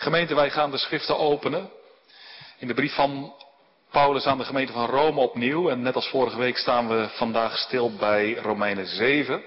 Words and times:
Gemeente, 0.00 0.34
wij 0.34 0.50
gaan 0.50 0.70
de 0.70 0.78
schriften 0.78 1.18
openen. 1.18 1.70
In 2.58 2.66
de 2.66 2.74
brief 2.74 2.94
van 2.94 3.34
Paulus 3.90 4.26
aan 4.26 4.38
de 4.38 4.44
gemeente 4.44 4.72
van 4.72 4.86
Rome 4.86 5.20
opnieuw. 5.20 5.70
En 5.70 5.82
net 5.82 5.94
als 5.94 6.08
vorige 6.08 6.38
week 6.38 6.56
staan 6.56 6.88
we 6.88 7.08
vandaag 7.08 7.58
stil 7.58 7.96
bij 7.96 8.34
Romeinen 8.34 8.86
7. 8.86 9.42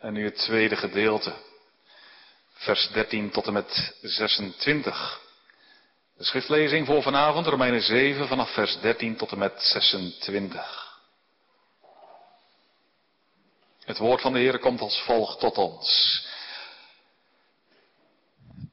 En 0.00 0.12
nu 0.12 0.24
het 0.24 0.36
tweede 0.36 0.76
gedeelte. 0.76 1.32
Vers 2.52 2.88
13 2.88 3.30
tot 3.30 3.46
en 3.46 3.52
met 3.52 3.96
26. 4.02 5.20
De 6.16 6.24
schriftlezing 6.24 6.86
voor 6.86 7.02
vanavond, 7.02 7.46
Romeinen 7.46 7.82
7, 7.82 8.28
vanaf 8.28 8.52
vers 8.52 8.80
13 8.80 9.16
tot 9.16 9.30
en 9.32 9.38
met 9.38 9.62
26. 9.62 10.98
Het 13.84 13.98
woord 13.98 14.20
van 14.20 14.32
de 14.32 14.38
Heer 14.38 14.58
komt 14.58 14.80
als 14.80 15.02
volgt 15.02 15.40
tot 15.40 15.58
ons. 15.58 16.28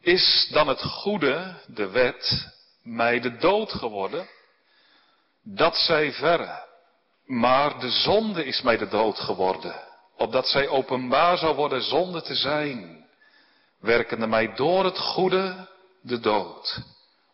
Is 0.08 0.48
dan 0.52 0.68
het 0.68 0.84
goede, 0.84 1.54
de 1.66 1.90
wet, 1.90 2.48
mij 2.84 3.20
de 3.20 3.38
dood 3.38 3.72
geworden? 3.72 4.28
Dat 5.44 5.76
zij 5.76 6.12
verre. 6.12 6.66
Maar 7.26 7.80
de 7.80 7.90
zonde 7.90 8.46
is 8.46 8.62
mij 8.62 8.78
de 8.78 8.88
dood 8.88 9.20
geworden, 9.20 9.76
opdat 10.18 10.48
zij 10.48 10.68
openbaar 10.68 11.38
zou 11.38 11.56
worden 11.56 11.82
zonde 11.82 12.22
te 12.22 12.36
zijn, 12.36 13.06
werkende 13.80 14.28
mij 14.28 14.56
door 14.56 14.86
het 14.86 14.98
goede 14.98 15.68
de 16.02 16.20
dood, 16.20 16.80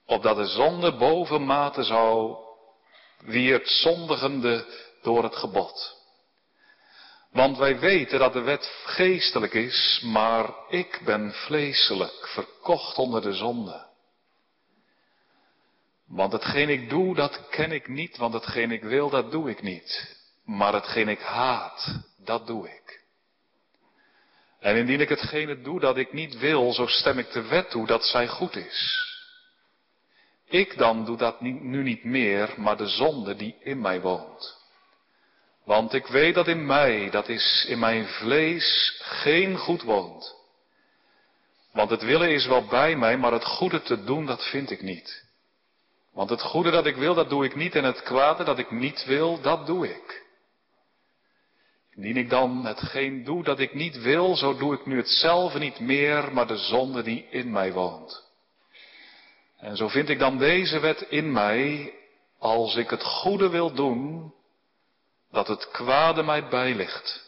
opdat 0.06 0.36
de 0.36 0.48
zonde 0.48 0.96
bovenmate 0.96 1.84
zou 1.84 2.36
wierd 3.20 3.68
zondigende 3.68 4.66
door 5.02 5.24
het 5.24 5.36
gebod. 5.36 6.03
Want 7.34 7.58
wij 7.58 7.80
weten 7.80 8.20
dat 8.20 8.34
de 8.34 8.42
wet 8.42 8.82
geestelijk 8.86 9.54
is, 9.54 10.02
maar 10.06 10.54
ik 10.70 11.02
ben 11.06 11.32
vleeselijk, 11.34 12.28
verkocht 12.28 12.98
onder 12.98 13.22
de 13.22 13.34
zonde. 13.34 13.86
Want 16.08 16.32
hetgeen 16.32 16.70
ik 16.70 16.90
doe, 16.90 17.16
dat 17.16 17.50
ken 17.50 17.72
ik 17.72 17.88
niet, 17.88 18.18
want 18.18 18.34
hetgeen 18.34 18.72
ik 18.72 18.84
wil, 18.84 19.10
dat 19.10 19.32
doe 19.32 19.50
ik 19.50 19.62
niet. 19.62 20.18
Maar 20.46 20.74
hetgeen 20.74 21.08
ik 21.08 21.20
haat, 21.20 22.00
dat 22.18 22.48
doe 22.48 22.70
ik. 22.70 23.04
En 24.60 24.76
indien 24.76 25.02
ik 25.02 25.10
hetgene 25.10 25.62
doe 25.62 25.80
dat 25.80 25.98
ik 25.98 26.14
niet 26.14 26.38
wil, 26.38 26.74
zo 26.74 26.88
stem 26.88 27.20
ik 27.20 27.32
de 27.32 27.42
wet 27.42 27.70
toe 27.70 27.86
dat 27.86 28.06
zij 28.06 28.28
goed 28.28 28.56
is. 28.56 29.12
Ik 30.46 30.78
dan 30.78 31.06
doe 31.06 31.18
dat 31.18 31.42
nu 31.42 31.84
niet 31.84 32.04
meer, 32.04 32.54
maar 32.58 32.78
de 32.78 32.88
zonde 32.88 33.36
die 33.36 33.56
in 33.60 33.82
mij 33.82 34.02
woont. 34.02 34.63
Want 35.66 35.94
ik 35.94 36.08
weet 36.08 36.36
dat 36.36 36.48
in 36.48 36.66
mij, 36.66 37.10
dat 37.10 37.30
is 37.30 37.66
in 37.68 37.80
mijn 37.80 38.08
vlees, 38.08 39.00
geen 39.04 39.58
goed 39.58 39.82
woont. 39.82 40.36
Want 41.72 41.90
het 41.90 42.04
willen 42.04 42.30
is 42.30 42.46
wel 42.46 42.66
bij 42.66 42.96
mij, 42.96 43.18
maar 43.18 43.32
het 43.32 43.46
goede 43.46 43.82
te 43.82 44.04
doen, 44.04 44.26
dat 44.26 44.44
vind 44.50 44.72
ik 44.72 44.82
niet. 44.82 45.26
Want 46.14 46.30
het 46.30 46.42
goede 46.42 46.72
dat 46.72 46.86
ik 46.86 46.96
wil, 46.96 47.14
dat 47.14 47.30
doe 47.30 47.46
ik 47.46 47.56
niet, 47.56 47.76
en 47.76 47.84
het 47.84 48.02
kwade 48.02 48.44
dat 48.44 48.60
ik 48.60 48.72
niet 48.72 49.06
wil, 49.06 49.42
dat 49.42 49.66
doe 49.66 49.90
ik. 49.90 50.24
Indien 51.96 52.18
ik 52.18 52.30
dan 52.30 52.66
hetgeen 52.66 53.24
doe 53.24 53.44
dat 53.44 53.60
ik 53.60 53.74
niet 53.74 54.02
wil, 54.02 54.36
zo 54.36 54.58
doe 54.58 54.74
ik 54.74 54.86
nu 54.86 54.98
hetzelfde 54.98 55.60
niet 55.60 55.80
meer, 55.80 56.34
maar 56.34 56.48
de 56.48 56.58
zonde 56.58 57.04
die 57.04 57.28
in 57.30 57.52
mij 57.52 57.72
woont. 57.72 58.32
En 59.58 59.78
zo 59.78 59.88
vind 59.88 60.10
ik 60.10 60.20
dan 60.20 60.38
deze 60.38 60.80
wet 60.80 61.02
in 61.02 61.32
mij, 61.32 61.94
als 62.40 62.76
ik 62.76 62.90
het 62.90 63.04
goede 63.04 63.50
wil 63.50 63.74
doen, 63.74 64.34
dat 65.34 65.48
het 65.48 65.72
kwade 65.72 66.24
mij 66.24 66.48
bijligt. 66.48 67.22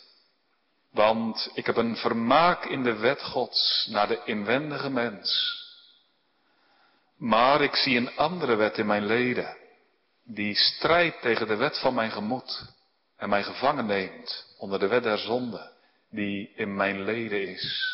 Want 0.92 1.50
ik 1.54 1.66
heb 1.66 1.76
een 1.76 1.96
vermaak 1.96 2.66
in 2.66 2.84
de 2.84 2.96
wet 2.96 3.22
Gods 3.22 3.88
naar 3.90 4.08
de 4.08 4.22
inwendige 4.26 4.90
mens. 4.90 5.60
Maar 7.18 7.62
ik 7.62 7.76
zie 7.76 7.98
een 7.98 8.16
andere 8.16 8.56
wet 8.56 8.78
in 8.78 8.86
mijn 8.86 9.06
leden, 9.06 9.58
die 10.24 10.56
strijdt 10.56 11.22
tegen 11.22 11.48
de 11.48 11.56
wet 11.56 11.80
van 11.80 11.94
mijn 11.94 12.12
gemoed 12.12 12.74
en 13.18 13.30
mij 13.30 13.44
gevangen 13.44 13.86
neemt 13.86 14.56
onder 14.58 14.80
de 14.80 14.88
wet 14.88 15.04
der 15.04 15.18
zonde, 15.18 15.72
die 16.10 16.52
in 16.56 16.76
mijn 16.76 17.04
leden 17.04 17.48
is. 17.48 17.94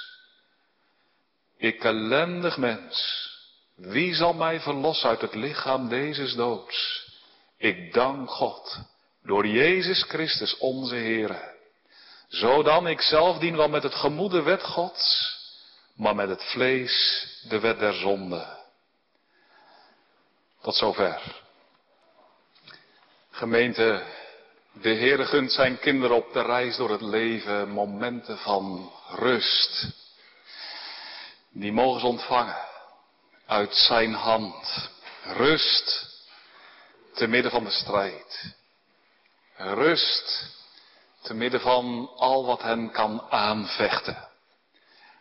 Ik 1.57 1.83
ellendig 1.83 2.57
mens, 2.57 3.27
wie 3.75 4.13
zal 4.13 4.33
mij 4.33 4.59
verlossen 4.59 5.09
uit 5.09 5.21
het 5.21 5.35
lichaam 5.35 5.89
deze 5.89 6.35
doods? 6.35 7.09
Ik 7.57 7.93
dank 7.93 8.29
God 8.29 8.89
door 9.23 9.47
Jezus 9.47 10.03
Christus 10.03 10.57
onze 10.57 10.95
Heere. 10.95 11.59
Zodan 12.27 12.87
ik 12.87 13.01
zelf 13.01 13.37
dien 13.37 13.57
wel 13.57 13.69
met 13.69 13.83
het 13.83 13.95
gemoede 13.95 14.41
wet 14.41 14.63
Gods, 14.63 15.35
maar 15.95 16.15
met 16.15 16.29
het 16.29 16.43
vlees 16.43 17.27
de 17.49 17.59
wet 17.59 17.79
der 17.79 17.93
zonde. 17.93 18.59
Tot 20.61 20.75
zover. 20.75 21.21
Gemeente, 23.31 24.03
de 24.71 24.89
Heere 24.89 25.25
gunt 25.25 25.51
zijn 25.51 25.79
kinderen 25.79 26.15
op 26.15 26.33
de 26.33 26.41
reis 26.41 26.75
door 26.75 26.91
het 26.91 27.01
leven 27.01 27.69
momenten 27.69 28.37
van 28.37 28.91
rust. 29.09 29.87
Die 31.51 31.71
mogen 31.71 31.99
ze 31.99 32.07
ontvangen 32.07 32.67
uit 33.45 33.75
zijn 33.75 34.13
hand. 34.13 34.89
Rust 35.23 36.09
te 37.13 37.27
midden 37.27 37.51
van 37.51 37.63
de 37.63 37.71
strijd. 37.71 38.59
Rust 39.63 40.59
te 41.21 41.33
midden 41.33 41.61
van 41.61 42.11
al 42.15 42.45
wat 42.45 42.61
hen 42.61 42.91
kan 42.91 43.21
aanvechten. 43.29 44.29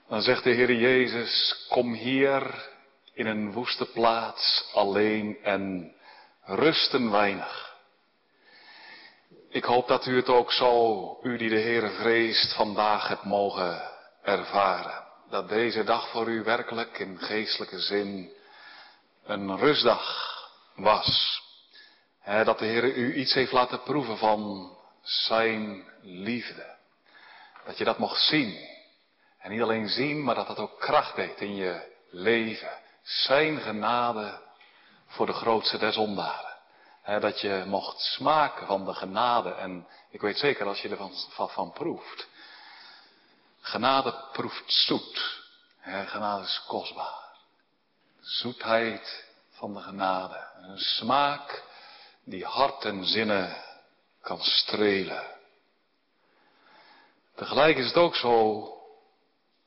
Dan 0.09 0.23
zegt 0.23 0.45
de 0.45 0.51
Heer 0.51 0.73
Jezus, 0.73 1.67
kom 1.69 1.93
hier 1.93 2.69
in 3.13 3.27
een 3.27 3.53
woeste 3.53 3.87
plaats 3.87 4.71
alleen 4.73 5.39
en 5.43 5.95
rusten 6.45 7.11
weinig. 7.11 7.77
Ik 9.49 9.65
hoop 9.65 9.89
dat 9.89 10.07
u 10.07 10.17
het 10.17 10.29
ook 10.29 10.53
zo, 10.53 11.19
u 11.23 11.37
die 11.37 11.49
de 11.49 11.59
Heer 11.59 11.91
vreest, 11.91 12.55
vandaag 12.55 13.09
hebt 13.09 13.25
mogen 13.25 13.83
ervaren. 14.23 15.05
Dat 15.31 15.49
deze 15.49 15.85
dag 15.85 16.09
voor 16.09 16.29
u 16.29 16.43
werkelijk 16.43 16.99
in 16.99 17.19
geestelijke 17.19 17.81
zin 17.81 18.33
een 19.25 19.59
rustdag 19.59 20.29
was 20.75 21.41
dat 22.25 22.59
de 22.59 22.65
Heer 22.65 22.85
u 22.85 23.15
iets 23.15 23.35
heeft 23.35 23.53
laten 23.53 23.83
proeven 23.83 24.19
van 24.19 24.71
zijn 25.03 25.85
liefde. 26.03 26.77
Dat 27.65 27.79
je 27.79 27.85
dat 27.85 27.99
mocht 27.99 28.21
zien. 28.21 28.69
En 29.39 29.51
niet 29.51 29.63
alleen 29.63 29.89
zien, 29.89 30.25
maar 30.25 30.35
dat 30.35 30.47
dat 30.47 30.59
ook 30.59 30.81
kracht 30.81 31.17
deed 31.17 31.41
in 31.41 31.55
je 31.55 31.97
leven. 32.11 32.79
Zijn 33.03 33.61
genade 33.61 34.41
voor 35.07 35.27
de 35.27 35.33
grootste 35.33 35.79
der 35.79 35.93
zondaren. 35.93 36.59
dat 37.21 37.41
je 37.41 37.65
mocht 37.67 38.01
smaken 38.01 38.67
van 38.67 38.85
de 38.85 38.95
genade. 38.95 39.55
En 39.55 39.87
ik 40.11 40.21
weet 40.21 40.39
zeker 40.39 40.67
als 40.67 40.81
je 40.81 40.89
ervan 40.89 41.13
van, 41.29 41.51
van 41.51 41.73
proeft. 41.73 42.29
Genade 43.61 44.15
proeft 44.33 44.73
zoet. 44.73 45.43
genade 46.07 46.45
is 46.45 46.63
kostbaar. 46.67 47.39
Zoetheid 48.21 49.25
van 49.51 49.75
de 49.75 49.81
genade. 49.81 50.49
Een 50.57 50.79
smaak 50.79 51.63
die 52.25 52.45
hart 52.45 52.85
en 52.85 53.05
zinnen 53.05 53.57
kan 54.21 54.41
strelen. 54.41 55.25
Tegelijk 57.35 57.77
is 57.77 57.87
het 57.87 57.97
ook 57.97 58.17
zo, 58.17 58.65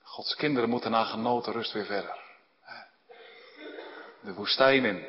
Gods 0.01 0.35
kinderen 0.35 0.69
moeten 0.69 0.91
naar 0.91 1.05
genoten 1.05 1.53
rust 1.53 1.71
weer 1.71 1.85
verder. 1.85 2.21
De 4.21 4.33
woestijn 4.33 4.85
in, 4.85 5.05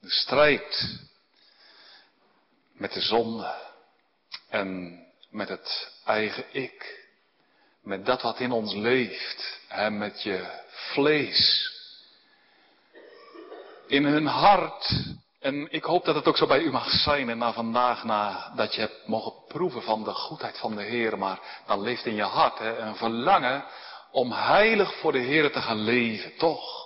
de 0.00 0.10
strijd 0.10 0.98
met 2.72 2.92
de 2.92 3.00
zonde 3.00 3.54
en 4.48 5.00
met 5.30 5.48
het 5.48 5.92
eigen 6.04 6.44
ik, 6.52 7.08
met 7.82 8.06
dat 8.06 8.22
wat 8.22 8.40
in 8.40 8.52
ons 8.52 8.74
leeft 8.74 9.60
en 9.68 9.98
met 9.98 10.22
je 10.22 10.60
vlees. 10.68 11.70
In 13.86 14.04
hun 14.04 14.26
hart 14.26 15.02
en 15.46 15.66
ik 15.70 15.84
hoop 15.84 16.04
dat 16.04 16.14
het 16.14 16.26
ook 16.26 16.36
zo 16.36 16.46
bij 16.46 16.60
u 16.60 16.70
mag 16.70 16.90
zijn 16.90 17.30
en 17.30 17.38
na 17.38 17.52
vandaag, 17.52 18.04
na 18.04 18.52
dat 18.56 18.74
je 18.74 18.80
hebt 18.80 19.06
mogen 19.06 19.32
proeven 19.48 19.82
van 19.82 20.04
de 20.04 20.14
goedheid 20.14 20.58
van 20.58 20.76
de 20.76 20.82
Heer, 20.82 21.18
maar 21.18 21.40
dan 21.66 21.80
leeft 21.80 22.06
in 22.06 22.14
je 22.14 22.22
hart 22.22 22.58
hè, 22.58 22.78
een 22.78 22.96
verlangen 22.96 23.64
om 24.10 24.32
heilig 24.32 25.00
voor 25.00 25.12
de 25.12 25.18
Heer 25.18 25.52
te 25.52 25.60
gaan 25.60 25.78
leven, 25.78 26.36
toch? 26.36 26.84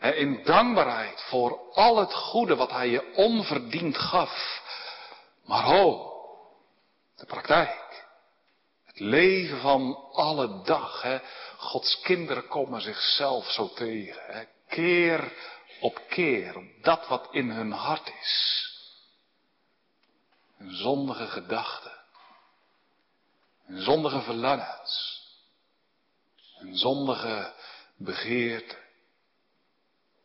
in 0.00 0.44
dankbaarheid 0.44 1.22
voor 1.28 1.58
al 1.72 1.96
het 1.96 2.14
goede 2.14 2.56
wat 2.56 2.70
Hij 2.70 2.88
je 2.88 3.12
onverdiend 3.14 3.98
gaf. 3.98 4.62
Maar 5.44 5.62
ho, 5.62 6.12
de 7.16 7.26
praktijk. 7.26 8.04
Het 8.84 9.00
leven 9.00 9.60
van 9.60 9.98
alle 10.12 10.62
dag. 10.62 11.02
Hè. 11.02 11.18
Gods 11.56 12.00
kinderen 12.00 12.48
komen 12.48 12.80
zichzelf 12.80 13.50
zo 13.50 13.70
tegen. 13.74 14.22
Hè. 14.26 14.42
Keer 14.68 15.32
op 15.82 16.02
keer 16.08 16.56
op 16.56 16.64
dat 16.82 17.08
wat 17.08 17.28
in 17.30 17.50
hun 17.50 17.72
hart 17.72 18.12
is. 18.20 18.66
Een 20.58 20.74
zondige 20.74 21.26
gedachte. 21.26 21.90
Een 23.66 23.82
zondige 23.82 24.20
verlangens. 24.20 25.20
Een 26.58 26.76
zondige 26.76 27.52
begeerte. 27.96 28.76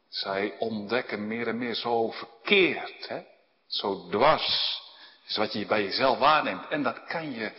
Zij 0.09 0.55
ontdekken 0.59 1.27
meer 1.27 1.47
en 1.47 1.57
meer 1.57 1.75
zo 1.75 2.11
verkeerd, 2.11 3.07
hè? 3.07 3.23
zo 3.67 4.07
dwars, 4.09 4.81
is 5.27 5.37
wat 5.37 5.53
je 5.53 5.65
bij 5.65 5.83
jezelf 5.83 6.17
waarneemt. 6.17 6.67
En 6.67 6.83
dat 6.83 7.03
kan 7.03 7.31
je 7.31 7.51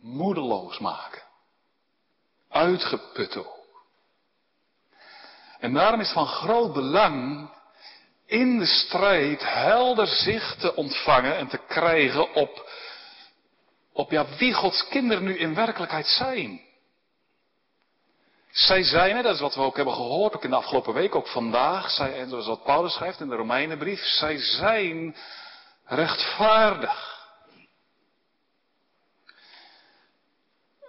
moedeloos 0.00 0.78
maken. 0.78 1.22
Uitgeput. 2.48 3.62
En 5.64 5.72
daarom 5.72 6.00
is 6.00 6.12
van 6.12 6.26
groot 6.26 6.72
belang 6.72 7.50
in 8.26 8.58
de 8.58 8.66
strijd 8.66 9.42
helder 9.44 10.06
zicht 10.06 10.60
te 10.60 10.74
ontvangen 10.74 11.36
en 11.36 11.48
te 11.48 11.58
krijgen 11.68 12.34
op, 12.34 12.70
op 13.92 14.10
ja, 14.10 14.26
wie 14.38 14.52
Gods 14.52 14.88
kinderen 14.88 15.24
nu 15.24 15.38
in 15.38 15.54
werkelijkheid 15.54 16.06
zijn. 16.06 16.60
Zij 18.50 18.82
zijn, 18.82 19.22
dat 19.22 19.34
is 19.34 19.40
wat 19.40 19.54
we 19.54 19.60
ook 19.60 19.76
hebben 19.76 19.94
gehoord, 19.94 20.34
ook 20.34 20.44
in 20.44 20.50
de 20.50 20.56
afgelopen 20.56 20.94
week, 20.94 21.14
ook 21.14 21.28
vandaag, 21.28 21.90
zij, 21.90 22.20
en 22.20 22.28
zoals 22.28 22.46
wat 22.46 22.64
Paulus 22.64 22.92
schrijft 22.94 23.20
in 23.20 23.28
de 23.28 23.36
Romeinenbrief, 23.36 24.00
zij 24.00 24.38
zijn 24.38 25.16
rechtvaardig. 25.84 27.26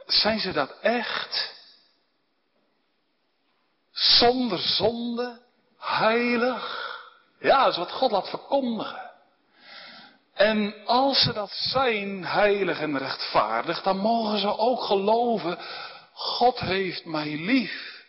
Zijn 0.06 0.40
ze 0.40 0.52
dat 0.52 0.80
echt? 0.82 1.55
Zonder 3.96 4.60
zonde, 4.60 5.42
heilig? 5.78 6.94
Ja, 7.40 7.64
dat 7.64 7.72
is 7.72 7.78
wat 7.78 7.92
God 7.92 8.12
laat 8.12 8.30
verkondigen. 8.30 9.12
En 10.34 10.86
als 10.86 11.22
ze 11.22 11.34
dat 11.34 11.52
zijn, 11.52 12.26
heilig 12.26 12.80
en 12.80 12.98
rechtvaardig, 12.98 13.82
dan 13.82 13.98
mogen 13.98 14.40
ze 14.40 14.58
ook 14.58 14.82
geloven, 14.82 15.60
God 16.14 16.60
heeft 16.60 17.06
mij 17.06 17.38
lief. 17.38 18.04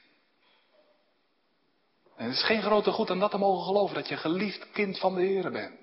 En 2.16 2.24
het 2.24 2.34
is 2.34 2.44
geen 2.44 2.62
grote 2.62 2.90
goed 2.90 3.10
om 3.10 3.18
dat 3.18 3.30
te 3.30 3.38
mogen 3.38 3.64
geloven, 3.64 3.94
dat 3.94 4.08
je 4.08 4.16
geliefd 4.16 4.70
kind 4.70 4.98
van 4.98 5.14
de 5.14 5.20
Heer 5.20 5.50
bent. 5.50 5.80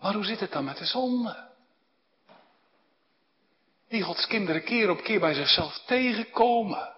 Maar 0.00 0.14
hoe 0.14 0.24
zit 0.24 0.40
het 0.40 0.52
dan 0.52 0.64
met 0.64 0.78
de 0.78 0.84
zonde? 0.84 1.51
Die 3.92 4.02
Gods 4.02 4.26
kinderen 4.26 4.64
keer 4.64 4.90
op 4.90 5.02
keer 5.02 5.20
bij 5.20 5.34
zichzelf 5.34 5.82
tegenkomen. 5.86 6.92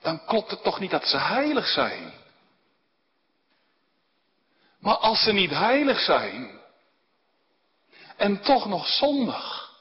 Dan 0.00 0.24
klopt 0.24 0.50
het 0.50 0.62
toch 0.62 0.80
niet 0.80 0.90
dat 0.90 1.06
ze 1.06 1.16
heilig 1.16 1.66
zijn. 1.66 2.12
Maar 4.80 4.96
als 4.96 5.22
ze 5.22 5.32
niet 5.32 5.50
heilig 5.50 6.00
zijn 6.00 6.60
en 8.16 8.40
toch 8.40 8.66
nog 8.66 8.86
zondig, 8.86 9.72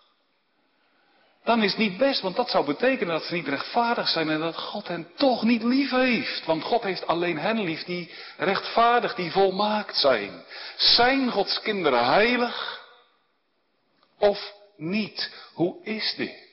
dan 1.43 1.63
is 1.63 1.69
het 1.69 1.79
niet 1.79 1.97
best, 1.97 2.21
want 2.21 2.35
dat 2.35 2.49
zou 2.49 2.65
betekenen 2.65 3.13
dat 3.13 3.23
ze 3.23 3.33
niet 3.33 3.47
rechtvaardig 3.47 4.07
zijn 4.07 4.29
en 4.29 4.39
dat 4.39 4.57
God 4.57 4.87
hen 4.87 5.11
toch 5.15 5.43
niet 5.43 5.63
lief 5.63 5.89
heeft. 5.89 6.45
Want 6.45 6.63
God 6.63 6.83
heeft 6.83 7.07
alleen 7.07 7.37
hen 7.37 7.59
lief 7.59 7.83
die 7.83 8.13
rechtvaardig, 8.37 9.15
die 9.15 9.31
volmaakt 9.31 9.95
zijn. 9.95 10.43
Zijn 10.77 11.31
Gods 11.31 11.61
kinderen 11.61 12.05
heilig 12.05 12.85
of 14.17 14.53
niet? 14.77 15.31
Hoe 15.53 15.83
is 15.83 16.13
dit? 16.17 16.46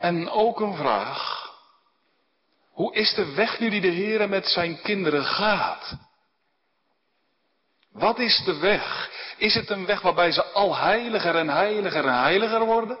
En 0.00 0.30
ook 0.30 0.60
een 0.60 0.76
vraag. 0.76 1.50
Hoe 2.70 2.94
is 2.94 3.14
de 3.14 3.34
weg 3.34 3.60
nu 3.60 3.70
die 3.70 3.80
de 3.80 3.88
Heer 3.88 4.28
met 4.28 4.46
zijn 4.46 4.80
kinderen 4.80 5.24
gaat? 5.24 5.96
Wat 7.92 8.18
is 8.18 8.42
de 8.44 8.58
weg? 8.58 9.10
Is 9.38 9.54
het 9.54 9.70
een 9.70 9.86
weg 9.86 10.00
waarbij 10.00 10.32
ze 10.32 10.44
al 10.44 10.76
heiliger 10.76 11.36
en 11.36 11.48
heiliger 11.48 12.06
en 12.06 12.20
heiliger 12.20 12.64
worden? 12.64 12.98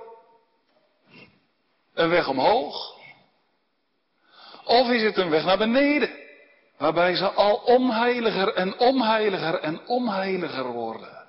Een 1.94 2.08
weg 2.08 2.28
omhoog? 2.28 2.98
Of 4.64 4.88
is 4.88 5.02
het 5.02 5.16
een 5.16 5.30
weg 5.30 5.44
naar 5.44 5.58
beneden? 5.58 6.10
Waarbij 6.78 7.14
ze 7.14 7.30
al 7.30 7.56
onheiliger 7.56 8.54
en 8.54 8.78
onheiliger 8.78 9.60
en 9.60 9.86
onheiliger 9.86 10.66
worden? 10.66 11.28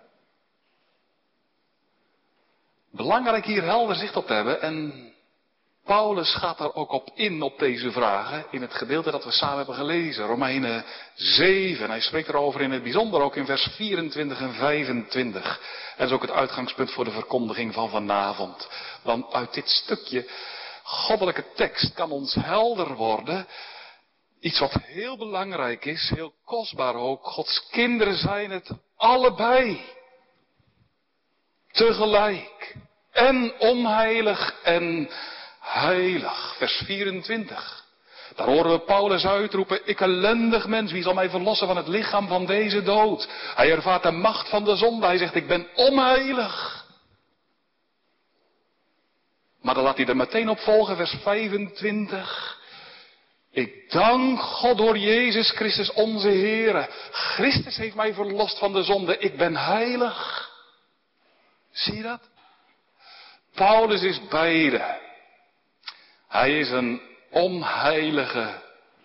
Belangrijk 2.91 3.45
hier 3.45 3.63
helder 3.63 3.95
zicht 3.95 4.15
op 4.15 4.27
te 4.27 4.33
hebben 4.33 4.61
en 4.61 5.10
Paulus 5.85 6.35
gaat 6.35 6.57
daar 6.57 6.73
ook 6.73 6.91
op 6.91 7.09
in, 7.13 7.41
op 7.41 7.59
deze 7.59 7.91
vragen, 7.91 8.45
in 8.51 8.61
het 8.61 8.73
gedeelte 8.73 9.11
dat 9.11 9.23
we 9.23 9.31
samen 9.31 9.57
hebben 9.57 9.75
gelezen, 9.75 10.25
Romeinen 10.25 10.85
7. 11.15 11.89
Hij 11.89 12.01
spreekt 12.01 12.27
erover 12.27 12.61
in 12.61 12.71
het 12.71 12.83
bijzonder 12.83 13.21
ook 13.21 13.35
in 13.35 13.45
vers 13.45 13.67
24 13.75 14.39
en 14.39 14.53
25. 14.53 15.59
En 15.91 15.97
dat 15.97 16.07
is 16.07 16.13
ook 16.13 16.21
het 16.21 16.31
uitgangspunt 16.31 16.91
voor 16.91 17.03
de 17.03 17.11
verkondiging 17.11 17.73
van 17.73 17.89
vanavond. 17.89 18.69
Want 19.03 19.33
uit 19.33 19.53
dit 19.53 19.69
stukje 19.69 20.29
goddelijke 20.83 21.45
tekst 21.55 21.93
kan 21.93 22.11
ons 22.11 22.33
helder 22.33 22.95
worden, 22.95 23.47
iets 24.39 24.59
wat 24.59 24.73
heel 24.73 25.17
belangrijk 25.17 25.85
is, 25.85 26.11
heel 26.15 26.33
kostbaar 26.45 26.95
ook, 26.95 27.25
Gods 27.25 27.67
kinderen 27.71 28.15
zijn 28.15 28.51
het 28.51 28.71
allebei. 28.97 29.81
Tegelijk. 31.71 32.75
En 33.11 33.53
onheilig 33.59 34.61
en 34.63 35.09
heilig. 35.71 36.55
Vers 36.57 36.81
24. 36.85 37.85
Daar 38.35 38.47
horen 38.47 38.71
we 38.71 38.79
Paulus 38.79 39.25
uitroepen, 39.25 39.87
ik 39.87 40.01
ellendig 40.01 40.67
mens, 40.67 40.91
wie 40.91 41.03
zal 41.03 41.13
mij 41.13 41.29
verlossen 41.29 41.67
van 41.67 41.77
het 41.77 41.87
lichaam 41.87 42.27
van 42.27 42.45
deze 42.45 42.83
dood? 42.83 43.29
Hij 43.55 43.71
ervaart 43.71 44.03
de 44.03 44.11
macht 44.11 44.49
van 44.49 44.63
de 44.63 44.75
zonde, 44.75 45.05
hij 45.05 45.17
zegt, 45.17 45.35
ik 45.35 45.47
ben 45.47 45.67
onheilig. 45.75 46.85
Maar 49.61 49.73
dan 49.73 49.83
laat 49.83 49.97
hij 49.97 50.05
er 50.05 50.15
meteen 50.15 50.49
op 50.49 50.59
volgen, 50.59 50.95
vers 50.95 51.15
25. 51.23 52.59
Ik 53.51 53.91
dank 53.91 54.39
God 54.39 54.77
door 54.77 54.97
Jezus 54.97 55.51
Christus 55.51 55.91
onze 55.91 56.29
Heer. 56.29 56.89
Christus 57.11 57.77
heeft 57.77 57.95
mij 57.95 58.13
verlost 58.13 58.57
van 58.57 58.73
de 58.73 58.83
zonde, 58.83 59.17
ik 59.17 59.37
ben 59.37 59.55
heilig. 59.55 60.49
Zie 61.71 61.95
je 61.95 62.01
dat? 62.01 62.29
Paulus 63.53 64.01
is 64.01 64.27
beide. 64.27 65.09
Hij 66.31 66.59
is 66.59 66.69
een 66.69 67.01
onheilige 67.29 68.61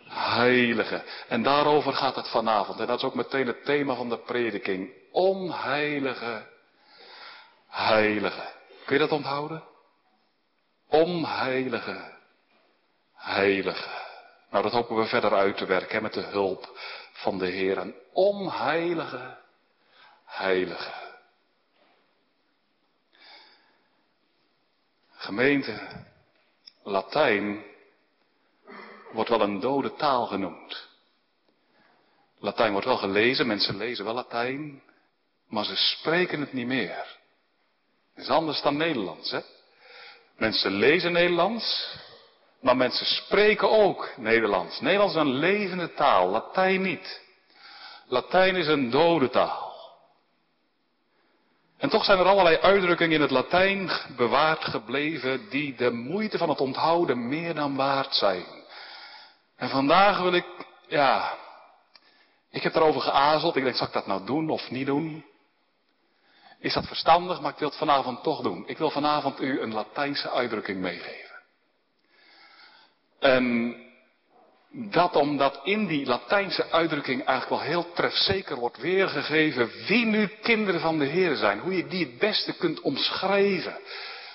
heilige. 0.09 1.03
En 1.29 1.43
daarover 1.43 1.93
gaat 1.93 2.17
het 2.17 2.29
vanavond. 2.29 2.81
En 2.81 2.87
dat 2.87 2.99
is 2.99 3.05
ook 3.05 3.15
meteen 3.15 3.47
het 3.47 3.65
thema 3.65 3.95
van 3.95 4.09
de 4.09 4.19
prediking. 4.19 4.91
Onheilige 5.11 6.47
heilige. 7.69 8.53
Kun 8.85 8.95
je 8.95 9.01
dat 9.01 9.13
onthouden? 9.13 9.63
Onheilige 10.89 12.13
heilige. 13.15 13.89
Nou, 14.51 14.63
dat 14.63 14.73
hopen 14.73 14.97
we 14.97 15.07
verder 15.07 15.35
uit 15.35 15.57
te 15.57 15.67
werken 15.67 16.03
met 16.03 16.13
de 16.13 16.25
hulp 16.25 16.79
van 17.13 17.39
de 17.39 17.47
Heer. 17.47 17.79
Een 17.79 17.95
onheilige 18.13 19.39
heilige. 20.25 20.93
Gemeente, 25.13 26.05
Latijn 26.89 27.65
wordt 29.13 29.31
wel 29.31 29.41
een 29.41 29.61
dode 29.61 29.95
taal 29.95 30.27
genoemd. 30.27 30.89
Latijn 32.39 32.73
wordt 32.73 32.87
wel 32.87 32.97
gelezen, 32.97 33.47
mensen 33.47 33.77
lezen 33.77 34.05
wel 34.05 34.15
Latijn, 34.15 34.83
maar 35.49 35.65
ze 35.65 35.77
spreken 35.77 36.41
het 36.41 36.53
niet 36.53 36.67
meer. 36.67 37.19
Het 38.15 38.25
is 38.25 38.29
anders 38.29 38.63
dan 38.63 38.77
Nederlands, 38.77 39.31
hè? 39.31 39.41
Mensen 40.37 40.73
lezen 40.73 41.13
Nederlands, 41.13 41.97
maar 42.61 42.77
mensen 42.77 43.07
spreken 43.07 43.71
ook 43.71 44.13
Nederlands. 44.17 44.81
Nederlands 44.81 45.15
is 45.15 45.21
een 45.21 45.35
levende 45.35 45.95
taal, 45.95 46.29
Latijn 46.29 46.83
niet. 46.83 47.21
Latijn 48.09 48.57
is 48.57 48.67
een 48.67 48.91
dode 48.91 49.31
taal. 49.31 49.66
En 51.79 51.89
toch 51.89 52.05
zijn 52.05 52.19
er 52.19 52.27
allerlei 52.27 52.57
uitdrukkingen 52.57 53.15
in 53.15 53.21
het 53.21 53.31
Latijn 53.31 53.91
bewaard 54.17 54.65
gebleven 54.65 55.49
die 55.49 55.75
de 55.75 55.91
moeite 55.91 56.39
van 56.39 56.49
het 56.49 56.61
onthouden 56.61 57.29
meer 57.29 57.55
dan 57.55 57.77
waard 57.77 58.15
zijn. 58.15 58.45
En 59.57 59.69
vandaag 59.69 60.21
wil 60.21 60.33
ik, 60.33 60.47
ja, 60.89 61.35
ik 62.51 62.63
heb 62.63 62.75
erover 62.75 63.01
geazeld. 63.01 63.57
Ik 63.57 63.65
denk, 63.65 63.77
zal 63.77 63.87
ik 63.87 63.93
dat 63.93 64.07
nou 64.07 64.27
doen 64.27 64.51
of 64.51 64.71
niet 64.71 64.87
doen? 64.87 65.25
Is 66.59 66.75
dat 66.75 66.87
verstandig? 66.87 67.41
Maar 67.41 67.53
ik 67.53 67.59
wil 67.59 67.69
het 67.69 67.79
vanavond 67.79 68.23
toch 68.23 68.43
doen. 68.43 68.65
Ik 68.67 68.79
wil 68.79 68.91
vanavond 68.91 69.41
u 69.41 69.61
een 69.61 69.75
Latijnse 69.75 70.31
uitdrukking 70.31 70.81
meegeven. 70.81 71.37
En 73.19 73.77
dat 74.79 75.17
omdat 75.17 75.61
in 75.65 75.87
die 75.87 76.07
Latijnse 76.07 76.71
uitdrukking 76.71 77.25
eigenlijk 77.25 77.63
wel 77.63 77.71
heel 77.71 77.93
trefzeker 77.93 78.57
wordt 78.57 78.81
weergegeven 78.81 79.71
wie 79.87 80.07
nu 80.07 80.27
kinderen 80.43 80.81
van 80.81 80.99
de 80.99 81.05
Heer 81.05 81.37
zijn. 81.37 81.59
Hoe 81.59 81.77
je 81.77 81.87
die 81.87 82.05
het 82.05 82.19
beste 82.19 82.57
kunt 82.57 82.81
omschrijven. 82.81 83.79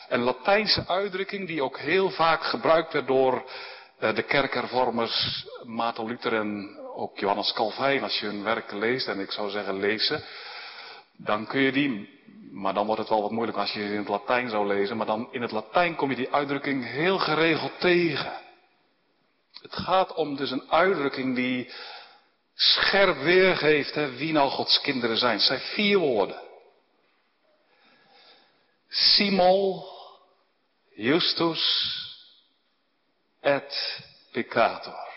Een 0.09 0.21
Latijnse 0.21 0.83
uitdrukking 0.87 1.47
die 1.47 1.63
ook 1.63 1.77
heel 1.77 2.09
vaak 2.09 2.43
gebruikt 2.43 2.93
werd 2.93 3.07
door 3.07 3.43
eh, 3.99 4.15
de 4.15 4.23
kerkhervormers 4.23 5.45
Maarten 5.63 6.05
Luther 6.05 6.33
en 6.33 6.79
ook 6.95 7.19
Johannes 7.19 7.53
Calvijn. 7.53 8.03
Als 8.03 8.19
je 8.19 8.25
hun 8.25 8.43
werk 8.43 8.71
leest, 8.71 9.07
en 9.07 9.19
ik 9.19 9.31
zou 9.31 9.49
zeggen 9.49 9.79
lezen, 9.79 10.23
dan 11.17 11.47
kun 11.47 11.61
je 11.61 11.71
die, 11.71 12.09
maar 12.51 12.73
dan 12.73 12.85
wordt 12.85 13.01
het 13.01 13.09
wel 13.09 13.21
wat 13.21 13.31
moeilijk 13.31 13.57
als 13.57 13.71
je 13.71 13.83
in 13.83 13.97
het 13.97 14.07
Latijn 14.07 14.49
zou 14.49 14.67
lezen, 14.67 14.97
maar 14.97 15.05
dan 15.05 15.27
in 15.31 15.41
het 15.41 15.51
Latijn 15.51 15.95
kom 15.95 16.09
je 16.09 16.15
die 16.15 16.33
uitdrukking 16.33 16.85
heel 16.85 17.17
geregeld 17.17 17.79
tegen. 17.79 18.49
Het 19.61 19.75
gaat 19.75 20.13
om 20.13 20.35
dus 20.35 20.51
een 20.51 20.71
uitdrukking 20.71 21.35
die 21.35 21.71
scherp 22.55 23.17
weergeeft 23.17 23.95
hè, 23.95 24.15
wie 24.15 24.31
nou 24.31 24.49
Gods 24.49 24.81
kinderen 24.81 25.17
zijn. 25.17 25.35
Het 25.37 25.45
zijn 25.45 25.59
vier 25.59 25.97
woorden. 25.97 26.41
Simul, 28.89 29.89
Justus, 30.95 31.95
et 33.41 33.99
peccator. 34.31 35.09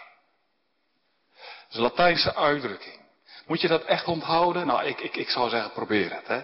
Dat 1.37 1.71
is 1.71 1.77
een 1.77 1.83
Latijnse 1.83 2.35
uitdrukking. 2.35 3.03
Moet 3.47 3.61
je 3.61 3.69
dat 3.69 3.85
echt 3.85 4.07
onthouden? 4.07 4.67
Nou, 4.67 4.85
ik, 4.85 5.01
ik, 5.01 5.17
ik 5.17 5.29
zou 5.29 5.49
zeggen, 5.49 5.73
probeer 5.73 6.13
het. 6.13 6.27
Hè? 6.27 6.43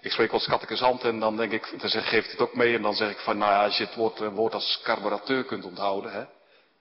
Ik 0.00 0.10
spreek 0.10 0.32
als 0.32 0.46
catechisant 0.46 1.04
en 1.04 1.20
dan 1.20 1.36
denk 1.36 1.52
ik, 1.52 1.74
dan 1.80 1.88
zeg, 1.88 2.08
geef 2.08 2.30
het 2.30 2.40
ook 2.40 2.54
mee 2.54 2.74
en 2.74 2.82
dan 2.82 2.94
zeg 2.94 3.10
ik 3.10 3.18
van, 3.18 3.38
nou 3.38 3.52
ja, 3.52 3.64
als 3.64 3.76
je 3.76 3.84
het 3.84 3.94
woord, 3.94 4.18
woord 4.18 4.54
als 4.54 4.80
carburateur 4.82 5.44
kunt 5.44 5.64
onthouden, 5.64 6.12
hè, 6.12 6.24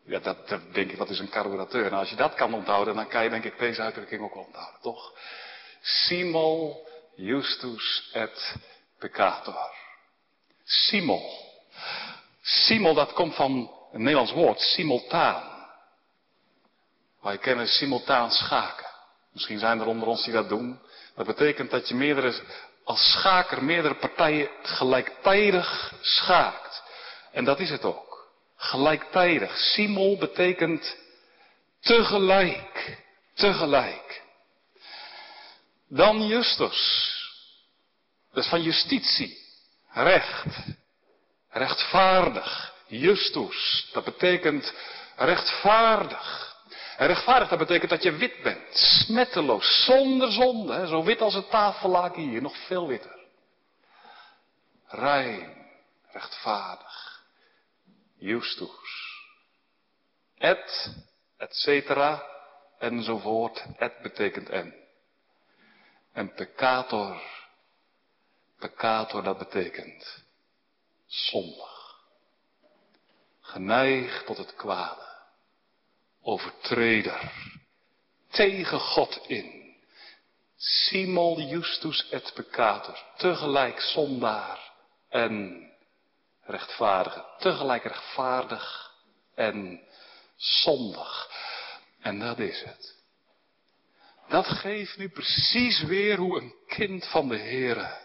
ja, 0.06 0.20
dat, 0.20 0.48
dat 0.48 0.74
denk 0.74 0.92
ik, 0.92 0.98
wat 0.98 1.10
is 1.10 1.20
een 1.20 1.30
carburateur? 1.30 1.84
Nou, 1.84 1.96
als 1.96 2.10
je 2.10 2.16
dat 2.16 2.34
kan 2.34 2.54
onthouden, 2.54 2.96
dan 2.96 3.08
kan 3.08 3.24
je 3.24 3.30
denk 3.30 3.44
ik 3.44 3.60
deze 3.60 3.82
uitdrukking 3.82 4.22
ook 4.22 4.36
onthouden, 4.36 4.82
toch? 4.82 5.14
Simul 5.82 6.88
justus 7.16 8.10
et 8.14 8.56
peccator. 9.00 9.70
Simul. 10.64 11.50
Simul, 12.42 12.94
dat 12.94 13.14
komt 13.14 13.36
van 13.36 13.72
een 13.92 14.02
Nederlands 14.02 14.32
woord, 14.32 14.60
simultaan. 14.60 15.50
Wij 17.22 17.38
kennen 17.38 17.68
simultaan 17.68 18.32
schaken. 18.32 18.86
Misschien 19.32 19.60
zijn 19.60 19.80
er 19.80 19.86
onder 19.86 20.08
ons 20.08 20.24
die 20.24 20.34
dat 20.34 20.50
doen. 20.50 20.80
Dat 21.16 21.26
betekent 21.26 21.72
dat 21.72 21.88
je 21.88 21.96
meerdere, 21.96 22.34
als 22.84 23.12
schaker 23.12 23.64
meerdere 23.64 23.96
partijen 23.96 24.50
gelijktijdig 24.64 25.94
schaakt. 26.02 26.84
En 27.32 27.46
dat 27.46 27.60
is 27.60 27.70
het 27.70 27.84
ook. 27.84 28.11
Gelijktijdig. 28.62 29.58
Simul 29.58 30.18
betekent 30.18 30.98
tegelijk. 31.80 32.98
Tegelijk. 33.34 34.22
Dan 35.88 36.28
justus. 36.28 37.10
Dat 38.34 38.44
is 38.44 38.50
van 38.50 38.62
justitie. 38.62 39.38
Recht. 39.90 40.46
Rechtvaardig. 41.50 42.74
Justus. 42.88 43.90
Dat 43.94 44.04
betekent 44.04 44.74
rechtvaardig. 45.16 46.56
En 46.98 47.08
rechtvaardig, 47.08 47.50
dat 47.50 47.60
betekent 47.60 47.90
dat 47.90 48.04
je 48.04 48.12
wit 48.12 48.42
bent. 48.44 48.78
Smetteloos, 48.78 49.84
zonder 49.86 50.32
zonde. 50.32 50.88
Zo 50.88 51.04
wit 51.04 51.22
als 51.22 51.34
het 51.34 51.50
tafellaken 51.50 52.22
hier, 52.22 52.42
nog 52.42 52.58
veel 52.58 52.88
witter. 52.88 53.20
Rein, 54.88 55.68
rechtvaardig. 56.12 57.01
Justus. 58.22 59.24
Et, 60.38 60.90
et 61.38 61.54
cetera, 61.54 62.24
enzovoort. 62.80 63.64
Et 63.80 64.02
betekent 64.02 64.50
en. 64.50 64.74
En 66.14 66.34
peccator, 66.34 67.22
peccator 68.60 69.24
dat 69.24 69.38
betekent 69.38 70.24
zondig. 71.06 72.00
Geneigd 73.42 74.26
tot 74.26 74.38
het 74.38 74.56
kwade 74.56 75.10
overtreder, 76.22 77.32
tegen 78.30 78.80
God 78.80 79.20
in. 79.28 79.76
Simul 80.56 81.40
justus 81.42 82.10
et 82.10 82.32
peccator, 82.34 83.04
tegelijk 83.18 83.80
zondaar 83.80 84.72
en 85.10 85.66
rechtvaardige, 86.52 87.26
tegelijk 87.38 87.84
rechtvaardig 87.84 88.92
en 89.36 89.82
zondig. 90.36 91.30
En 92.02 92.20
dat 92.20 92.40
is 92.40 92.64
het. 92.64 93.00
Dat 94.28 94.48
geeft 94.48 94.98
nu 94.98 95.10
precies 95.10 95.84
weer 95.84 96.18
hoe 96.18 96.42
een 96.42 96.54
kind 96.68 97.08
van 97.08 97.28
de 97.28 97.38
Heere 97.38 97.98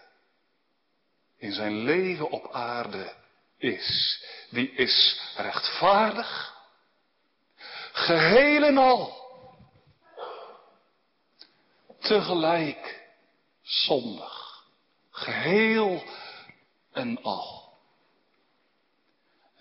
in 1.38 1.52
zijn 1.52 1.76
leven 1.76 2.30
op 2.30 2.52
aarde 2.52 3.14
is. 3.58 4.24
Die 4.50 4.70
is 4.70 5.20
rechtvaardig 5.36 6.54
Geheel 7.96 8.62
en 8.62 8.78
al. 8.78 9.24
Tegelijk 11.98 13.08
zondig. 13.62 14.64
Geheel 15.10 16.02
en 16.92 17.22
al. 17.22 17.65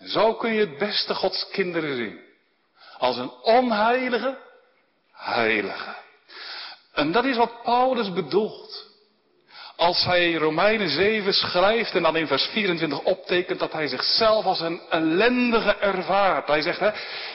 Zo 0.04 0.34
kun 0.34 0.52
je 0.52 0.60
het 0.60 0.78
beste 0.78 1.14
Gods 1.14 1.48
kinderen 1.50 1.96
zien. 1.96 2.20
Als 2.98 3.16
een 3.16 3.30
onheilige, 3.42 4.38
heilige. 5.12 5.94
En 6.92 7.12
dat 7.12 7.24
is 7.24 7.36
wat 7.36 7.62
Paulus 7.62 8.12
bedoelt. 8.12 8.84
Als 9.76 10.04
hij 10.04 10.34
Romeinen 10.34 10.88
7 10.88 11.32
schrijft 11.32 11.94
en 11.94 12.02
dan 12.02 12.16
in 12.16 12.26
vers 12.26 12.44
24 12.44 13.00
optekent 13.00 13.58
dat 13.58 13.72
hij 13.72 13.86
zichzelf 13.86 14.44
als 14.44 14.60
een 14.60 14.80
ellendige 14.90 15.76
ervaart. 15.76 16.48
Hij 16.48 16.62
zegt, 16.62 16.80
hè, 16.80 16.90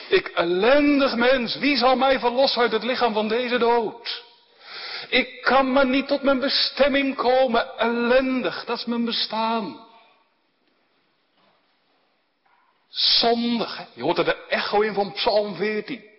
ik 0.08 0.28
ellendig 0.28 1.16
mens, 1.16 1.56
wie 1.56 1.76
zal 1.76 1.96
mij 1.96 2.18
verlossen 2.18 2.62
uit 2.62 2.72
het 2.72 2.82
lichaam 2.84 3.12
van 3.12 3.28
deze 3.28 3.58
dood? 3.58 4.24
Ik 5.08 5.42
kan 5.42 5.72
maar 5.72 5.86
niet 5.86 6.08
tot 6.08 6.22
mijn 6.22 6.40
bestemming 6.40 7.16
komen, 7.16 7.78
ellendig, 7.78 8.64
dat 8.64 8.78
is 8.78 8.84
mijn 8.84 9.04
bestaan. 9.04 9.90
Zondig, 12.92 13.76
hè? 13.76 13.84
je 13.94 14.02
hoort 14.02 14.18
er 14.18 14.24
de 14.24 14.46
echo 14.48 14.80
in 14.80 14.94
van 14.94 15.12
Psalm 15.12 15.56
14. 15.56 16.10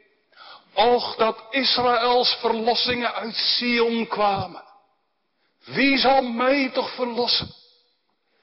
Och, 0.74 1.16
dat 1.16 1.44
Israëls 1.50 2.38
verlossingen 2.40 3.14
uit 3.14 3.36
Sion 3.36 4.08
kwamen. 4.08 4.64
Wie 5.66 5.98
zal 5.98 6.22
mij 6.22 6.70
toch 6.70 6.96
verlossen? 6.96 7.54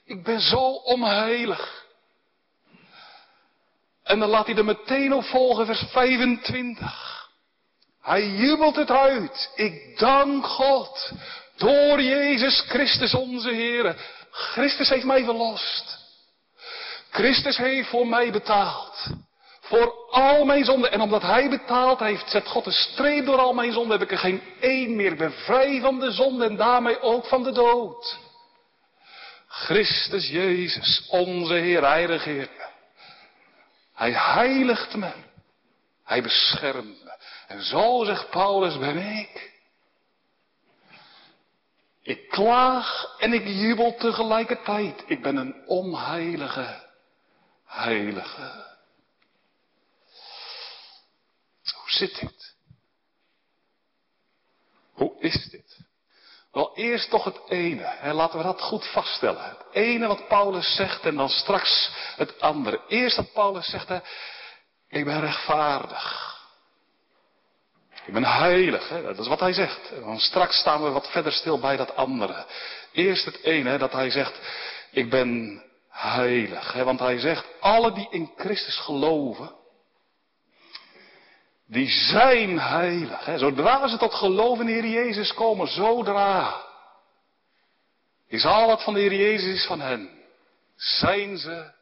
Ik 0.05 0.23
ben 0.25 0.41
zo 0.41 0.71
onheilig. 0.71 1.85
En 4.03 4.19
dan 4.19 4.29
laat 4.29 4.47
hij 4.47 4.57
er 4.57 4.65
meteen 4.65 5.13
op 5.13 5.25
volgen, 5.25 5.67
vers 5.67 5.85
25. 5.91 7.29
Hij 8.01 8.29
jubelt 8.29 8.77
het 8.77 8.91
uit. 8.91 9.51
Ik 9.55 9.99
dank 9.99 10.47
God. 10.47 11.13
Door 11.57 12.03
Jezus 12.03 12.61
Christus 12.61 13.15
onze 13.15 13.51
Heer. 13.51 13.97
Christus 14.31 14.89
heeft 14.89 15.05
mij 15.05 15.25
verlost. 15.25 16.00
Christus 17.11 17.57
heeft 17.57 17.89
voor 17.89 18.07
mij 18.07 18.33
betaald. 18.33 19.07
Voor 19.61 19.95
al 20.11 20.45
mijn 20.45 20.65
zonden. 20.65 20.93
En 20.93 21.01
omdat 21.01 21.23
hij 21.23 21.49
betaald 21.49 22.01
heeft, 22.01 22.31
zet 22.31 22.47
God 22.47 22.67
een 22.67 22.73
streep 22.73 23.27
door 23.27 23.39
al 23.39 23.53
mijn 23.53 23.73
zonden. 23.73 23.99
Heb 23.99 24.09
ik 24.09 24.13
er 24.13 24.19
geen 24.19 24.43
één 24.61 24.97
meer. 24.97 25.13
Ik 25.13 25.19
ben 25.19 25.33
vrij 25.33 25.81
van 25.81 26.01
de 26.01 26.11
zonde 26.11 26.45
en 26.45 26.57
daarmee 26.57 27.01
ook 27.01 27.27
van 27.27 27.43
de 27.43 27.53
dood. 27.53 28.19
Christus 29.49 30.29
Jezus, 30.29 31.07
onze 31.09 31.55
Heer, 31.55 31.89
Hij 31.89 32.05
regeert 32.05 32.51
me. 32.57 32.69
Hij 33.95 34.13
heiligt 34.13 34.95
me. 34.95 35.13
Hij 36.05 36.23
beschermt 36.23 37.05
me. 37.05 37.17
En 37.47 37.63
zo, 37.63 38.05
zegt 38.05 38.31
Paulus, 38.31 38.79
ben 38.79 38.97
ik. 38.97 39.51
Ik 42.03 42.29
klaag 42.29 43.17
en 43.19 43.33
ik 43.33 43.47
jubel 43.47 43.97
tegelijkertijd. 43.97 45.05
Ik 45.07 45.23
ben 45.23 45.37
een 45.37 45.55
onheilige, 45.67 46.90
heilige. 47.71 48.69
Hoe 51.63 51.91
zit 51.91 52.21
dit? 52.21 52.55
Hoe 54.93 55.21
is 55.21 55.49
dit? 55.51 55.79
Wel, 56.53 56.77
eerst 56.77 57.11
toch 57.11 57.25
het 57.25 57.41
ene. 57.49 57.85
Hè, 57.85 58.13
laten 58.13 58.39
we 58.39 58.45
dat 58.45 58.61
goed 58.61 58.87
vaststellen. 58.87 59.45
Het 59.45 59.65
ene 59.73 60.07
wat 60.07 60.29
Paulus 60.29 60.75
zegt 60.75 61.05
en 61.05 61.17
dan 61.17 61.29
straks 61.29 61.91
het 62.17 62.41
andere. 62.41 62.81
Eerst 62.89 63.17
dat 63.17 63.33
Paulus 63.33 63.71
zegt, 63.71 63.89
hè, 63.89 63.99
ik 64.89 65.05
ben 65.05 65.21
rechtvaardig. 65.21 66.39
Ik 68.07 68.13
ben 68.13 68.25
heilig. 68.25 68.89
Hè, 68.89 69.03
dat 69.03 69.19
is 69.19 69.27
wat 69.27 69.41
hij 69.41 69.53
zegt. 69.53 69.91
En 69.91 70.01
dan 70.01 70.19
straks 70.19 70.59
staan 70.59 70.83
we 70.83 70.91
wat 70.91 71.11
verder 71.11 71.33
stil 71.33 71.59
bij 71.59 71.77
dat 71.77 71.97
andere. 71.97 72.47
Eerst 72.93 73.25
het 73.25 73.43
ene, 73.43 73.79
dat 73.79 73.93
hij 73.93 74.11
zegt, 74.11 74.39
ik 74.91 75.11
ben 75.11 75.63
heilig. 76.01 76.73
Hè, 76.73 76.85
want 76.85 77.01
hij 77.01 77.19
zegt, 77.19 77.47
alle 77.61 77.93
die 77.93 78.07
in 78.11 78.33
Christus 78.37 78.79
geloven, 78.79 79.55
die 81.67 81.89
zijn 81.89 82.59
heilig. 82.61 83.25
Hè. 83.25 83.39
Zodra 83.39 83.89
ze 83.89 83.97
tot 83.97 84.15
geloof 84.15 84.61
in 84.61 84.67
de 84.67 84.73
Heer 84.73 84.87
Jezus 84.87 85.35
komen, 85.35 85.69
zodra 85.69 86.69
is 88.27 88.45
al 88.45 88.67
wat 88.67 88.83
van 88.83 88.95
de 88.95 89.01
Heer 89.01 89.15
Jezus 89.15 89.55
is 89.55 89.67
van 89.67 89.81
hen. 89.81 90.11
Zijn 90.77 91.39
ze 91.39 91.73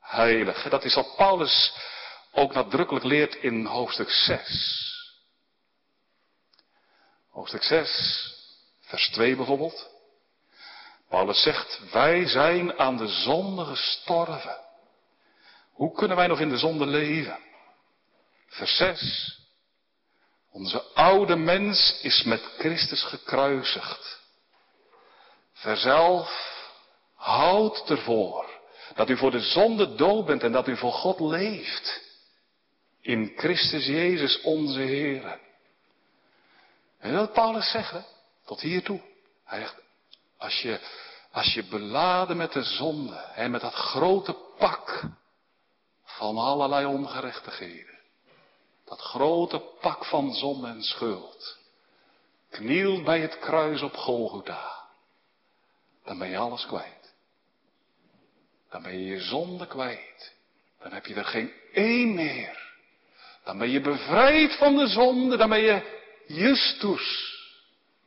heilig. 0.00 0.68
Dat 0.68 0.84
is 0.84 0.94
wat 0.94 1.16
Paulus 1.16 1.72
ook 2.32 2.54
nadrukkelijk 2.54 3.04
leert 3.04 3.34
in 3.34 3.64
hoofdstuk 3.64 4.10
6. 4.10 4.86
Hoofdstuk 7.30 7.62
6, 7.62 8.34
vers 8.80 9.10
2 9.10 9.36
bijvoorbeeld. 9.36 9.97
Paulus 11.08 11.42
zegt, 11.42 11.80
wij 11.92 12.26
zijn 12.26 12.78
aan 12.78 12.96
de 12.96 13.08
zonde 13.08 13.64
gestorven. 13.64 14.60
Hoe 15.72 15.92
kunnen 15.92 16.16
wij 16.16 16.26
nog 16.26 16.40
in 16.40 16.48
de 16.48 16.58
zonde 16.58 16.86
leven? 16.86 17.38
Vers 18.46 18.76
6. 18.76 19.38
Onze 20.50 20.82
oude 20.82 21.36
mens 21.36 21.98
is 22.02 22.22
met 22.22 22.40
Christus 22.40 23.02
gekruisigd. 23.02 24.20
Vers 25.52 25.84
11. 25.84 26.56
Houd 27.14 27.90
ervoor 27.90 28.46
dat 28.94 29.08
u 29.08 29.16
voor 29.16 29.30
de 29.30 29.40
zonde 29.40 29.94
dood 29.94 30.26
bent 30.26 30.42
en 30.42 30.52
dat 30.52 30.68
u 30.68 30.76
voor 30.76 30.92
God 30.92 31.20
leeft. 31.20 32.00
In 33.00 33.32
Christus 33.36 33.86
Jezus 33.86 34.40
onze 34.40 34.80
Heer. 34.80 35.40
En 36.98 37.12
dat 37.12 37.32
Paulus 37.32 37.70
zegt, 37.70 37.94
tot 38.44 38.60
hiertoe. 38.60 39.00
Hij 39.44 39.58
zegt, 39.58 39.82
als 40.38 40.60
je, 40.60 40.80
als 41.32 41.54
je 41.54 41.64
beladen 41.64 42.36
met 42.36 42.52
de 42.52 42.62
zonde, 42.62 43.24
hè, 43.32 43.48
met 43.48 43.60
dat 43.60 43.74
grote 43.74 44.36
pak 44.58 45.04
van 46.04 46.36
allerlei 46.36 46.86
ongerechtigheden. 46.86 47.98
Dat 48.84 49.00
grote 49.00 49.58
pak 49.80 50.04
van 50.04 50.34
zonde 50.34 50.68
en 50.68 50.82
schuld. 50.82 51.58
Knielt 52.50 53.04
bij 53.04 53.20
het 53.20 53.38
kruis 53.38 53.82
op 53.82 53.96
Golgotha. 53.96 54.86
Dan 56.04 56.18
ben 56.18 56.28
je 56.28 56.38
alles 56.38 56.66
kwijt. 56.66 57.14
Dan 58.70 58.82
ben 58.82 58.98
je 58.98 59.04
je 59.04 59.20
zonde 59.20 59.66
kwijt. 59.66 60.34
Dan 60.80 60.92
heb 60.92 61.06
je 61.06 61.14
er 61.14 61.24
geen 61.24 61.52
één 61.72 62.14
meer. 62.14 62.66
Dan 63.44 63.58
ben 63.58 63.70
je 63.70 63.80
bevrijd 63.80 64.56
van 64.56 64.76
de 64.76 64.86
zonde. 64.86 65.36
Dan 65.36 65.48
ben 65.48 65.60
je 65.60 66.00
justus. 66.26 67.36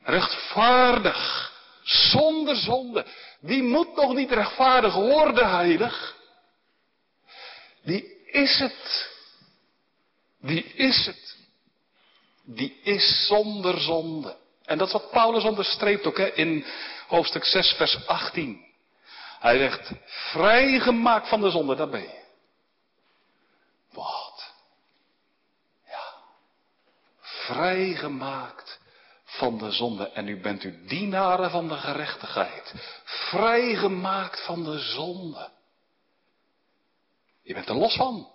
Rechtvaardig. 0.02 1.51
Zonder 1.82 2.56
zonde. 2.56 3.06
Die 3.40 3.62
moet 3.62 3.94
nog 3.94 4.14
niet 4.14 4.30
rechtvaardig 4.30 4.94
worden, 4.94 5.50
heilig. 5.50 6.16
Die 7.82 8.26
is 8.26 8.58
het. 8.58 9.10
Die 10.40 10.64
is 10.64 11.06
het. 11.06 11.36
Die 12.44 12.80
is 12.82 13.26
zonder 13.26 13.80
zonde. 13.80 14.36
En 14.64 14.78
dat 14.78 14.86
is 14.86 14.92
wat 14.92 15.10
Paulus 15.10 15.44
onderstreept 15.44 16.06
ook 16.06 16.18
hè, 16.18 16.32
in 16.34 16.64
hoofdstuk 17.06 17.44
6, 17.44 17.72
vers 17.72 18.06
18. 18.06 18.64
Hij 19.38 19.58
zegt, 19.58 19.92
vrijgemaakt 20.06 21.28
van 21.28 21.40
de 21.40 21.50
zonde, 21.50 21.74
dat 21.74 21.90
ben 21.90 22.00
je. 22.00 22.22
Wat? 23.92 24.52
Ja. 25.86 26.14
Vrijgemaakt 27.20 28.80
van 29.32 29.58
de 29.58 29.70
zonde. 29.70 30.10
En 30.10 30.24
nu 30.24 30.40
bent 30.40 30.64
u 30.64 30.86
dienaren 30.86 31.50
van 31.50 31.68
de 31.68 31.76
gerechtigheid. 31.76 32.74
Vrijgemaakt 33.04 34.44
van 34.44 34.64
de 34.64 34.78
zonde. 34.78 35.50
Je 37.42 37.54
bent 37.54 37.68
er 37.68 37.74
los 37.74 37.96
van. 37.96 38.30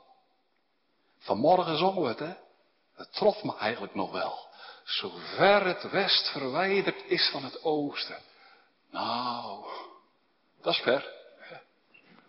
Vanmorgen 1.20 1.78
zongen 1.78 2.02
we 2.02 2.08
het, 2.08 2.20
hè? 2.20 2.34
Het 2.96 3.14
trof 3.14 3.44
me 3.44 3.56
eigenlijk 3.58 3.96
nog 3.96 4.12
wel. 4.12 4.48
Zover 4.84 5.66
het 5.66 5.90
west 5.90 6.32
verwijderd 6.32 7.04
is 7.06 7.30
van 7.32 7.44
het 7.44 7.64
oosten. 7.64 8.18
Nou, 8.92 9.66
dat 10.62 10.74
is 10.74 10.80
ver. 10.80 11.16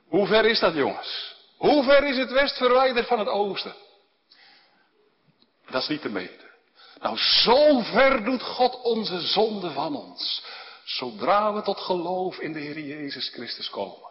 Hoe 0.08 0.26
ver 0.26 0.44
is 0.44 0.60
dat, 0.60 0.74
jongens? 0.74 1.36
Hoe 1.56 1.84
ver 1.84 2.04
is 2.04 2.16
het 2.16 2.30
west 2.30 2.56
verwijderd 2.56 3.06
van 3.06 3.18
het 3.18 3.28
oosten? 3.28 3.74
Dat 5.70 5.82
is 5.82 5.88
niet 5.88 6.00
te 6.00 6.08
meten. 6.08 6.47
Nou, 7.00 7.16
zo 7.16 7.80
ver 7.80 8.24
doet 8.24 8.42
God 8.42 8.82
onze 8.82 9.20
zonde 9.20 9.70
van 9.70 9.96
ons. 9.96 10.42
Zodra 10.84 11.52
we 11.52 11.62
tot 11.62 11.80
geloof 11.80 12.38
in 12.38 12.52
de 12.52 12.58
Heer 12.58 12.80
Jezus 12.80 13.28
Christus 13.28 13.70
komen, 13.70 14.10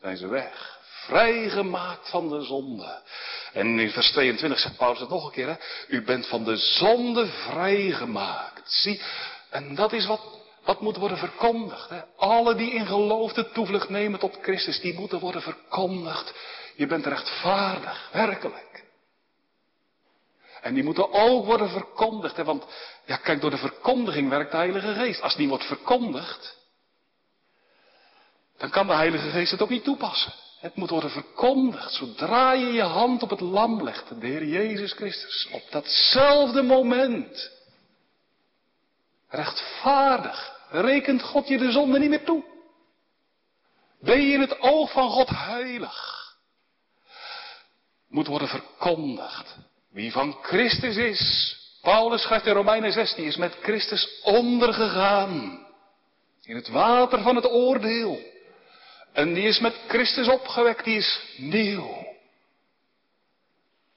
zijn 0.00 0.16
ze 0.16 0.26
weg. 0.26 0.80
Vrijgemaakt 1.06 2.10
van 2.10 2.28
de 2.28 2.42
zonde. 2.42 3.02
En 3.52 3.78
in 3.78 3.90
vers 3.90 4.10
22 4.10 4.58
zegt 4.58 4.76
Paulus 4.76 5.00
het 5.00 5.08
nog 5.08 5.24
een 5.24 5.32
keer. 5.32 5.48
Hè? 5.48 5.54
U 5.88 6.02
bent 6.04 6.26
van 6.26 6.44
de 6.44 6.56
zonde 6.56 7.26
vrijgemaakt. 7.26 8.72
Zie, 8.72 9.02
en 9.50 9.74
dat 9.74 9.92
is 9.92 10.06
wat, 10.06 10.20
wat 10.64 10.80
moet 10.80 10.96
worden 10.96 11.18
verkondigd. 11.18 11.88
Hè? 11.88 12.00
Alle 12.16 12.54
die 12.54 12.72
in 12.72 12.86
geloof 12.86 13.32
de 13.32 13.50
toevlucht 13.50 13.88
nemen 13.88 14.18
tot 14.18 14.38
Christus, 14.42 14.80
die 14.80 14.94
moeten 14.94 15.18
worden 15.18 15.42
verkondigd. 15.42 16.34
Je 16.76 16.86
bent 16.86 17.06
rechtvaardig, 17.06 18.08
werkelijk. 18.12 18.71
En 20.62 20.74
die 20.74 20.84
moeten 20.84 21.12
ook 21.12 21.44
worden 21.44 21.70
verkondigd. 21.70 22.36
Want, 22.36 22.64
ja, 23.04 23.16
kijk, 23.16 23.40
door 23.40 23.50
de 23.50 23.56
verkondiging 23.56 24.28
werkt 24.28 24.50
de 24.50 24.56
Heilige 24.56 24.94
Geest. 24.94 25.22
Als 25.22 25.36
die 25.36 25.48
wordt 25.48 25.64
verkondigd, 25.64 26.56
dan 28.56 28.70
kan 28.70 28.86
de 28.86 28.92
Heilige 28.92 29.30
Geest 29.30 29.50
het 29.50 29.62
ook 29.62 29.68
niet 29.68 29.84
toepassen. 29.84 30.32
Het 30.60 30.76
moet 30.76 30.90
worden 30.90 31.10
verkondigd. 31.10 31.92
Zodra 31.92 32.52
je 32.52 32.66
je 32.66 32.82
hand 32.82 33.22
op 33.22 33.30
het 33.30 33.40
lam 33.40 33.82
legt, 33.82 34.20
de 34.20 34.26
Heer 34.26 34.44
Jezus 34.44 34.92
Christus, 34.92 35.48
op 35.52 35.62
datzelfde 35.70 36.62
moment. 36.62 37.50
Rechtvaardig 39.28 40.56
rekent 40.70 41.22
God 41.22 41.48
je 41.48 41.58
de 41.58 41.70
zonde 41.70 41.98
niet 41.98 42.10
meer 42.10 42.24
toe. 42.24 42.44
Ben 44.00 44.20
je 44.20 44.32
in 44.32 44.40
het 44.40 44.60
oog 44.60 44.92
van 44.92 45.10
God 45.10 45.28
heilig? 45.28 46.20
Moet 48.08 48.26
worden 48.26 48.48
verkondigd. 48.48 49.56
Wie 49.92 50.12
van 50.12 50.36
Christus 50.42 50.96
is. 50.96 51.56
Paulus 51.82 52.22
schrijft 52.22 52.46
in 52.46 52.52
Romeinen 52.52 52.92
16, 52.92 53.24
is 53.24 53.36
met 53.36 53.56
Christus 53.62 54.20
ondergegaan. 54.22 55.66
In 56.42 56.56
het 56.56 56.68
water 56.68 57.22
van 57.22 57.36
het 57.36 57.50
oordeel. 57.50 58.20
En 59.12 59.34
die 59.34 59.44
is 59.44 59.58
met 59.58 59.74
Christus 59.88 60.28
opgewekt, 60.28 60.84
die 60.84 60.96
is 60.96 61.20
nieuw. 61.36 62.06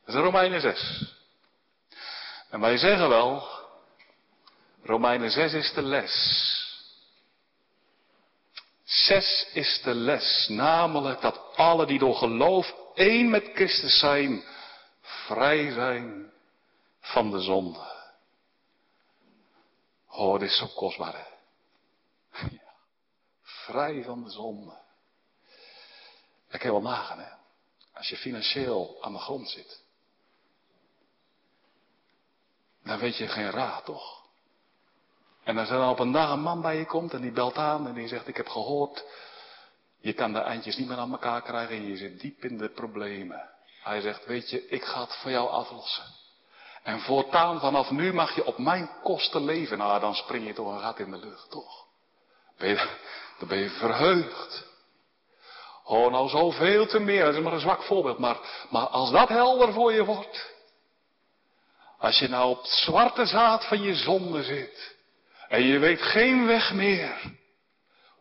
Dat 0.06 0.16
is 0.16 0.22
Romeinen 0.22 0.62
6. 0.62 1.14
En 2.50 2.60
wij 2.60 2.78
zeggen 2.78 3.10
wel, 3.10 3.48
Romeinen 4.84 5.32
6 5.32 5.54
is 5.54 5.74
de 5.74 5.82
les. 5.82 6.54
6 8.84 9.48
is 9.54 9.82
de 9.84 9.94
les, 9.94 10.48
namelijk 10.50 11.22
dat 11.22 11.42
alle 11.56 11.86
die 11.86 12.00
door 12.00 12.16
geloof 12.16 12.74
één 12.94 13.30
met 13.30 13.50
Christus 13.54 14.00
zijn, 14.00 14.44
vrij 15.26 15.72
zijn 15.72 16.32
van 17.00 17.32
de 17.32 17.42
zonde. 17.42 17.94
Oh, 20.10 20.40
dit 20.40 20.50
is 20.50 20.58
zo 20.58 20.68
kostbaar. 20.68 21.28
Vrij 23.42 24.04
van 24.04 24.24
de 24.24 24.30
zonde. 24.30 24.78
Dat 26.50 26.60
kan 26.60 26.72
wel 26.72 26.82
nagaan, 26.82 27.20
hè. 27.20 27.34
Als 27.94 28.10
je 28.10 28.18
financieel 28.18 28.98
aan 29.02 29.14
de 29.14 29.20
grond 29.20 29.50
zit. 29.50 29.84
Dan 32.84 33.00
weet 33.00 33.18
je 33.18 33.28
geen 33.28 33.50
raad, 33.50 33.86
toch? 33.86 34.24
En 35.44 35.58
als 35.58 35.70
er 35.70 35.78
dan 35.78 35.90
op 35.90 36.00
een 36.00 36.12
dag 36.12 36.32
een 36.32 36.42
man 36.42 36.62
bij 36.62 36.78
je 36.78 36.86
komt 36.86 37.14
en 37.14 37.22
die 37.22 37.32
belt 37.32 37.58
aan 37.58 37.88
en 37.88 37.94
die 37.94 38.08
zegt, 38.08 38.28
ik 38.28 38.38
heb 38.38 38.48
gehoord, 38.48 39.06
je 40.00 40.14
kan 40.14 40.34
de 40.34 40.40
eindjes 40.40 40.78
niet 40.78 40.88
meer 40.88 40.98
aan 40.98 41.12
elkaar 41.12 41.42
krijgen 41.42 41.76
en 41.76 41.88
je 41.88 41.98
zit 41.98 42.20
diep 42.20 42.46
in 42.46 42.58
de 42.58 42.70
problemen. 42.70 43.55
Hij 43.86 44.02
zegt, 44.02 44.26
weet 44.26 44.50
je, 44.50 44.68
ik 44.68 44.84
ga 44.84 45.02
het 45.02 45.16
voor 45.16 45.32
jou 45.32 45.50
aflossen. 45.50 46.04
En 46.84 47.00
voortaan 47.00 47.60
vanaf 47.60 47.92
nu 47.92 48.14
mag 48.14 48.36
je 48.36 48.46
op 48.46 48.58
mijn 48.58 48.90
kosten 49.04 49.46
leven. 49.46 49.78
Nou, 49.78 50.00
dan 50.00 50.16
spring 50.16 50.48
je 50.48 50.54
toch 50.54 50.74
een 50.74 50.80
gat 50.80 51.00
in 51.00 51.12
de 51.12 51.18
lucht, 51.18 51.50
toch? 51.50 51.86
Ben 52.58 52.70
je, 52.70 52.90
dan 53.40 53.48
ben 53.48 53.58
je 53.58 53.70
verheugd. 53.70 54.66
Oh, 55.84 56.12
nou 56.12 56.30
zoveel 56.30 56.88
te 56.88 57.00
meer. 57.00 57.26
Dat 57.26 57.34
is 57.34 57.42
maar 57.42 57.54
een 57.54 57.60
zwak 57.60 57.84
voorbeeld. 57.84 58.18
Maar, 58.18 58.38
maar 58.70 58.88
als 58.88 59.12
dat 59.12 59.30
helder 59.30 59.74
voor 59.74 59.94
je 59.94 60.06
wordt. 60.06 60.54
Als 61.98 62.20
je 62.20 62.28
nou 62.28 62.50
op 62.50 62.62
het 62.62 62.72
zwarte 62.72 63.26
zaad 63.26 63.66
van 63.66 63.82
je 63.82 63.96
zonde 63.96 64.44
zit. 64.44 64.96
En 65.48 65.64
je 65.64 65.80
weet 65.80 66.02
geen 66.02 66.46
weg 66.46 66.74
meer. 66.74 67.22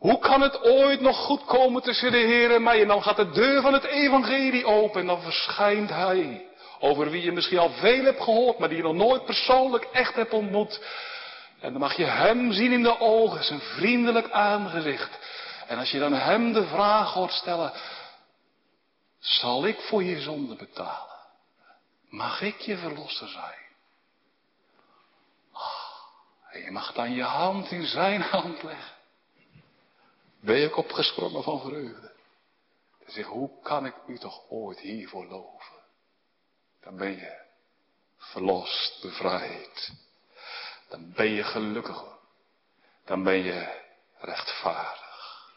Hoe 0.05 0.19
kan 0.19 0.41
het 0.41 0.63
ooit 0.63 1.01
nog 1.01 1.17
goed 1.17 1.45
komen 1.45 1.83
tussen 1.83 2.13
de 2.13 2.19
Heer 2.19 2.55
en 2.55 2.63
mij? 2.63 2.81
En 2.81 2.89
dan 2.89 3.03
gaat 3.03 3.17
de 3.17 3.31
deur 3.31 3.63
van 3.63 3.73
het 3.73 3.85
evangelie 3.85 4.67
open 4.67 5.01
en 5.01 5.07
dan 5.07 5.23
verschijnt 5.23 5.91
Hij. 5.91 6.47
Over 6.81 7.11
wie 7.11 7.23
je 7.23 7.33
misschien 7.33 7.59
al 7.59 7.71
veel 7.71 8.05
hebt 8.05 8.23
gehoord, 8.23 8.59
maar 8.59 8.69
die 8.69 8.77
je 8.77 8.83
nog 8.83 8.95
nooit 8.95 9.25
persoonlijk 9.25 9.85
echt 9.85 10.15
hebt 10.15 10.33
ontmoet. 10.33 10.81
En 11.61 11.73
dan 11.73 11.81
mag 11.81 11.97
je 11.97 12.05
Hem 12.05 12.53
zien 12.53 12.73
in 12.73 12.83
de 12.83 13.01
ogen, 13.01 13.45
zijn 13.45 13.61
vriendelijk 13.61 14.31
aangezicht. 14.31 15.19
En 15.67 15.79
als 15.79 15.91
je 15.91 15.99
dan 15.99 16.13
Hem 16.13 16.53
de 16.53 16.67
vraag 16.67 17.13
hoort 17.13 17.33
stellen, 17.33 17.73
zal 19.19 19.67
ik 19.67 19.81
voor 19.81 20.03
je 20.03 20.21
zonde 20.21 20.55
betalen? 20.55 21.17
Mag 22.09 22.41
ik 22.41 22.61
je 22.61 22.77
verlosser 22.77 23.29
zijn? 23.29 23.63
En 26.51 26.61
je 26.61 26.71
mag 26.71 26.93
dan 26.93 27.15
je 27.15 27.23
hand 27.23 27.71
in 27.71 27.87
zijn 27.87 28.21
hand 28.21 28.63
leggen. 28.63 28.94
Ben 30.45 30.65
ook 30.65 30.77
opgesprongen 30.77 31.43
van 31.43 31.61
vreugde? 31.61 32.13
En 33.05 33.13
zeg, 33.13 33.27
hoe 33.27 33.63
kan 33.63 33.87
ik 33.87 33.95
u 34.07 34.19
toch 34.19 34.49
ooit 34.49 34.79
hiervoor 34.79 35.27
loven? 35.27 35.83
Dan 36.81 36.97
ben 36.97 37.11
je 37.11 37.43
verlost, 38.17 39.03
bevrijd. 39.03 39.93
Dan 40.89 41.13
ben 41.13 41.31
je 41.31 41.43
gelukkig. 41.43 42.05
Dan 43.05 43.23
ben 43.23 43.37
je 43.37 43.83
rechtvaardig. 44.19 45.53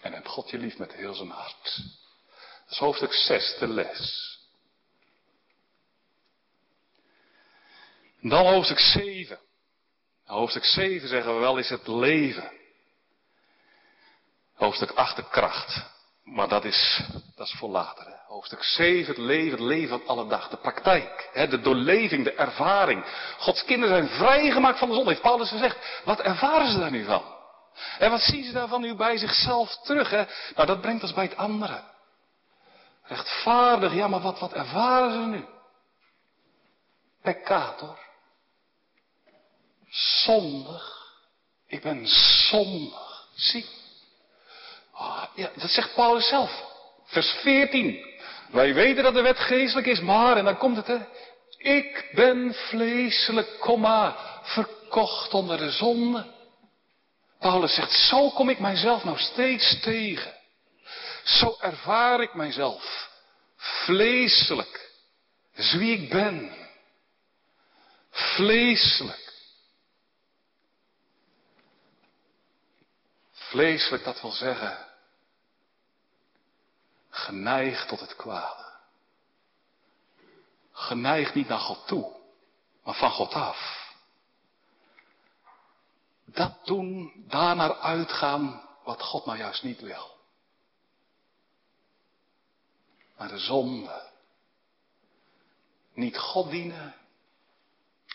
En 0.00 0.12
heb 0.12 0.26
God 0.26 0.50
je 0.50 0.58
lief 0.58 0.78
met 0.78 0.92
heel 0.92 1.14
zijn 1.14 1.30
hart. 1.30 1.82
Dat 2.62 2.70
is 2.70 2.78
hoofdstuk 2.78 3.12
6, 3.12 3.56
de 3.58 3.68
les. 3.68 4.30
Dan 8.20 8.46
hoofdstuk 8.46 8.78
7. 8.78 9.40
Hoofdstuk 10.24 10.64
7 10.64 11.08
zeggen 11.08 11.34
we 11.34 11.40
wel 11.40 11.58
is 11.58 11.68
het 11.68 11.86
leven. 11.86 12.60
Hoofdstuk 14.62 14.90
8 14.90 15.16
de 15.16 15.28
kracht. 15.28 15.90
Maar 16.24 16.48
dat 16.48 16.64
is, 16.64 17.00
dat 17.36 17.46
is 17.46 17.54
voor 17.58 17.68
later. 17.68 18.20
Hoofdstuk 18.26 18.62
7 18.62 19.06
het 19.06 19.18
leven, 19.18 19.50
het 19.50 19.60
leven 19.60 19.98
van 19.98 20.08
alle 20.08 20.26
dag. 20.28 20.48
De 20.48 20.56
praktijk, 20.56 21.30
hè, 21.32 21.48
de 21.48 21.60
doorleving, 21.60 22.24
de 22.24 22.34
ervaring. 22.34 23.04
Gods 23.38 23.64
kinderen 23.64 23.96
zijn 23.96 24.18
vrijgemaakt 24.18 24.78
van 24.78 24.88
de 24.88 24.94
zon, 24.94 25.08
heeft 25.08 25.20
Paulus 25.20 25.48
gezegd. 25.48 26.02
Wat 26.04 26.20
ervaren 26.20 26.72
ze 26.72 26.78
daar 26.78 26.90
nu 26.90 27.04
van? 27.04 27.22
En 27.98 28.10
wat 28.10 28.20
zien 28.20 28.44
ze 28.44 28.52
daarvan 28.52 28.80
nu 28.80 28.94
bij 28.94 29.18
zichzelf 29.18 29.76
terug? 29.76 30.10
Hè? 30.10 30.24
Nou, 30.54 30.66
dat 30.66 30.80
brengt 30.80 31.02
ons 31.02 31.14
bij 31.14 31.24
het 31.24 31.36
andere. 31.36 31.82
Rechtvaardig, 33.02 33.94
ja, 33.94 34.08
maar 34.08 34.20
wat, 34.20 34.38
wat 34.38 34.52
ervaren 34.52 35.12
ze 35.12 35.28
nu? 35.28 35.44
Peccator. 37.22 37.98
Zondig. 40.24 41.10
Ik 41.66 41.82
ben 41.82 42.06
zondig. 42.48 43.26
Zie. 43.34 43.80
Oh, 45.02 45.24
ja, 45.34 45.50
dat 45.56 45.70
zegt 45.70 45.94
Paulus 45.94 46.28
zelf. 46.28 46.64
Vers 47.04 47.30
14. 47.30 48.10
Wij 48.50 48.74
weten 48.74 49.02
dat 49.02 49.14
de 49.14 49.22
wet 49.22 49.38
geestelijk 49.38 49.86
is, 49.86 50.00
maar, 50.00 50.36
en 50.36 50.44
dan 50.44 50.56
komt 50.56 50.76
het 50.76 50.86
hè. 50.86 50.98
Ik 51.58 52.10
ben 52.14 52.54
vleeselijk, 52.54 53.58
komma, 53.58 54.16
verkocht 54.42 55.34
onder 55.34 55.58
de 55.58 55.70
zonde. 55.70 56.26
Paulus 57.38 57.74
zegt, 57.74 57.92
zo 57.92 58.30
kom 58.30 58.48
ik 58.48 58.58
mijzelf 58.58 59.04
nou 59.04 59.18
steeds 59.18 59.80
tegen. 59.80 60.34
Zo 61.24 61.56
ervaar 61.60 62.20
ik 62.20 62.34
mijzelf. 62.34 63.10
Vleeselijk. 63.56 64.90
is 65.54 65.72
wie 65.72 65.98
ik 65.98 66.10
ben. 66.10 66.52
Vleeselijk. 68.10 69.32
Vleeselijk, 73.32 74.04
dat 74.04 74.20
wil 74.20 74.30
zeggen, 74.30 74.91
geneigd 77.12 77.88
tot 77.88 78.00
het 78.00 78.16
kwade. 78.16 78.64
Geneigd 80.72 81.34
niet 81.34 81.48
naar 81.48 81.58
God 81.58 81.86
toe, 81.86 82.16
maar 82.84 82.94
van 82.94 83.10
God 83.10 83.32
af. 83.32 83.90
Dat 86.24 86.66
doen, 86.66 87.12
daarnaar 87.28 87.74
uitgaan 87.74 88.68
wat 88.84 89.02
God 89.02 89.26
nou 89.26 89.38
juist 89.38 89.62
niet 89.62 89.80
wil. 89.80 90.16
Maar 93.16 93.28
de 93.28 93.38
zonde. 93.38 94.10
Niet 95.94 96.18
God 96.18 96.50
dienen, 96.50 96.94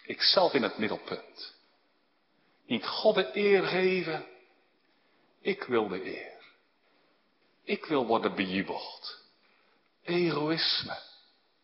ikzelf 0.03 0.53
in 0.53 0.63
het 0.63 0.77
middelpunt. 0.77 1.55
Niet 2.65 2.85
God 2.85 3.15
de 3.15 3.37
eer 3.37 3.63
geven, 3.63 4.27
ik 5.41 5.63
wil 5.63 5.87
de 5.87 6.05
eer. 6.05 6.36
Ik 7.67 7.85
wil 7.85 8.05
worden 8.05 8.35
bejubeld. 8.35 9.17
Egoïsme, 10.03 10.97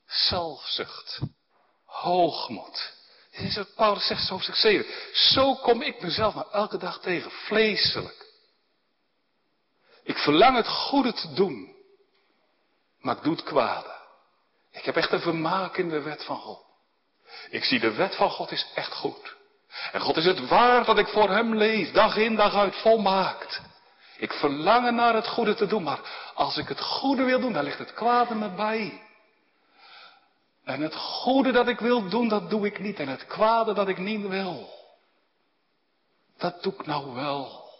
zelfzucht, 0.05 1.19
hoogmoed. 1.85 2.93
Dit 3.31 3.41
is 3.41 3.55
wat 3.55 3.75
Paulus 3.75 4.07
zegt, 4.07 4.29
hoofdstuk 4.29 4.55
7. 4.55 4.85
Zo 5.13 5.55
kom 5.55 5.81
ik 5.81 6.01
mezelf 6.01 6.33
maar 6.33 6.49
elke 6.51 6.77
dag 6.77 6.99
tegen, 6.99 7.31
vleeselijk. 7.31 8.25
Ik 10.03 10.17
verlang 10.17 10.55
het 10.55 10.67
goede 10.67 11.13
te 11.13 11.33
doen, 11.33 11.75
maar 12.99 13.17
ik 13.17 13.23
doe 13.23 13.35
het 13.35 13.43
kwade. 13.43 13.95
Ik 14.71 14.85
heb 14.85 14.95
echt 14.95 15.11
een 15.11 15.21
vermaak 15.21 15.77
in 15.77 15.89
de 15.89 16.01
wet 16.01 16.23
van 16.23 16.37
God. 16.37 16.65
Ik 17.49 17.63
zie 17.63 17.79
de 17.79 17.93
wet 17.93 18.15
van 18.15 18.29
God 18.29 18.51
is 18.51 18.65
echt 18.75 18.93
goed. 18.93 19.35
En 19.91 20.01
God 20.01 20.17
is 20.17 20.25
het 20.25 20.47
waard 20.47 20.85
dat 20.85 20.97
ik 20.97 21.07
voor 21.07 21.29
Hem 21.29 21.55
leef, 21.55 21.91
dag 21.91 22.15
in, 22.15 22.35
dag 22.35 22.55
uit, 22.55 22.75
volmaakt. 22.75 23.61
Ik 24.17 24.33
verlang 24.33 24.91
naar 24.91 25.13
het 25.13 25.27
goede 25.27 25.53
te 25.55 25.65
doen, 25.65 25.83
maar 25.83 26.31
als 26.33 26.57
ik 26.57 26.67
het 26.67 26.81
goede 26.81 27.23
wil 27.23 27.39
doen, 27.39 27.53
dan 27.53 27.63
ligt 27.63 27.79
het 27.79 27.93
kwade 27.93 28.35
me 28.35 28.49
bij. 28.49 29.01
En 30.63 30.81
het 30.81 30.95
goede 30.95 31.51
dat 31.51 31.67
ik 31.67 31.79
wil 31.79 32.09
doen, 32.09 32.27
dat 32.27 32.49
doe 32.49 32.65
ik 32.65 32.79
niet. 32.79 32.99
En 32.99 33.07
het 33.07 33.25
kwade 33.25 33.73
dat 33.73 33.87
ik 33.87 33.97
niet 33.97 34.27
wil, 34.27 34.69
dat 36.37 36.63
doe 36.63 36.73
ik 36.73 36.85
nou 36.85 37.13
wel. 37.13 37.71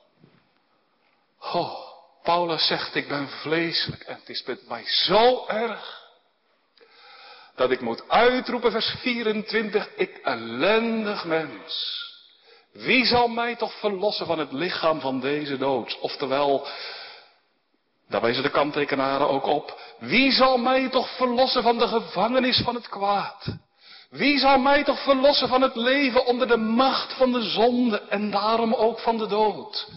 Oh, 1.39 1.77
Paulus 2.23 2.67
zegt, 2.67 2.95
ik 2.95 3.07
ben 3.07 3.29
vleeselijk. 3.29 4.03
En 4.03 4.15
het 4.15 4.29
is 4.29 4.43
met 4.43 4.67
mij 4.67 4.85
zo 4.85 5.47
erg. 5.47 6.01
Dat 7.55 7.71
ik 7.71 7.81
moet 7.81 8.09
uitroepen, 8.09 8.71
vers 8.71 8.95
24, 9.01 9.95
ik 9.95 10.17
ellendig 10.17 11.25
mens. 11.25 12.01
Wie 12.73 13.05
zal 13.05 13.27
mij 13.27 13.55
toch 13.55 13.79
verlossen 13.79 14.25
van 14.25 14.39
het 14.39 14.51
lichaam 14.51 14.99
van 14.99 15.19
deze 15.19 15.57
dood? 15.57 15.97
Oftewel, 15.99 16.67
daar 18.09 18.21
wijzen 18.21 18.43
de 18.43 18.49
kanttekenaren 18.49 19.29
ook 19.29 19.45
op. 19.45 19.79
Wie 19.99 20.31
zal 20.31 20.57
mij 20.57 20.89
toch 20.89 21.15
verlossen 21.15 21.63
van 21.63 21.77
de 21.77 21.87
gevangenis 21.87 22.61
van 22.63 22.75
het 22.75 22.89
kwaad? 22.89 23.45
Wie 24.09 24.39
zal 24.39 24.57
mij 24.57 24.83
toch 24.83 25.03
verlossen 25.03 25.47
van 25.47 25.61
het 25.61 25.75
leven 25.75 26.25
onder 26.25 26.47
de 26.47 26.57
macht 26.57 27.13
van 27.13 27.31
de 27.31 27.41
zonde 27.41 28.01
en 28.01 28.31
daarom 28.31 28.73
ook 28.73 28.99
van 28.99 29.17
de 29.17 29.27
dood? 29.27 29.87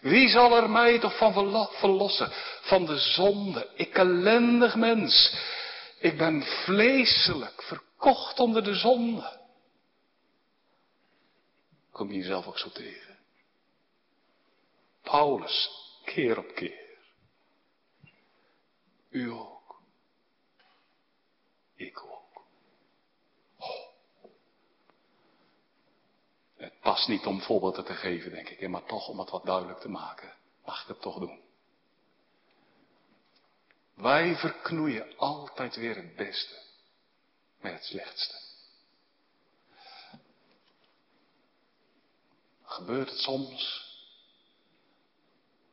Wie 0.00 0.28
zal 0.28 0.56
er 0.56 0.70
mij 0.70 0.98
toch 0.98 1.16
van 1.16 1.32
verlossen 1.70 2.32
van 2.60 2.86
de 2.86 2.98
zonde? 2.98 3.68
Ik 3.74 3.98
ellendig 3.98 4.74
mens. 4.74 5.34
Ik 6.00 6.18
ben 6.18 6.44
vleeselijk, 6.64 7.62
verkocht 7.62 8.40
onder 8.40 8.64
de 8.64 8.74
zonde. 8.74 9.44
Kom 11.96 12.12
je 12.12 12.18
jezelf 12.18 12.46
ook 12.46 12.58
zo 12.58 12.70
tegen? 12.70 13.18
Paulus, 15.02 15.70
keer 16.04 16.38
op 16.38 16.54
keer. 16.54 16.98
U 19.08 19.30
ook. 19.30 19.80
Ik 21.74 22.02
ook. 22.02 22.42
Oh. 23.58 23.86
Het 26.56 26.80
past 26.80 27.08
niet 27.08 27.26
om 27.26 27.40
voorbeelden 27.40 27.84
te 27.84 27.94
geven, 27.94 28.30
denk 28.30 28.48
ik, 28.48 28.68
maar 28.68 28.84
toch 28.84 29.08
om 29.08 29.18
het 29.18 29.30
wat 29.30 29.44
duidelijk 29.44 29.78
te 29.78 29.88
maken, 29.88 30.34
mag 30.64 30.82
ik 30.82 30.88
het 30.88 31.00
toch 31.00 31.18
doen. 31.18 31.40
Wij 33.94 34.36
verknoeien 34.36 35.16
altijd 35.16 35.76
weer 35.76 35.96
het 35.96 36.16
beste 36.16 36.62
met 37.60 37.72
het 37.72 37.84
slechtste. 37.84 38.45
Gebeurt 42.76 43.10
het 43.10 43.18
soms? 43.18 43.84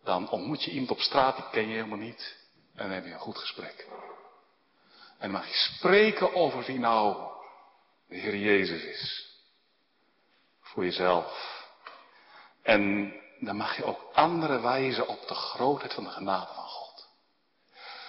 Dan 0.04 0.30
ontmoet 0.30 0.64
je 0.64 0.72
iemand 0.72 0.92
op 0.92 1.00
straat, 1.00 1.36
die 1.36 1.50
ken 1.52 1.68
je 1.68 1.74
helemaal 1.74 1.98
niet. 1.98 2.36
En 2.76 2.84
dan 2.84 2.92
heb 2.92 3.06
je 3.06 3.12
een 3.12 3.20
goed 3.20 3.38
gesprek. 3.38 3.88
En 5.18 5.32
dan 5.32 5.32
mag 5.32 5.48
je 5.48 5.54
spreken 5.54 6.34
over 6.34 6.64
wie 6.64 6.80
nou 6.80 7.32
de 8.08 8.16
Heer 8.16 8.36
Jezus 8.36 8.84
is. 8.84 9.32
Voor 10.62 10.84
jezelf. 10.84 11.62
En 12.62 13.14
dan 13.40 13.56
mag 13.56 13.78
je 13.78 13.86
ook 13.86 14.10
anderen 14.14 14.62
wijzen 14.62 15.08
op 15.08 15.28
de 15.28 15.36
grootheid 15.36 15.94
van 15.94 16.04
de 16.04 16.10
genade 16.10 16.54
van 16.54 16.64
God. 16.64 17.08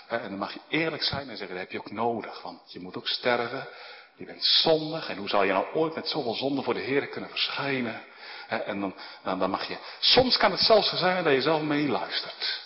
En 0.08 0.28
dan 0.28 0.38
mag 0.38 0.52
je 0.52 0.60
eerlijk 0.68 1.02
zijn 1.02 1.30
en 1.30 1.36
zeggen, 1.36 1.56
dat 1.56 1.64
heb 1.64 1.72
je 1.72 1.78
ook 1.78 1.90
nodig. 1.90 2.42
Want 2.42 2.72
je 2.72 2.80
moet 2.80 2.96
ook 2.96 3.08
sterven. 3.08 3.68
Je 4.16 4.24
bent 4.24 4.44
zondig. 4.44 5.08
En 5.08 5.16
hoe 5.16 5.28
zal 5.28 5.42
je 5.42 5.52
nou 5.52 5.74
ooit 5.74 5.94
met 5.94 6.08
zoveel 6.08 6.34
zonde 6.34 6.62
voor 6.62 6.74
de 6.74 6.80
Heer 6.80 7.08
kunnen 7.08 7.30
verschijnen? 7.30 8.02
En 8.48 8.80
dan, 8.80 8.94
dan, 9.22 9.38
dan 9.38 9.50
mag 9.50 9.68
je. 9.68 9.78
Soms 10.00 10.36
kan 10.36 10.50
het 10.50 10.60
zelfs 10.60 10.88
zo 10.88 10.96
zijn 10.96 11.24
dat 11.24 11.32
je 11.32 11.40
zelf 11.40 11.62
meeluistert. 11.62 12.62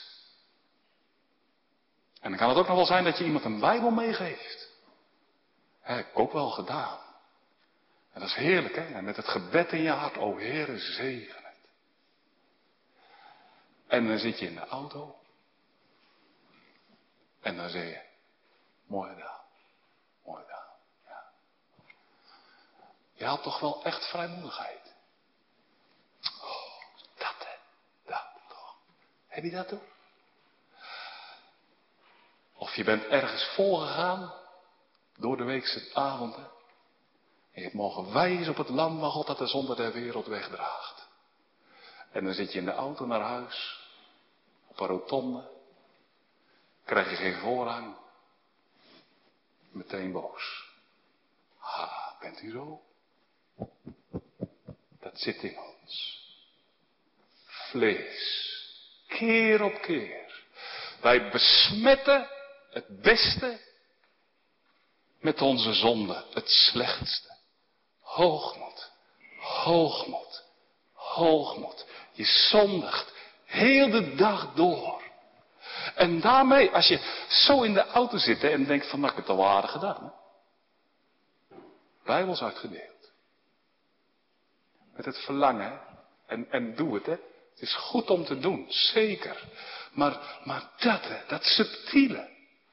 En 2.20 2.30
dan 2.30 2.38
kan 2.38 2.48
het 2.48 2.58
ook 2.58 2.66
nog 2.66 2.76
wel 2.76 2.86
zijn 2.86 3.04
dat 3.04 3.18
je 3.18 3.24
iemand 3.24 3.44
een 3.44 3.60
Bijbel 3.60 3.90
meegeeft. 3.90 4.68
Heb 5.80 5.98
ik 6.06 6.18
ook 6.18 6.32
wel 6.32 6.50
gedaan. 6.50 6.98
En 8.12 8.20
dat 8.20 8.28
is 8.28 8.34
heerlijk, 8.34 8.74
hè? 8.74 8.94
En 8.94 9.04
met 9.04 9.16
het 9.16 9.28
gebed 9.28 9.72
in 9.72 9.82
je 9.82 9.90
hart, 9.90 10.16
o 10.16 10.38
Heere, 10.38 10.78
zegen 10.78 11.44
het. 11.44 11.56
En 13.86 14.06
dan 14.06 14.18
zit 14.18 14.38
je 14.38 14.46
in 14.46 14.54
de 14.54 14.66
auto. 14.66 15.16
En 17.40 17.56
dan 17.56 17.68
zeg 17.68 17.82
je, 17.82 18.00
mooi 18.86 19.10
gedaan. 19.14 19.40
Mooi 20.24 20.42
gedaan. 20.42 20.66
Ja. 21.06 21.24
Je 23.18 23.24
had 23.24 23.42
toch 23.42 23.60
wel 23.60 23.84
echt 23.84 24.10
vrijmoedigheid. 24.10 24.94
Oh, 26.40 26.80
dat 27.14 27.34
hè. 27.38 27.56
Dat 28.04 28.26
toch. 28.48 28.76
Heb 29.26 29.44
je 29.44 29.50
dat 29.50 29.68
toch? 29.68 29.82
Of 32.54 32.74
je 32.74 32.84
bent 32.84 33.04
ergens 33.04 33.44
volgegaan 33.54 34.32
door 35.16 35.36
de 35.36 35.44
weekse 35.44 35.90
avonden. 35.94 36.44
En 37.52 37.60
je 37.60 37.62
hebt 37.62 37.74
mogen 37.74 38.12
wijzen 38.12 38.50
op 38.50 38.56
het 38.56 38.68
lam 38.68 39.00
waar 39.00 39.10
God 39.10 39.26
dat 39.26 39.38
de 39.38 39.46
zonde 39.46 39.74
der 39.74 39.92
wereld 39.92 40.26
wegdraagt. 40.26 41.08
En 42.12 42.24
dan 42.24 42.34
zit 42.34 42.52
je 42.52 42.58
in 42.58 42.64
de 42.64 42.72
auto 42.72 43.06
naar 43.06 43.20
huis. 43.20 43.86
Op 44.68 44.80
een 44.80 44.86
rotonde. 44.86 45.50
Krijg 46.84 47.10
je 47.10 47.16
geen 47.16 47.38
voorrang. 47.38 47.96
Meteen 49.70 50.12
boos. 50.12 50.72
Ha, 51.58 52.16
bent 52.20 52.42
u 52.42 52.50
zo? 52.50 52.82
Dat 55.00 55.20
zit 55.20 55.42
in 55.42 55.58
ons. 55.58 56.22
Vlees. 57.46 58.46
Keer 59.08 59.62
op 59.62 59.80
keer. 59.80 60.44
Wij 61.00 61.30
besmetten 61.30 62.28
het 62.70 63.00
beste 63.02 63.60
met 65.20 65.42
onze 65.42 65.72
zonde. 65.72 66.24
Het 66.32 66.48
slechtste. 66.48 67.36
Hoogmoed. 68.00 68.90
Hoogmoed. 69.38 70.44
Hoogmoed. 70.92 71.86
Je 72.12 72.24
zondigt 72.24 73.12
heel 73.44 73.90
de 73.90 74.14
dag 74.14 74.54
door. 74.54 75.02
En 75.94 76.20
daarmee, 76.20 76.70
als 76.70 76.88
je 76.88 77.24
zo 77.28 77.62
in 77.62 77.74
de 77.74 77.86
auto 77.86 78.18
zit 78.18 78.44
en 78.44 78.64
denkt 78.64 78.90
van, 78.90 79.00
nou 79.00 79.12
ik 79.12 79.18
heb 79.18 79.26
het 79.26 79.36
al 79.36 79.46
aardig 79.46 79.70
gedaan. 79.70 80.12
Bijbels 82.04 82.42
uitgedeeld. 82.42 82.97
Met 84.98 85.06
het 85.06 85.18
verlangen. 85.18 85.80
En, 86.26 86.50
en 86.50 86.74
doe 86.74 86.94
het, 86.94 87.06
hè. 87.06 87.12
Het 87.12 87.68
is 87.68 87.74
goed 87.74 88.10
om 88.10 88.24
te 88.24 88.38
doen, 88.38 88.66
zeker. 88.68 89.44
Maar, 89.92 90.40
maar 90.44 90.70
dat, 90.76 91.02
hè, 91.02 91.26
dat 91.26 91.44
subtiele. 91.44 92.28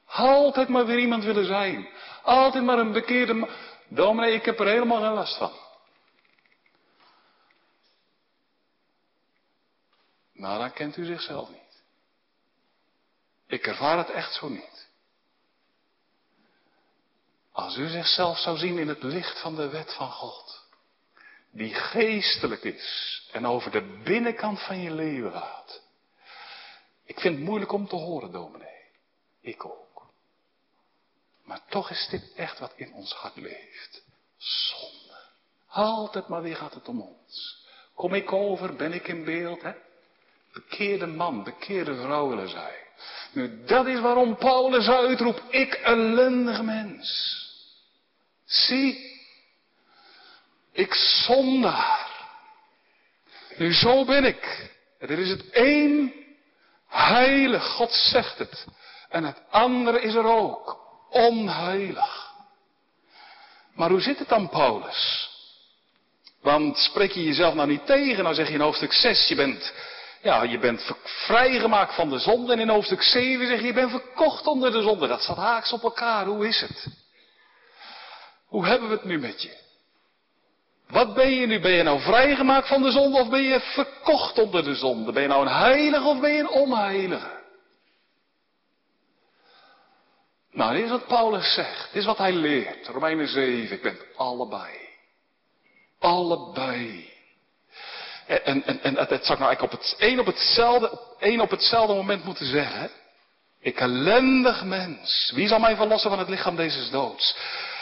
Altijd 0.06 0.68
maar 0.68 0.86
weer 0.86 0.98
iemand 0.98 1.24
willen 1.24 1.46
zijn. 1.46 1.88
Altijd 2.22 2.64
maar 2.64 2.78
een 2.78 2.92
bekeerde 2.92 3.48
Dominee, 3.88 4.34
ik 4.34 4.44
heb 4.44 4.60
er 4.60 4.66
helemaal 4.66 5.00
geen 5.00 5.12
last 5.12 5.36
van. 5.36 5.52
Nou, 10.32 10.58
dan 10.58 10.72
kent 10.72 10.96
u 10.96 11.04
zichzelf 11.04 11.48
niet. 11.48 11.82
Ik 13.46 13.66
ervaar 13.66 13.98
het 13.98 14.10
echt 14.10 14.34
zo 14.34 14.48
niet. 14.48 14.88
Als 17.52 17.76
u 17.76 17.88
zichzelf 17.88 18.38
zou 18.38 18.56
zien 18.56 18.78
in 18.78 18.88
het 18.88 19.02
licht 19.02 19.40
van 19.40 19.54
de 19.54 19.68
wet 19.68 19.94
van 19.94 20.10
God, 20.10 20.65
die 21.56 21.74
geestelijk 21.74 22.64
is 22.64 23.22
en 23.32 23.46
over 23.46 23.70
de 23.70 24.00
binnenkant 24.04 24.62
van 24.62 24.80
je 24.80 24.90
leven 24.90 25.32
gaat. 25.32 25.82
Ik 27.04 27.20
vind 27.20 27.34
het 27.34 27.44
moeilijk 27.44 27.72
om 27.72 27.88
te 27.88 27.96
horen, 27.96 28.32
dominee. 28.32 28.84
Ik 29.40 29.64
ook. 29.64 30.06
Maar 31.44 31.60
toch 31.68 31.90
is 31.90 32.08
dit 32.10 32.32
echt 32.36 32.58
wat 32.58 32.72
in 32.76 32.92
ons 32.92 33.12
hart 33.12 33.36
leeft. 33.36 34.04
Zonde. 34.36 35.18
Altijd 35.68 36.28
maar 36.28 36.42
weer 36.42 36.56
gaat 36.56 36.74
het 36.74 36.88
om 36.88 37.00
ons. 37.00 37.64
Kom 37.94 38.14
ik 38.14 38.32
over, 38.32 38.76
ben 38.76 38.92
ik 38.92 39.08
in 39.08 39.24
beeld, 39.24 39.62
hè? 39.62 39.72
Bekeerde 40.52 41.06
man, 41.06 41.44
bekeerde 41.44 41.94
vrouw 41.94 42.28
willen 42.28 42.48
zijn. 42.48 42.84
Nu, 43.32 43.64
dat 43.64 43.86
is 43.86 44.00
waarom 44.00 44.36
Paulus 44.36 44.88
uitroept, 44.88 45.42
ik 45.50 45.74
ellendige 45.74 46.62
mens. 46.62 47.34
Zie, 48.44 49.15
ik 50.76 50.94
zondaar. 50.94 52.06
Nu, 53.56 53.74
zo 53.74 54.04
ben 54.04 54.24
ik. 54.24 54.70
Er 54.98 55.18
is 55.18 55.28
het 55.28 55.50
één 55.50 56.12
heilig, 56.88 57.64
God 57.64 57.92
zegt 57.92 58.38
het. 58.38 58.66
En 59.08 59.24
het 59.24 59.42
andere 59.50 60.00
is 60.00 60.14
er 60.14 60.24
ook, 60.24 60.78
onheilig. 61.10 62.34
Maar 63.74 63.90
hoe 63.90 64.00
zit 64.00 64.18
het 64.18 64.28
dan, 64.28 64.48
Paulus? 64.48 65.30
Want 66.42 66.78
spreek 66.78 67.12
je 67.12 67.24
jezelf 67.24 67.54
nou 67.54 67.68
niet 67.68 67.86
tegen, 67.86 68.22
nou 68.22 68.34
zeg 68.34 68.48
je 68.48 68.54
in 68.54 68.60
hoofdstuk 68.60 68.92
6, 68.92 69.28
je 69.28 69.34
bent 69.34 69.72
ja, 70.26 70.42
je 70.42 70.58
bent 70.58 70.92
vrijgemaakt 71.02 71.94
van 71.94 72.10
de 72.10 72.18
zonde. 72.18 72.52
En 72.52 72.60
in 72.60 72.68
hoofdstuk 72.68 73.02
7 73.02 73.46
zeg 73.46 73.60
je, 73.60 73.66
je 73.66 73.72
bent 73.72 73.90
verkocht 73.90 74.46
onder 74.46 74.72
de 74.72 74.82
zonde. 74.82 75.06
Dat 75.06 75.22
staat 75.22 75.36
haaks 75.36 75.72
op 75.72 75.82
elkaar. 75.82 76.26
Hoe 76.26 76.46
is 76.46 76.60
het? 76.60 76.86
Hoe 78.46 78.66
hebben 78.66 78.88
we 78.88 78.94
het 78.94 79.04
nu 79.04 79.18
met 79.18 79.42
je? 79.42 79.64
Wat 80.88 81.14
ben 81.14 81.30
je 81.30 81.46
nu? 81.46 81.60
Ben 81.60 81.72
je 81.72 81.82
nou 81.82 82.00
vrijgemaakt 82.00 82.68
van 82.68 82.82
de 82.82 82.90
zonde 82.90 83.20
of 83.20 83.28
ben 83.28 83.42
je 83.42 83.60
verkocht 83.60 84.38
onder 84.38 84.64
de 84.64 84.74
zonde? 84.74 85.12
Ben 85.12 85.22
je 85.22 85.28
nou 85.28 85.46
een 85.46 85.52
heilige 85.52 86.08
of 86.08 86.20
ben 86.20 86.32
je 86.32 86.38
een 86.38 86.48
onheilige? 86.48 87.34
Nou, 90.52 90.74
dit 90.74 90.84
is 90.84 90.90
wat 90.90 91.06
Paulus 91.06 91.54
zegt. 91.54 91.88
Dit 91.92 92.00
is 92.00 92.06
wat 92.06 92.18
hij 92.18 92.32
leert. 92.32 92.86
Romeinen 92.86 93.28
7. 93.28 93.76
Ik 93.76 93.82
ben 93.82 93.98
allebei. 94.16 94.72
Allebei. 95.98 97.10
En, 98.26 98.64
en, 98.64 98.82
en 98.82 98.94
dat 98.94 99.08
zou 99.08 99.18
ik 99.18 99.26
nou 99.26 99.42
eigenlijk 99.42 99.62
op 99.62 99.80
het, 99.80 99.94
één 99.98 100.18
op 100.18 100.26
hetzelfde, 100.26 101.00
één 101.18 101.40
op 101.40 101.50
hetzelfde 101.50 101.94
moment 101.94 102.24
moeten 102.24 102.46
zeggen. 102.46 102.90
Ik 103.60 103.80
ellendig 103.80 104.64
mens. 104.64 105.32
Wie 105.34 105.48
zal 105.48 105.58
mij 105.58 105.76
verlossen 105.76 106.10
van 106.10 106.18
het 106.18 106.28
lichaam 106.28 106.56
deze 106.56 106.90
doods? 106.90 107.36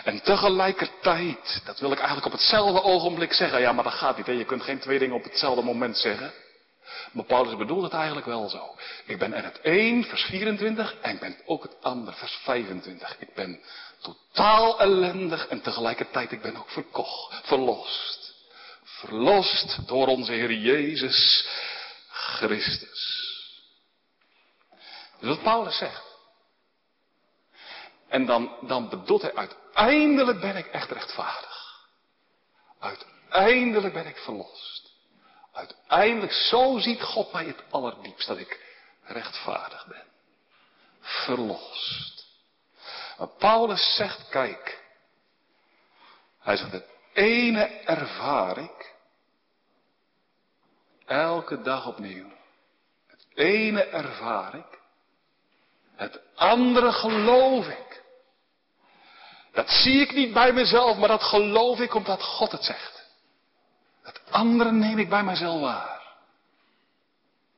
En 0.04 0.22
tegelijkertijd, 0.22 1.60
dat 1.64 1.78
wil 1.78 1.92
ik 1.92 1.98
eigenlijk 1.98 2.26
op 2.26 2.32
hetzelfde 2.32 2.82
ogenblik 2.82 3.32
zeggen. 3.32 3.60
Ja, 3.60 3.72
maar 3.72 3.84
dat 3.84 3.92
gaat 3.92 4.16
niet. 4.16 4.26
Je 4.26 4.44
kunt 4.44 4.62
geen 4.62 4.78
twee 4.78 4.98
dingen 4.98 5.16
op 5.16 5.24
hetzelfde 5.24 5.62
moment 5.62 5.98
zeggen. 5.98 6.32
Maar 7.12 7.24
Paulus 7.24 7.56
bedoelt 7.56 7.82
het 7.82 7.92
eigenlijk 7.92 8.26
wel 8.26 8.48
zo. 8.48 8.76
Ik 9.06 9.18
ben 9.18 9.34
er 9.34 9.44
het 9.44 9.58
een, 9.62 10.04
vers 10.04 10.22
24, 10.22 10.96
en 11.00 11.14
ik 11.14 11.20
ben 11.20 11.36
ook 11.44 11.62
het 11.62 11.76
ander, 11.82 12.14
vers 12.14 12.38
25. 12.42 13.16
Ik 13.18 13.34
ben 13.34 13.60
totaal 14.00 14.80
ellendig 14.80 15.46
en 15.46 15.60
tegelijkertijd 15.60 16.32
ik 16.32 16.42
ben 16.42 16.56
ook 16.56 16.70
verkocht, 16.70 17.40
verlost 17.42 18.24
verlost 19.04 19.86
door 19.86 20.06
onze 20.06 20.32
Heer 20.32 20.52
Jezus 20.52 21.46
Christus. 22.08 23.22
Is 25.20 25.28
wat 25.28 25.42
Paulus 25.42 25.76
zegt. 25.76 26.13
En 28.14 28.26
dan, 28.26 28.56
dan 28.60 28.88
bedoelt 28.88 29.22
hij, 29.22 29.34
uiteindelijk 29.34 30.40
ben 30.40 30.56
ik 30.56 30.66
echt 30.66 30.90
rechtvaardig. 30.90 31.86
Uiteindelijk 32.78 33.94
ben 33.94 34.06
ik 34.06 34.16
verlost. 34.16 34.92
Uiteindelijk, 35.52 36.32
zo 36.32 36.78
ziet 36.78 37.02
God 37.02 37.32
mij 37.32 37.44
het 37.44 37.62
allerdiepst, 37.70 38.26
dat 38.26 38.38
ik 38.38 38.60
rechtvaardig 39.02 39.86
ben. 39.86 40.04
Verlost. 41.00 42.26
Maar 43.18 43.28
Paulus 43.28 43.94
zegt, 43.96 44.28
kijk. 44.28 44.82
Hij 46.38 46.56
zegt, 46.56 46.72
het 46.72 46.88
ene 47.12 47.64
ervaar 47.66 48.58
ik. 48.58 48.94
Elke 51.06 51.62
dag 51.62 51.86
opnieuw. 51.86 52.32
Het 53.06 53.26
ene 53.34 53.82
ervaar 53.82 54.54
ik. 54.54 54.78
Het 55.94 56.20
andere 56.34 56.92
geloof 56.92 57.66
ik. 57.68 58.03
Dat 59.54 59.70
zie 59.70 60.00
ik 60.00 60.14
niet 60.14 60.32
bij 60.32 60.52
mezelf, 60.52 60.96
maar 60.96 61.08
dat 61.08 61.22
geloof 61.22 61.80
ik 61.80 61.94
omdat 61.94 62.22
God 62.22 62.52
het 62.52 62.64
zegt. 62.64 63.02
Het 64.02 64.20
andere 64.30 64.72
neem 64.72 64.98
ik 64.98 65.08
bij 65.08 65.22
mezelf 65.22 65.60
waar. 65.60 66.02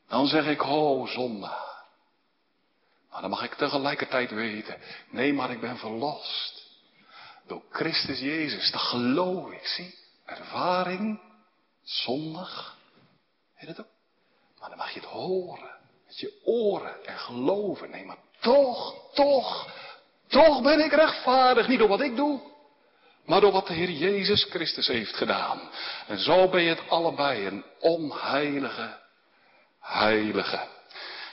Dan 0.09 0.27
zeg 0.27 0.47
ik, 0.47 0.61
ho, 0.61 1.07
zondaar. 1.07 1.85
Maar 3.11 3.21
dan 3.21 3.31
mag 3.31 3.43
ik 3.43 3.55
tegelijkertijd 3.55 4.31
weten, 4.31 4.77
nee, 5.11 5.33
maar 5.33 5.51
ik 5.51 5.61
ben 5.61 5.79
verlost. 5.79 6.65
Door 7.47 7.63
Christus 7.71 8.19
Jezus, 8.19 8.71
dat 8.71 8.81
geloof 8.81 9.51
ik, 9.51 9.67
zie. 9.67 9.95
Ervaring, 10.25 11.21
zondig, 11.83 12.77
Weet 13.59 13.77
dat 13.77 13.87
ook? 13.87 13.93
Maar 14.59 14.69
dan 14.69 14.79
mag 14.79 14.91
je 14.91 15.01
het 15.01 15.09
horen. 15.09 15.71
Met 16.07 16.19
je 16.19 16.41
oren 16.45 17.05
en 17.07 17.19
geloven. 17.19 17.91
Nee, 17.91 18.05
maar 18.05 18.19
toch, 18.41 18.95
toch, 19.13 19.71
toch 20.29 20.63
ben 20.63 20.85
ik 20.85 20.93
rechtvaardig. 20.93 21.69
Niet 21.69 21.79
door 21.79 21.89
wat 21.89 22.01
ik 22.01 22.17
doe. 22.17 22.41
Maar 23.25 23.41
door 23.41 23.53
wat 23.53 23.67
de 23.67 23.73
Heer 23.73 23.91
Jezus 23.91 24.45
Christus 24.45 24.87
heeft 24.87 25.17
gedaan. 25.17 25.61
En 26.07 26.19
zo 26.19 26.49
ben 26.49 26.63
je 26.63 26.69
het 26.69 26.89
allebei. 26.89 27.47
Een 27.47 27.65
onheilige, 27.81 28.99
heilige. 29.81 30.69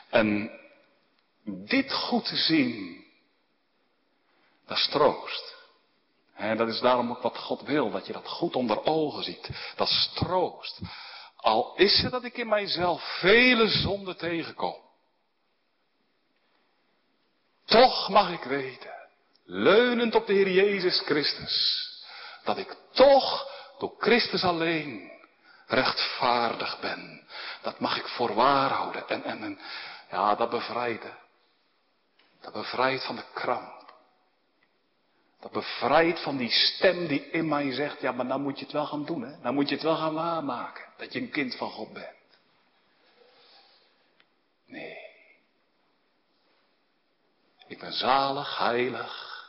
En 0.10 0.52
dit 1.46 1.94
goed 1.94 2.26
te 2.26 2.36
zien. 2.36 3.04
Dat 4.68 4.78
is 4.78 4.88
troost. 4.88 5.56
En 6.36 6.58
dat 6.58 6.68
is 6.68 6.80
daarom 6.80 7.10
ook 7.10 7.22
wat 7.22 7.38
God 7.38 7.62
wil, 7.62 7.92
dat 7.92 8.08
je 8.08 8.14
dat 8.14 8.28
goed 8.28 8.56
onder 8.56 8.86
ogen 8.86 9.24
ziet. 9.24 9.50
Dat 9.76 9.88
is 9.88 10.12
troost. 10.14 10.80
Al 11.36 11.74
is 11.76 12.02
het 12.02 12.12
dat 12.12 12.24
ik 12.24 12.38
in 12.38 12.48
mijzelf 12.48 13.18
vele 13.20 13.68
zonden 13.68 14.18
tegenkom. 14.18 14.76
Toch 17.66 18.10
mag 18.10 18.32
ik 18.32 18.44
weten, 18.44 18.94
leunend 19.46 20.16
op 20.16 20.28
de 20.28 20.34
Heer 20.34 20.50
Jezus 20.50 21.00
Christus, 21.00 21.88
dat 22.44 22.58
ik 22.58 22.76
toch 22.92 23.48
door 23.80 23.96
Christus 24.00 24.44
alleen 24.44 25.12
rechtvaardig 25.68 26.80
ben. 26.80 27.28
Dat 27.62 27.80
mag 27.80 27.98
ik 27.98 28.08
voorwaar 28.08 28.70
houden. 28.70 29.08
En, 29.08 29.24
en, 29.24 29.44
en 29.44 29.60
ja, 30.12 30.36
dat 30.36 30.50
bevrijdt. 30.50 31.06
Dat 32.42 32.54
bevrijdt 32.54 33.06
van 33.06 33.16
de 33.16 33.26
kramp. 33.34 33.94
Dat 35.40 35.52
bevrijdt 35.52 36.24
van 36.24 36.38
die 36.38 36.52
stem 36.52 37.08
die 37.08 37.30
in 37.30 37.48
mij 37.48 37.72
zegt, 37.72 38.02
ja 38.02 38.12
maar 38.12 38.28
dan 38.28 38.42
moet 38.42 38.60
je 38.60 38.64
het 38.64 38.74
wel 38.74 38.86
gaan 38.86 39.06
doen 39.06 39.22
hè. 39.22 39.42
Dan 39.42 39.54
moet 39.54 39.70
je 39.70 39.76
het 39.76 39.84
wel 39.84 39.96
gaan 39.96 40.14
waarmaken. 40.14 40.86
Dat 40.98 41.14
je 41.14 41.20
een 41.20 41.32
kind 41.32 41.56
van 41.56 41.70
God 41.70 41.94
bent. 41.94 42.16
Nee. 44.66 45.03
Ik 47.74 47.80
ben 47.80 47.94
zalig, 47.94 48.58
heilig. 48.58 49.46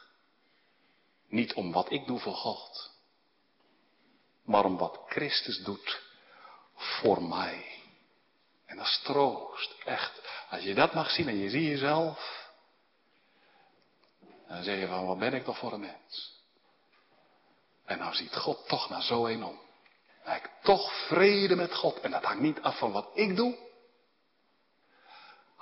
Niet 1.29 1.55
om 1.55 1.73
wat 1.73 1.91
ik 1.91 2.07
doe 2.07 2.19
voor 2.19 2.35
God. 2.35 2.91
maar 4.45 4.65
om 4.65 4.79
wat 4.79 5.01
Christus 5.07 5.59
doet 5.59 6.03
voor 6.75 7.23
mij. 7.23 7.83
En 8.67 8.77
dat 8.77 8.87
is 8.87 9.01
troost, 9.03 9.75
echt. 9.85 10.21
Als 10.51 10.63
je 10.63 10.75
dat 10.75 10.95
mag 10.95 11.11
zien 11.11 11.29
en 11.29 11.37
je 11.37 11.51
ziet 11.51 11.69
jezelf, 11.69 12.51
dan 14.49 14.63
zeg 14.63 14.79
je 14.79 14.87
van, 14.87 15.07
wat 15.07 15.19
ben 15.19 15.35
ik 15.35 15.45
toch 15.45 15.59
voor 15.59 15.73
een 15.73 15.81
mens? 15.81 16.43
En 17.85 17.99
dan 17.99 18.15
ziet 18.15 18.37
God 18.37 18.69
toch 18.69 18.89
naar 18.89 19.03
zo 19.03 19.27
een 19.27 19.45
om. 19.45 19.61
Dan 20.25 20.35
ik 20.35 20.51
toch 20.63 21.07
vrede 21.07 21.57
met 21.57 21.75
God. 21.75 22.01
En 22.01 22.11
dat 22.11 22.25
hangt 22.25 22.43
niet 22.43 22.63
af 22.63 22.79
van 22.79 22.93
wat 22.93 23.11
ik 23.15 23.37
doe. 23.37 23.57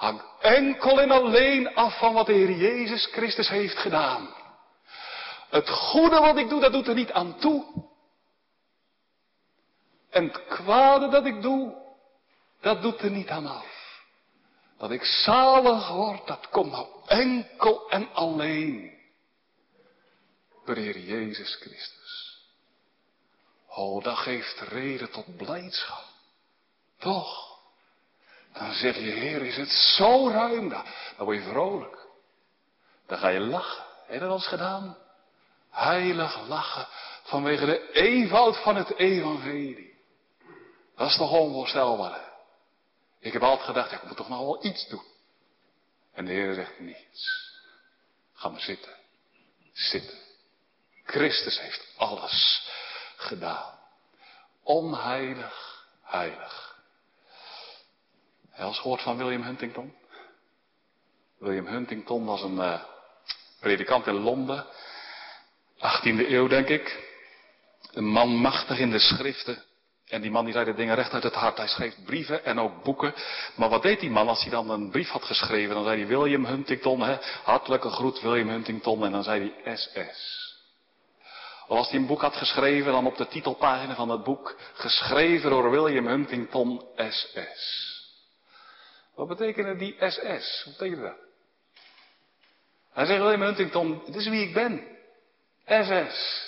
Hangt 0.02 0.24
enkel 0.40 1.00
en 1.00 1.10
alleen 1.10 1.74
af 1.74 1.98
van 1.98 2.12
wat 2.12 2.26
de 2.26 2.32
Heer 2.32 2.50
Jezus 2.50 3.06
Christus 3.06 3.48
heeft 3.48 3.76
gedaan. 3.76 4.34
Het 5.50 5.68
goede 5.68 6.20
wat 6.20 6.36
ik 6.36 6.48
doe, 6.48 6.60
dat 6.60 6.72
doet 6.72 6.88
er 6.88 6.94
niet 6.94 7.12
aan 7.12 7.38
toe. 7.38 7.64
En 10.10 10.24
het 10.24 10.44
kwade 10.46 11.08
dat 11.08 11.26
ik 11.26 11.42
doe, 11.42 11.74
dat 12.60 12.82
doet 12.82 13.00
er 13.00 13.10
niet 13.10 13.28
aan 13.28 13.46
af. 13.46 14.00
Dat 14.78 14.90
ik 14.90 15.04
zalig 15.04 15.88
word, 15.88 16.26
dat 16.26 16.48
komt 16.48 16.72
nou 16.72 16.86
enkel 17.06 17.90
en 17.90 18.12
alleen 18.12 18.98
door 20.64 20.74
de 20.74 20.80
Heer 20.80 20.98
Jezus 20.98 21.54
Christus. 21.54 22.40
Oh, 23.68 24.04
dat 24.04 24.16
geeft 24.16 24.60
reden 24.60 25.10
tot 25.10 25.36
blijdschap. 25.36 26.04
Toch? 26.98 27.51
Dan 28.52 28.72
zeg 28.72 28.96
je, 28.96 29.10
Heer, 29.10 29.42
is 29.42 29.56
het 29.56 29.68
zo 29.68 30.28
ruim? 30.28 30.68
Dan, 30.68 30.84
word 31.16 31.36
je 31.36 31.42
vrolijk. 31.42 32.06
Dan 33.06 33.18
ga 33.18 33.28
je 33.28 33.40
lachen. 33.40 33.84
Heb 34.06 34.12
je 34.14 34.18
dat 34.18 34.28
al 34.28 34.34
eens 34.34 34.46
gedaan? 34.46 34.96
Heilig 35.70 36.48
lachen 36.48 36.86
vanwege 37.22 37.66
de 37.66 37.92
eenvoud 37.92 38.62
van 38.62 38.76
het 38.76 38.94
evangelie. 38.94 39.94
Dat 40.96 41.08
is 41.08 41.16
toch 41.16 41.32
onvoorstelbaar. 41.32 42.30
Ik 43.20 43.32
heb 43.32 43.42
altijd 43.42 43.66
gedacht, 43.66 43.92
ik 43.92 44.02
moet 44.02 44.16
toch 44.16 44.28
nog 44.28 44.38
wel 44.38 44.64
iets 44.64 44.88
doen. 44.88 45.04
En 46.12 46.24
de 46.24 46.32
Heer 46.32 46.54
zegt 46.54 46.80
niets. 46.80 47.50
Ga 48.32 48.48
maar 48.48 48.60
zitten. 48.60 48.92
Zitten. 49.72 50.18
Christus 51.04 51.60
heeft 51.60 51.94
alles 51.96 52.68
gedaan. 53.16 53.78
Onheilig, 54.62 55.86
heilig. 56.02 56.71
Hij 58.52 58.64
als 58.64 58.78
gehoord 58.78 59.02
van 59.02 59.16
William 59.16 59.42
Huntington? 59.42 59.94
William 61.38 61.66
Huntington 61.66 62.24
was 62.24 62.42
een 62.42 62.56
uh, 62.56 62.82
predikant 63.60 64.06
in 64.06 64.14
Londen. 64.14 64.66
18e 65.76 66.28
eeuw, 66.28 66.48
denk 66.48 66.68
ik. 66.68 67.10
Een 67.92 68.04
man 68.04 68.28
machtig 68.28 68.78
in 68.78 68.90
de 68.90 68.98
schriften. 68.98 69.62
En 70.08 70.20
die 70.20 70.30
man 70.30 70.44
die 70.44 70.52
zei 70.52 70.64
de 70.64 70.74
dingen 70.74 70.94
recht 70.94 71.12
uit 71.12 71.22
het 71.22 71.34
hart. 71.34 71.56
Hij 71.56 71.66
schreef 71.66 71.94
brieven 72.04 72.44
en 72.44 72.60
ook 72.60 72.82
boeken. 72.82 73.14
Maar 73.56 73.68
wat 73.68 73.82
deed 73.82 74.00
die 74.00 74.10
man 74.10 74.28
als 74.28 74.42
hij 74.42 74.50
dan 74.50 74.70
een 74.70 74.90
brief 74.90 75.08
had 75.08 75.24
geschreven? 75.24 75.74
Dan 75.74 75.84
zei 75.84 75.98
hij 75.98 76.06
William 76.06 76.44
Huntington, 76.44 77.00
hè? 77.00 77.16
hartelijke 77.44 77.90
groet 77.90 78.20
William 78.20 78.48
Huntington. 78.48 79.04
En 79.04 79.12
dan 79.12 79.22
zei 79.22 79.52
hij 79.62 79.76
SS. 79.76 80.40
Of 81.66 81.78
als 81.78 81.90
hij 81.90 81.98
een 81.98 82.06
boek 82.06 82.20
had 82.20 82.36
geschreven, 82.36 82.92
dan 82.92 83.06
op 83.06 83.16
de 83.16 83.28
titelpagina 83.28 83.94
van 83.94 84.10
het 84.10 84.24
boek, 84.24 84.56
geschreven 84.74 85.50
door 85.50 85.70
William 85.70 86.06
Huntington 86.06 86.84
SS. 86.96 87.91
Wat 89.22 89.38
betekenen 89.38 89.78
die 89.78 89.96
SS? 89.98 90.62
Wat 90.64 90.76
betekent 90.76 91.02
dat? 91.02 91.16
Hij 92.92 93.06
zegt 93.06 93.20
William 93.20 93.42
Huntington, 93.42 94.02
dit 94.04 94.14
is 94.14 94.28
wie 94.28 94.46
ik 94.46 94.54
ben. 94.54 94.86
SS. 95.66 96.42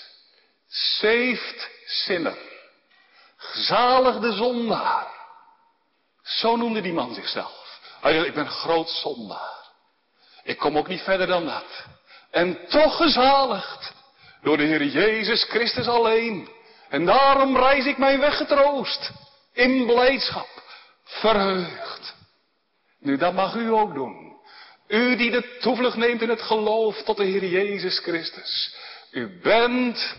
Saved 0.66 1.70
sinner. 1.87 2.38
Gezaligde 3.37 4.32
zondaar. 4.32 5.06
Zo 6.22 6.56
noemde 6.56 6.80
die 6.80 6.92
man 6.92 7.14
zichzelf. 7.14 7.80
Hij 8.00 8.16
ik 8.16 8.34
ben 8.34 8.48
groot 8.48 8.88
zondaar. 8.88 9.72
Ik 10.42 10.58
kom 10.58 10.78
ook 10.78 10.88
niet 10.88 11.02
verder 11.02 11.26
dan 11.26 11.44
dat. 11.44 11.87
En 12.30 12.66
toch 12.68 12.96
gezaligd. 12.96 13.92
Door 14.42 14.56
de 14.56 14.64
Heer 14.64 14.84
Jezus 14.84 15.44
Christus 15.44 15.87
alleen. 15.87 16.48
En 16.88 17.04
daarom 17.04 17.56
reis 17.56 17.87
ik 17.87 17.98
mijn 17.98 18.20
weg 18.20 18.37
getroost. 18.37 19.10
In 19.52 19.87
blijdschap. 19.87 20.62
Verheugd. 21.04 22.13
Nu, 23.04 23.16
dat 23.16 23.34
mag 23.34 23.54
u 23.54 23.70
ook 23.72 23.94
doen. 23.94 24.36
U 24.88 25.16
die 25.16 25.30
de 25.30 25.58
toevlucht 25.60 25.96
neemt 25.96 26.22
in 26.22 26.28
het 26.28 26.42
geloof 26.42 27.02
tot 27.02 27.16
de 27.16 27.24
Heer 27.24 27.44
Jezus 27.44 27.98
Christus. 27.98 28.76
U 29.10 29.40
bent 29.40 30.16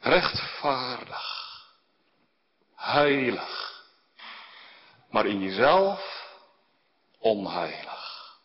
rechtvaardig. 0.00 1.24
Heilig. 2.76 3.82
Maar 5.10 5.26
in 5.26 5.40
jezelf 5.40 6.26
onheilig. 7.18 8.36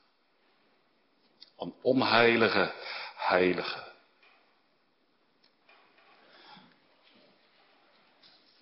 Een 1.57 1.73
onheilige 1.81 2.73
heilige. 3.15 3.87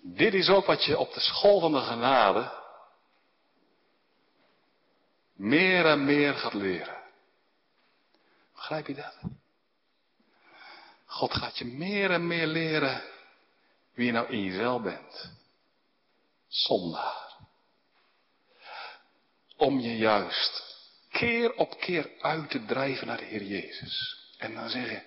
Dit 0.00 0.34
is 0.34 0.48
ook 0.48 0.66
wat 0.66 0.84
je 0.84 0.98
op 0.98 1.12
de 1.12 1.20
school 1.20 1.60
van 1.60 1.72
de 1.72 1.80
genade 1.80 2.57
meer 5.38 5.86
en 5.86 6.04
meer 6.04 6.34
gaat 6.34 6.54
leren. 6.54 6.96
Begrijp 8.54 8.86
je 8.86 8.94
dat? 8.94 9.14
God 11.04 11.34
gaat 11.34 11.58
je 11.58 11.64
meer 11.64 12.10
en 12.10 12.26
meer 12.26 12.46
leren 12.46 13.02
wie 13.94 14.06
je 14.06 14.12
nou 14.12 14.28
in 14.28 14.44
jezelf 14.44 14.82
bent. 14.82 15.32
Zondaar. 16.48 17.36
Om 19.56 19.80
je 19.80 19.96
juist 19.96 20.76
keer 21.10 21.54
op 21.54 21.80
keer 21.80 22.10
uit 22.20 22.50
te 22.50 22.64
drijven 22.64 23.06
naar 23.06 23.16
de 23.16 23.24
Heer 23.24 23.42
Jezus. 23.42 24.26
En 24.38 24.54
dan 24.54 24.68
zeg 24.68 24.90
je, 24.90 25.02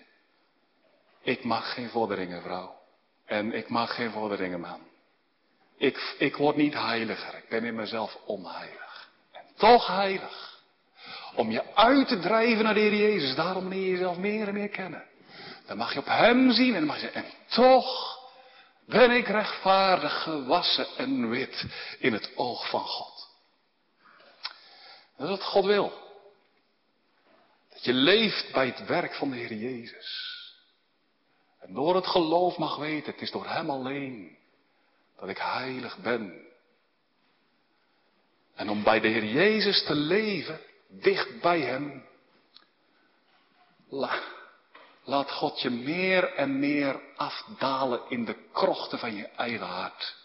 ik 1.21 1.43
mag 1.43 1.73
geen 1.73 1.89
vorderingen 1.89 2.41
vrouw. 2.41 2.79
En 3.25 3.53
ik 3.53 3.69
mag 3.69 3.95
geen 3.95 4.11
vorderingen 4.11 4.59
man. 4.59 4.81
Ik, 5.77 6.15
ik 6.17 6.35
word 6.35 6.55
niet 6.55 6.73
heiliger. 6.73 7.35
Ik 7.35 7.49
ben 7.49 7.63
in 7.63 7.75
mezelf 7.75 8.15
onheilig. 8.25 8.80
Toch 9.55 9.87
heilig. 9.87 10.59
Om 11.35 11.51
je 11.51 11.75
uit 11.75 12.07
te 12.07 12.19
drijven 12.19 12.63
naar 12.63 12.73
de 12.73 12.79
Heer 12.79 12.95
Jezus. 12.95 13.35
Daarom 13.35 13.67
leer 13.67 13.83
je 13.83 13.89
jezelf 13.89 14.17
meer 14.17 14.47
en 14.47 14.53
meer 14.53 14.69
kennen. 14.69 15.03
Dan 15.65 15.77
mag 15.77 15.93
je 15.93 15.99
op 15.99 16.05
Hem 16.05 16.51
zien 16.51 16.73
en 16.73 16.79
dan 16.79 16.85
mag 16.85 16.95
je 16.95 17.01
zeggen, 17.01 17.23
en 17.23 17.31
toch 17.47 18.19
ben 18.85 19.11
ik 19.11 19.27
rechtvaardig, 19.27 20.23
gewassen 20.23 20.87
en 20.97 21.29
wit 21.29 21.65
in 21.99 22.13
het 22.13 22.31
oog 22.35 22.69
van 22.69 22.85
God. 22.85 23.29
Dat 25.17 25.29
is 25.29 25.37
wat 25.37 25.43
God 25.43 25.65
wil. 25.65 25.93
Dat 27.69 27.83
je 27.83 27.93
leeft 27.93 28.51
bij 28.51 28.65
het 28.65 28.85
werk 28.85 29.15
van 29.15 29.29
de 29.29 29.35
Heer 29.35 29.53
Jezus. 29.53 30.39
En 31.59 31.73
door 31.73 31.95
het 31.95 32.07
geloof 32.07 32.57
mag 32.57 32.77
weten, 32.77 33.11
het 33.11 33.21
is 33.21 33.31
door 33.31 33.47
Hem 33.47 33.69
alleen 33.69 34.37
dat 35.19 35.29
ik 35.29 35.37
heilig 35.37 35.97
ben. 35.97 36.49
En 38.55 38.69
om 38.69 38.83
bij 38.83 38.99
de 38.99 39.07
Heer 39.07 39.25
Jezus 39.25 39.83
te 39.83 39.95
leven, 39.95 40.59
dicht 40.89 41.41
bij 41.41 41.59
Hem, 41.59 42.05
laat 45.03 45.31
God 45.31 45.61
je 45.61 45.69
meer 45.69 46.33
en 46.33 46.59
meer 46.59 47.01
afdalen 47.15 48.01
in 48.09 48.25
de 48.25 48.35
krochten 48.51 48.99
van 48.99 49.15
je 49.15 49.27
eigen 49.27 49.67
hart. 49.67 50.15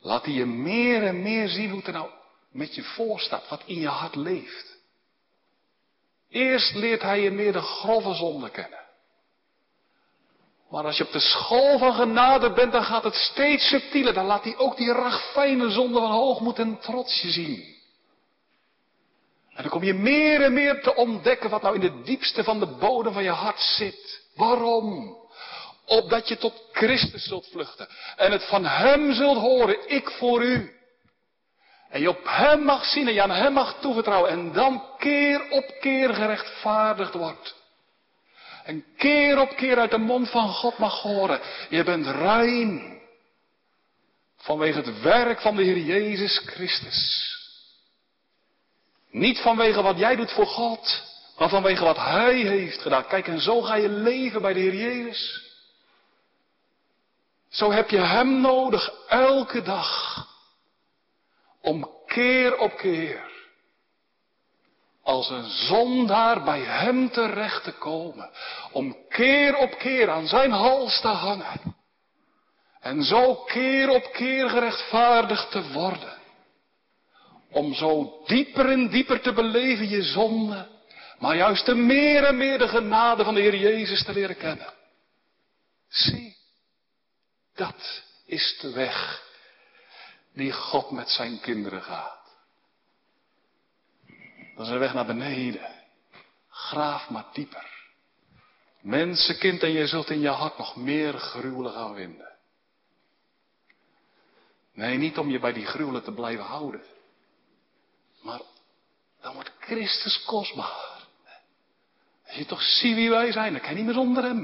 Laat 0.00 0.24
hij 0.24 0.34
je 0.34 0.46
meer 0.46 1.02
en 1.02 1.22
meer 1.22 1.48
zien 1.48 1.68
hoe 1.68 1.78
het 1.78 1.86
er 1.86 1.92
nou 1.92 2.10
met 2.50 2.74
je 2.74 2.82
voorstaat, 2.82 3.48
wat 3.48 3.62
in 3.64 3.80
je 3.80 3.88
hart 3.88 4.14
leeft. 4.14 4.76
Eerst 6.28 6.74
leert 6.74 7.02
hij 7.02 7.20
je 7.20 7.30
meer 7.30 7.52
de 7.52 7.60
grove 7.60 8.14
zonde 8.14 8.50
kennen. 8.50 8.85
Maar 10.70 10.84
als 10.84 10.96
je 10.96 11.04
op 11.04 11.12
de 11.12 11.20
school 11.20 11.78
van 11.78 11.94
genade 11.94 12.52
bent, 12.52 12.72
dan 12.72 12.84
gaat 12.84 13.04
het 13.04 13.14
steeds 13.14 13.68
subtieler. 13.68 14.14
Dan 14.14 14.26
laat 14.26 14.44
hij 14.44 14.56
ook 14.56 14.76
die 14.76 14.92
ragfijne 14.92 15.70
zonde 15.70 15.98
van 15.98 16.10
hoogmoed 16.10 16.58
en 16.58 16.78
trots 16.80 17.20
je 17.22 17.30
zien. 17.30 17.74
En 19.56 19.62
dan 19.62 19.70
kom 19.70 19.82
je 19.82 19.94
meer 19.94 20.42
en 20.42 20.52
meer 20.52 20.82
te 20.82 20.94
ontdekken 20.94 21.50
wat 21.50 21.62
nou 21.62 21.74
in 21.74 21.80
de 21.80 22.02
diepste 22.02 22.44
van 22.44 22.60
de 22.60 22.66
bodem 22.66 23.12
van 23.12 23.22
je 23.22 23.30
hart 23.30 23.60
zit. 23.60 24.22
Waarom? 24.34 25.16
Opdat 25.86 26.28
je 26.28 26.36
tot 26.36 26.68
Christus 26.72 27.24
zult 27.24 27.48
vluchten. 27.50 27.88
En 28.16 28.32
het 28.32 28.44
van 28.44 28.64
Hem 28.64 29.12
zult 29.12 29.38
horen, 29.38 29.90
ik 29.90 30.10
voor 30.10 30.42
u. 30.42 30.74
En 31.88 32.00
je 32.00 32.08
op 32.08 32.20
Hem 32.24 32.62
mag 32.62 32.84
zien 32.84 33.08
en 33.08 33.14
je 33.14 33.22
aan 33.22 33.30
Hem 33.30 33.52
mag 33.52 33.80
toevertrouwen. 33.80 34.30
En 34.30 34.52
dan 34.52 34.82
keer 34.98 35.50
op 35.50 35.74
keer 35.80 36.14
gerechtvaardigd 36.14 37.14
wordt. 37.14 37.54
En 38.66 38.84
keer 38.96 39.38
op 39.38 39.56
keer 39.56 39.78
uit 39.78 39.90
de 39.90 39.98
mond 39.98 40.30
van 40.30 40.48
God 40.48 40.78
mag 40.78 41.02
horen. 41.02 41.40
Je 41.68 41.84
bent 41.84 42.06
rein. 42.06 43.00
Vanwege 44.36 44.78
het 44.78 45.00
werk 45.00 45.40
van 45.40 45.56
de 45.56 45.62
Heer 45.62 45.78
Jezus 45.78 46.38
Christus. 46.38 47.34
Niet 49.10 49.38
vanwege 49.38 49.82
wat 49.82 49.98
jij 49.98 50.16
doet 50.16 50.32
voor 50.32 50.46
God, 50.46 51.02
maar 51.38 51.48
vanwege 51.48 51.84
wat 51.84 51.96
Hij 51.96 52.34
heeft 52.34 52.82
gedaan. 52.82 53.06
Kijk, 53.06 53.28
en 53.28 53.40
zo 53.40 53.62
ga 53.62 53.74
je 53.74 53.88
leven 53.88 54.42
bij 54.42 54.52
de 54.52 54.60
Heer 54.60 54.74
Jezus. 54.74 55.42
Zo 57.48 57.70
heb 57.70 57.90
je 57.90 58.00
Hem 58.00 58.40
nodig 58.40 58.90
elke 59.08 59.62
dag. 59.62 60.16
Om 61.60 61.90
keer 62.06 62.58
op 62.58 62.76
keer 62.76 63.25
als 65.16 65.30
een 65.30 65.50
zondaar 65.50 66.42
bij 66.42 66.60
Hem 66.60 67.10
terecht 67.10 67.64
te 67.64 67.72
komen. 67.72 68.30
Om 68.72 68.96
keer 69.08 69.56
op 69.56 69.78
keer 69.78 70.10
aan 70.10 70.26
Zijn 70.26 70.50
hals 70.50 71.00
te 71.00 71.08
hangen. 71.08 71.74
En 72.80 73.02
zo 73.02 73.34
keer 73.34 73.88
op 73.88 74.12
keer 74.12 74.48
gerechtvaardigd 74.48 75.50
te 75.50 75.72
worden. 75.72 76.18
Om 77.50 77.74
zo 77.74 78.22
dieper 78.26 78.70
en 78.70 78.88
dieper 78.88 79.20
te 79.20 79.32
beleven 79.32 79.88
je 79.88 80.02
zonde. 80.02 80.68
Maar 81.18 81.36
juist 81.36 81.64
te 81.64 81.74
meer 81.74 82.24
en 82.24 82.36
meer 82.36 82.58
de 82.58 82.68
genade 82.68 83.24
van 83.24 83.34
de 83.34 83.40
Heer 83.40 83.56
Jezus 83.56 84.04
te 84.04 84.12
leren 84.12 84.36
kennen. 84.36 84.72
Zie, 85.88 86.36
dat 87.54 88.02
is 88.26 88.58
de 88.60 88.72
weg 88.72 89.22
die 90.34 90.52
God 90.52 90.90
met 90.90 91.08
zijn 91.10 91.40
kinderen 91.40 91.82
gaat. 91.82 92.15
Dat 94.56 94.66
is 94.66 94.72
een 94.72 94.78
weg 94.78 94.94
naar 94.94 95.06
beneden. 95.06 95.74
Graaf 96.48 97.10
maar 97.10 97.26
dieper. 97.32 97.74
Mensenkind 98.80 99.62
en 99.62 99.72
je 99.72 99.86
zult 99.86 100.10
in 100.10 100.20
je 100.20 100.28
hart 100.28 100.58
nog 100.58 100.76
meer 100.76 101.12
gruwelen 101.12 101.72
gaan 101.72 101.94
vinden. 101.94 102.32
Nee, 104.72 104.96
niet 104.98 105.18
om 105.18 105.30
je 105.30 105.38
bij 105.38 105.52
die 105.52 105.66
gruwelen 105.66 106.02
te 106.02 106.12
blijven 106.12 106.44
houden. 106.44 106.82
Maar 108.22 108.40
dan 109.20 109.34
wordt 109.34 109.52
Christus 109.60 110.24
kostbaar. 110.24 111.04
Als 112.26 112.36
je 112.36 112.46
toch 112.46 112.62
ziet 112.62 112.94
wie 112.94 113.10
wij 113.10 113.32
zijn, 113.32 113.52
dan 113.52 113.60
kan 113.60 113.70
je 113.70 113.76
niet 113.76 113.84
meer 113.84 113.94
zonder 113.94 114.22
hem. 114.22 114.42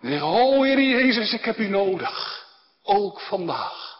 Dan 0.00 0.10
zeg 0.10 0.18
je, 0.18 0.24
oh 0.24 0.62
Heer 0.62 0.80
Jezus, 0.80 1.32
ik 1.32 1.44
heb 1.44 1.58
u 1.58 1.68
nodig. 1.68 2.46
Ook 2.82 3.20
vandaag. 3.20 3.98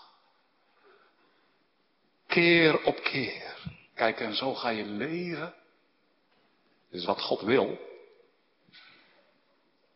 Keer 2.26 2.82
op 2.82 3.02
keer. 3.02 3.45
Kijk, 3.96 4.20
en 4.20 4.34
zo 4.34 4.54
ga 4.54 4.68
je 4.68 4.84
leven. 4.84 5.54
Dit 6.90 7.00
is 7.00 7.06
wat 7.06 7.20
God 7.20 7.40
wil. 7.40 7.78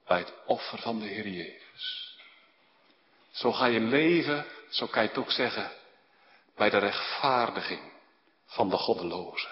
Bij 0.07 0.19
het 0.19 0.33
offer 0.47 0.79
van 0.79 0.99
de 0.99 1.07
Heer 1.07 1.29
Jezus. 1.29 2.17
Zo 3.31 3.53
ga 3.53 3.67
je 3.67 3.81
leven, 3.81 4.47
zo 4.69 4.87
kan 4.87 5.03
je 5.03 5.09
het 5.09 5.19
ook 5.19 5.31
zeggen, 5.31 5.73
bij 6.57 6.71
de 6.71 6.79
rechtvaardiging 6.79 7.93
van 8.47 8.69
de 8.69 8.77
goddeloze. 8.77 9.49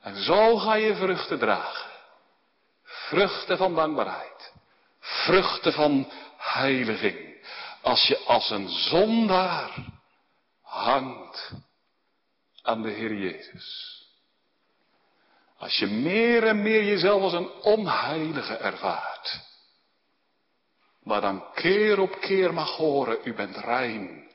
En 0.00 0.22
zo 0.22 0.58
ga 0.58 0.74
je 0.74 0.94
vruchten 0.94 1.38
dragen. 1.38 1.90
Vruchten 2.82 3.56
van 3.56 3.74
dankbaarheid. 3.74 4.52
Vruchten 5.00 5.72
van 5.72 6.12
heiliging. 6.36 7.46
Als 7.82 8.06
je 8.06 8.18
als 8.18 8.50
een 8.50 8.68
zondaar 8.68 9.74
hangt 10.62 11.52
aan 12.68 12.82
de 12.82 12.90
Heer 12.90 13.14
Jezus. 13.14 13.96
Als 15.58 15.78
je 15.78 15.86
meer 15.86 16.46
en 16.46 16.62
meer 16.62 16.84
jezelf 16.84 17.22
als 17.22 17.32
een 17.32 17.50
onheilige 17.50 18.56
ervaart. 18.56 19.40
Maar 21.02 21.20
dan 21.20 21.44
keer 21.54 22.00
op 22.00 22.20
keer 22.20 22.54
mag 22.54 22.76
horen, 22.76 23.18
u 23.24 23.34
bent 23.34 23.56
rein. 23.56 24.30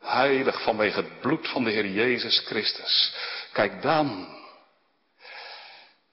Heilig 0.00 0.62
vanwege 0.62 0.96
het 0.96 1.20
bloed 1.20 1.48
van 1.48 1.64
de 1.64 1.70
Heer 1.70 1.86
Jezus 1.86 2.38
Christus. 2.38 3.14
Kijk 3.52 3.82
dan. 3.82 4.28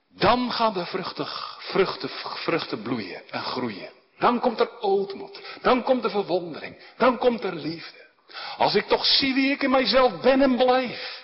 Dan 0.09 0.51
gaan 0.51 0.73
de 0.73 0.85
vruchten, 0.85 1.27
vruchten, 1.57 2.09
vruchten 2.19 2.81
bloeien 2.81 3.29
en 3.29 3.43
groeien. 3.43 3.91
Dan 4.17 4.39
komt 4.39 4.59
er 4.59 4.79
ootmoed. 4.79 5.41
Dan 5.61 5.83
komt 5.83 6.03
er 6.03 6.09
verwondering. 6.09 6.93
Dan 6.97 7.17
komt 7.17 7.43
er 7.43 7.55
liefde. 7.55 8.09
Als 8.57 8.75
ik 8.75 8.87
toch 8.87 9.05
zie 9.05 9.33
wie 9.33 9.51
ik 9.51 9.63
in 9.63 9.69
mijzelf 9.69 10.21
ben 10.21 10.41
en 10.41 10.55
blijf. 10.55 11.20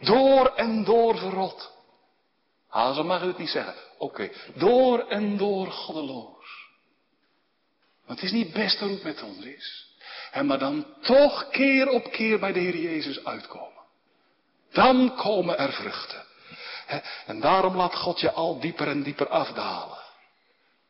Door 0.00 0.46
en 0.46 0.84
door 0.84 1.18
verrot. 1.18 1.72
Ah, 2.68 2.94
zo 2.94 3.04
mag 3.04 3.22
u 3.22 3.26
het 3.26 3.38
niet 3.38 3.48
zeggen. 3.48 3.74
Oké, 3.98 4.30
door 4.54 5.08
en 5.08 5.36
door 5.36 5.66
goddeloos. 5.66 6.68
Want 8.06 8.20
het 8.20 8.30
is 8.30 8.36
niet 8.36 8.52
best 8.52 8.78
hoe 8.78 8.90
het 8.90 9.02
met 9.02 9.22
ons 9.22 9.44
is. 9.44 9.88
En 10.30 10.46
maar 10.46 10.58
dan 10.58 10.86
toch 11.00 11.48
keer 11.48 11.88
op 11.88 12.10
keer 12.10 12.38
bij 12.38 12.52
de 12.52 12.60
Heer 12.60 12.76
Jezus 12.76 13.24
uitkomen. 13.24 13.82
Dan 14.72 15.16
komen 15.16 15.58
er 15.58 15.72
vruchten. 15.72 16.24
En 17.26 17.40
daarom 17.40 17.76
laat 17.76 17.94
God 17.94 18.20
je 18.20 18.32
al 18.32 18.60
dieper 18.60 18.88
en 18.88 19.02
dieper 19.02 19.28
afdalen. 19.28 19.98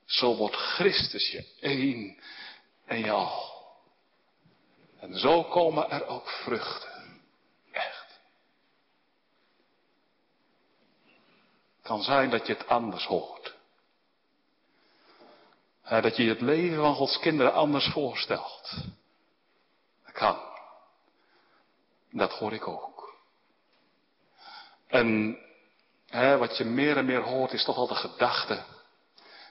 Zo 0.05 0.37
wordt 0.37 0.57
Christus 0.57 1.31
je 1.31 1.45
één 1.61 2.19
en 2.87 3.09
al. 3.09 3.59
En 5.01 5.19
zo 5.19 5.45
komen 5.45 5.91
er 5.91 6.07
ook 6.07 6.29
vruchten. 6.29 7.23
Echt. 7.73 8.21
Het 11.77 11.80
kan 11.91 12.03
zijn 12.03 12.30
dat 12.30 12.47
je 12.47 12.53
het 12.53 12.68
anders 12.68 13.05
hoort. 13.05 13.55
Dat 15.88 16.16
je 16.16 16.28
het 16.28 16.41
leven 16.41 16.76
van 16.76 16.95
Gods 16.95 17.18
kinderen 17.18 17.53
anders 17.53 17.88
voorstelt. 17.93 18.74
Dat 20.05 20.12
kan. 20.12 20.38
Dat 22.11 22.32
hoor 22.32 22.53
ik 22.53 22.68
ook. 22.68 23.14
En 24.86 25.38
hè, 26.07 26.38
wat 26.38 26.57
je 26.57 26.64
meer 26.64 26.97
en 26.97 27.05
meer 27.05 27.22
hoort 27.22 27.53
is 27.53 27.64
toch 27.64 27.76
al 27.76 27.86
de 27.86 27.95
gedachte. 27.95 28.64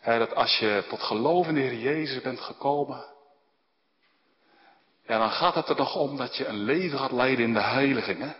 Hè, 0.01 0.19
dat 0.19 0.35
als 0.35 0.57
je 0.57 0.85
tot 0.89 1.01
geloof 1.01 1.47
in 1.47 1.53
de 1.53 1.59
Heer 1.59 1.79
Jezus 1.79 2.21
bent 2.21 2.39
gekomen. 2.39 3.05
Dan 5.05 5.31
gaat 5.31 5.55
het 5.55 5.69
er 5.69 5.75
nog 5.75 5.95
om 5.95 6.17
dat 6.17 6.35
je 6.35 6.45
een 6.45 6.63
leven 6.63 6.99
gaat 6.99 7.11
leiden 7.11 7.45
in 7.45 7.53
de 7.53 7.61
heiliging. 7.63 8.35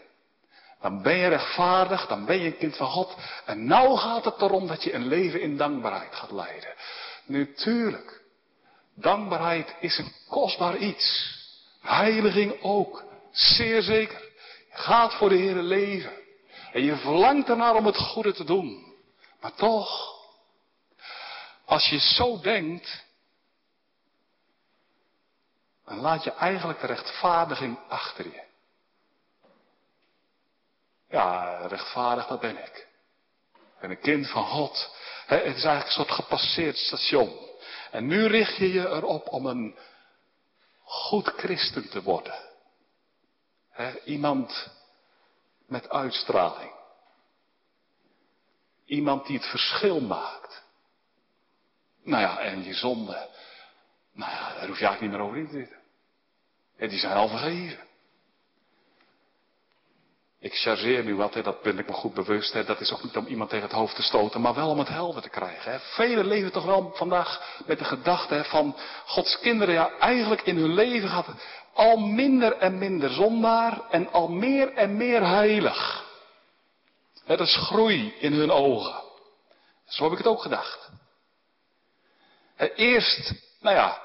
Dan 0.81 1.01
ben 1.01 1.15
je 1.15 1.27
rechtvaardig, 1.27 2.07
dan 2.07 2.25
ben 2.25 2.39
je 2.39 2.45
een 2.45 2.57
kind 2.57 2.77
van 2.77 2.87
God. 2.87 3.15
En 3.45 3.65
nou 3.65 3.97
gaat 3.97 4.25
het 4.25 4.41
erom 4.41 4.67
dat 4.67 4.83
je 4.83 4.93
een 4.93 5.07
leven 5.07 5.41
in 5.41 5.57
dankbaarheid 5.57 6.15
gaat 6.15 6.31
leiden. 6.31 6.73
Natuurlijk. 7.25 8.21
Dankbaarheid 8.95 9.75
is 9.79 9.97
een 9.97 10.13
kostbaar 10.27 10.77
iets. 10.77 11.37
Heiliging 11.81 12.61
ook. 12.61 13.03
Zeer 13.31 13.81
zeker. 13.81 14.19
Je 14.69 14.77
gaat 14.77 15.13
voor 15.13 15.29
de 15.29 15.35
Heer 15.35 15.55
leven. 15.55 16.11
En 16.71 16.83
je 16.83 16.95
verlangt 16.95 17.49
ernaar 17.49 17.75
om 17.75 17.85
het 17.85 17.97
goede 17.97 18.33
te 18.33 18.43
doen. 18.43 18.93
Maar 19.41 19.53
toch, 19.53 20.15
als 21.65 21.89
je 21.89 21.99
zo 21.99 22.39
denkt, 22.39 23.05
dan 25.85 25.99
laat 25.99 26.23
je 26.23 26.31
eigenlijk 26.31 26.81
de 26.81 26.87
rechtvaardiging 26.87 27.79
achter 27.87 28.25
je. 28.25 28.48
Ja, 31.09 31.57
rechtvaardig, 31.67 32.27
dat 32.27 32.39
ben 32.39 32.57
ik. 32.57 32.87
Ik 33.53 33.79
ben 33.79 33.89
een 33.89 33.99
kind 33.99 34.29
van 34.29 34.45
God. 34.45 34.95
het 35.25 35.41
is 35.41 35.63
eigenlijk 35.63 35.85
een 35.85 35.91
soort 35.91 36.11
gepasseerd 36.11 36.77
station. 36.77 37.47
En 37.91 38.07
nu 38.07 38.25
richt 38.25 38.55
je 38.55 38.73
je 38.73 38.87
erop 38.87 39.27
om 39.27 39.45
een 39.45 39.75
goed 40.83 41.27
christen 41.27 41.89
te 41.89 42.01
worden. 42.03 42.47
iemand 44.05 44.69
met 45.67 45.89
uitstraling. 45.89 46.71
Iemand 48.85 49.25
die 49.27 49.37
het 49.37 49.47
verschil 49.47 50.01
maakt. 50.01 50.63
Nou 52.03 52.21
ja, 52.21 52.39
en 52.39 52.63
je 52.63 52.73
zonde. 52.73 53.29
Nou 54.13 54.31
ja, 54.31 54.53
daar 54.53 54.67
hoef 54.67 54.79
je 54.79 54.85
eigenlijk 54.85 55.01
niet 55.01 55.11
meer 55.11 55.21
over 55.21 55.37
in 55.37 55.47
te 55.47 55.51
zitten. 55.51 56.89
die 56.89 56.99
zijn 56.99 57.17
al 57.17 57.27
vergeven. 57.27 57.88
Ik 60.41 60.53
chargeer 60.53 61.03
nu 61.03 61.15
wat, 61.15 61.33
hè, 61.33 61.41
dat 61.41 61.61
ben 61.61 61.79
ik 61.79 61.87
me 61.87 61.93
goed 61.93 62.13
bewust. 62.13 62.53
Hè. 62.53 62.63
Dat 62.63 62.79
is 62.79 62.91
ook 62.91 63.03
niet 63.03 63.17
om 63.17 63.25
iemand 63.25 63.49
tegen 63.49 63.65
het 63.65 63.75
hoofd 63.75 63.95
te 63.95 64.01
stoten, 64.01 64.41
maar 64.41 64.53
wel 64.53 64.69
om 64.69 64.79
het 64.79 64.87
helder 64.87 65.21
te 65.21 65.29
krijgen. 65.29 65.81
Hè. 65.95 66.23
Leven 66.23 66.51
toch 66.51 66.65
wel 66.65 66.91
vandaag 66.95 67.61
met 67.65 67.79
de 67.79 67.85
gedachte 67.85 68.33
hè, 68.33 68.43
van 68.43 68.75
Gods 69.05 69.39
kinderen. 69.39 69.73
Ja, 69.73 69.97
eigenlijk 69.97 70.41
in 70.41 70.57
hun 70.57 70.73
leven 70.73 71.09
gaat 71.09 71.25
het 71.25 71.45
al 71.73 71.97
minder 71.97 72.57
en 72.57 72.77
minder 72.77 73.09
zondaar 73.09 73.81
en 73.89 74.11
al 74.11 74.27
meer 74.27 74.73
en 74.73 74.97
meer 74.97 75.27
heilig. 75.27 76.05
Hè, 77.25 77.37
dat 77.37 77.47
is 77.47 77.57
groei 77.57 78.13
in 78.19 78.33
hun 78.33 78.51
ogen. 78.51 79.03
Zo 79.85 80.03
heb 80.03 80.11
ik 80.11 80.17
het 80.17 80.27
ook 80.27 80.41
gedacht. 80.41 80.89
Eerst, 82.75 83.33
nou 83.59 83.75
ja, 83.75 84.01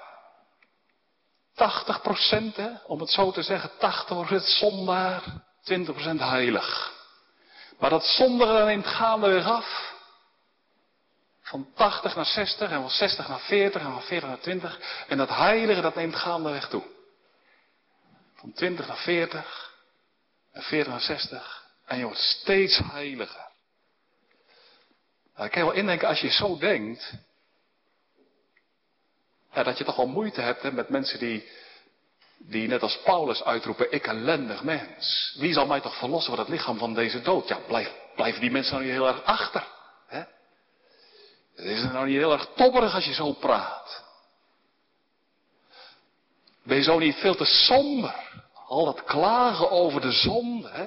80 1.55 2.03
procent, 2.03 2.57
om 2.87 3.01
het 3.01 3.11
zo 3.11 3.30
te 3.30 3.43
zeggen, 3.43 3.70
80 3.78 4.16
procent 4.16 4.45
zondaar, 4.45 5.43
20% 5.65 6.19
heilig. 6.19 6.93
Maar 7.79 7.91
dat 7.91 8.05
zondige 8.05 8.65
neemt 8.65 8.87
gaandeweg 8.87 9.45
af. 9.45 9.93
Van 11.43 11.73
80 11.75 12.15
naar 12.15 12.27
60 12.27 12.71
en 12.71 12.81
van 12.81 12.91
60 12.91 13.29
naar 13.29 13.41
40 13.41 13.83
en 13.83 13.93
van 13.93 14.03
40 14.03 14.29
naar 14.29 14.41
20. 14.41 15.05
En 15.09 15.19
dat 15.19 15.29
heilige 15.29 15.81
dat 15.81 15.95
neemt 15.95 16.17
gaandeweg 16.17 16.69
toe. 16.69 16.83
Van 18.35 18.53
20 18.53 18.87
naar 18.87 18.97
40 18.97 19.73
en 20.53 20.62
40 20.62 20.93
naar 20.93 21.01
60. 21.01 21.65
En 21.85 21.99
je 21.99 22.05
wordt 22.05 22.21
steeds 22.21 22.79
heiliger. 22.79 23.53
Nou, 25.35 25.47
ik 25.47 25.53
kan 25.53 25.62
je 25.62 25.69
wel 25.69 25.79
indenken, 25.79 26.09
als 26.09 26.21
je 26.21 26.31
zo 26.31 26.59
denkt. 26.59 27.12
Ja, 29.53 29.62
dat 29.62 29.79
je 29.79 29.85
toch 29.85 29.97
wel 29.97 30.07
moeite 30.07 30.41
hebt 30.41 30.62
hè, 30.62 30.73
met 30.73 30.89
mensen 30.89 31.19
die, 31.19 31.49
die 32.49 32.68
net 32.68 32.82
als 32.82 33.01
Paulus 33.05 33.45
uitroepen, 33.45 33.92
ik 33.92 34.07
ellendig 34.07 34.62
mens. 34.62 35.34
Wie 35.38 35.53
zal 35.53 35.66
mij 35.66 35.80
toch 35.80 35.99
verlossen 35.99 36.30
van 36.30 36.45
het 36.45 36.53
lichaam 36.53 36.78
van 36.78 36.95
deze 36.95 37.20
dood? 37.20 37.49
Ja, 37.49 37.59
blijf, 37.66 37.92
blijven 38.14 38.40
die 38.40 38.51
mensen 38.51 38.72
nou 38.72 38.84
niet 38.84 38.95
heel 38.95 39.07
erg 39.07 39.24
achter. 39.24 39.66
Hè? 40.07 40.22
Het 41.55 41.66
is 41.66 41.82
nou 41.82 42.07
niet 42.07 42.16
heel 42.16 42.32
erg 42.32 42.49
topperig 42.55 42.95
als 42.95 43.05
je 43.05 43.14
zo 43.14 43.32
praat. 43.32 44.03
Ben 46.62 46.76
je 46.76 46.82
zo 46.82 46.99
niet 46.99 47.16
veel 47.16 47.34
te 47.34 47.45
somber? 47.45 48.14
Al 48.66 48.84
dat 48.84 49.05
klagen 49.05 49.70
over 49.70 50.01
de 50.01 50.12
zonde. 50.12 50.68
Hè? 50.68 50.86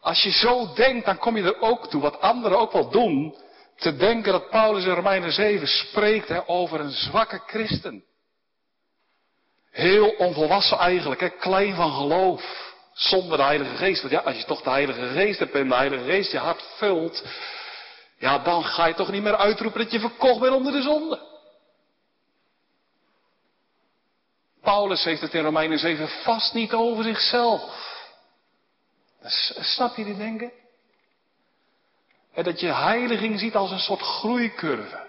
Als 0.00 0.22
je 0.22 0.30
zo 0.30 0.72
denkt, 0.72 1.06
dan 1.06 1.18
kom 1.18 1.36
je 1.36 1.42
er 1.42 1.60
ook 1.60 1.88
toe, 1.88 2.00
wat 2.00 2.20
anderen 2.20 2.58
ook 2.58 2.72
wel 2.72 2.90
doen, 2.90 3.36
te 3.76 3.96
denken 3.96 4.32
dat 4.32 4.50
Paulus 4.50 4.84
in 4.84 4.94
Romeinen 4.94 5.32
7 5.32 5.66
spreekt 5.66 6.28
hè, 6.28 6.48
over 6.48 6.80
een 6.80 6.90
zwakke 6.90 7.42
christen. 7.46 8.04
Heel 9.72 10.08
onvolwassen 10.08 10.78
eigenlijk, 10.78 11.20
hè, 11.20 11.28
klein 11.28 11.74
van 11.74 11.92
geloof, 11.92 12.72
zonder 12.92 13.36
de 13.36 13.44
Heilige 13.44 13.76
Geest. 13.76 14.00
Want 14.00 14.12
ja, 14.12 14.20
als 14.20 14.36
je 14.36 14.44
toch 14.44 14.62
de 14.62 14.70
Heilige 14.70 15.06
Geest 15.06 15.38
hebt 15.38 15.54
en 15.54 15.68
de 15.68 15.74
Heilige 15.74 16.04
Geest 16.04 16.30
je 16.30 16.38
hart 16.38 16.62
vult, 16.76 17.24
ja, 18.18 18.38
dan 18.38 18.64
ga 18.64 18.86
je 18.86 18.94
toch 18.94 19.10
niet 19.10 19.22
meer 19.22 19.36
uitroepen 19.36 19.80
dat 19.80 19.92
je 19.92 20.00
verkocht 20.00 20.40
bent 20.40 20.54
onder 20.54 20.72
de 20.72 20.82
zonde. 20.82 21.30
Paulus 24.62 25.04
heeft 25.04 25.20
het 25.20 25.34
in 25.34 25.44
Romeinen 25.44 25.78
7 25.78 26.08
vast 26.08 26.54
niet 26.54 26.72
over 26.72 27.04
zichzelf. 27.04 27.90
Snap 29.60 29.96
je 29.96 30.04
die 30.04 30.16
denken? 30.16 30.52
En 32.34 32.44
dat 32.44 32.60
je 32.60 32.72
heiliging 32.72 33.38
ziet 33.38 33.54
als 33.54 33.70
een 33.70 33.78
soort 33.78 34.00
groeicurve. 34.00 35.08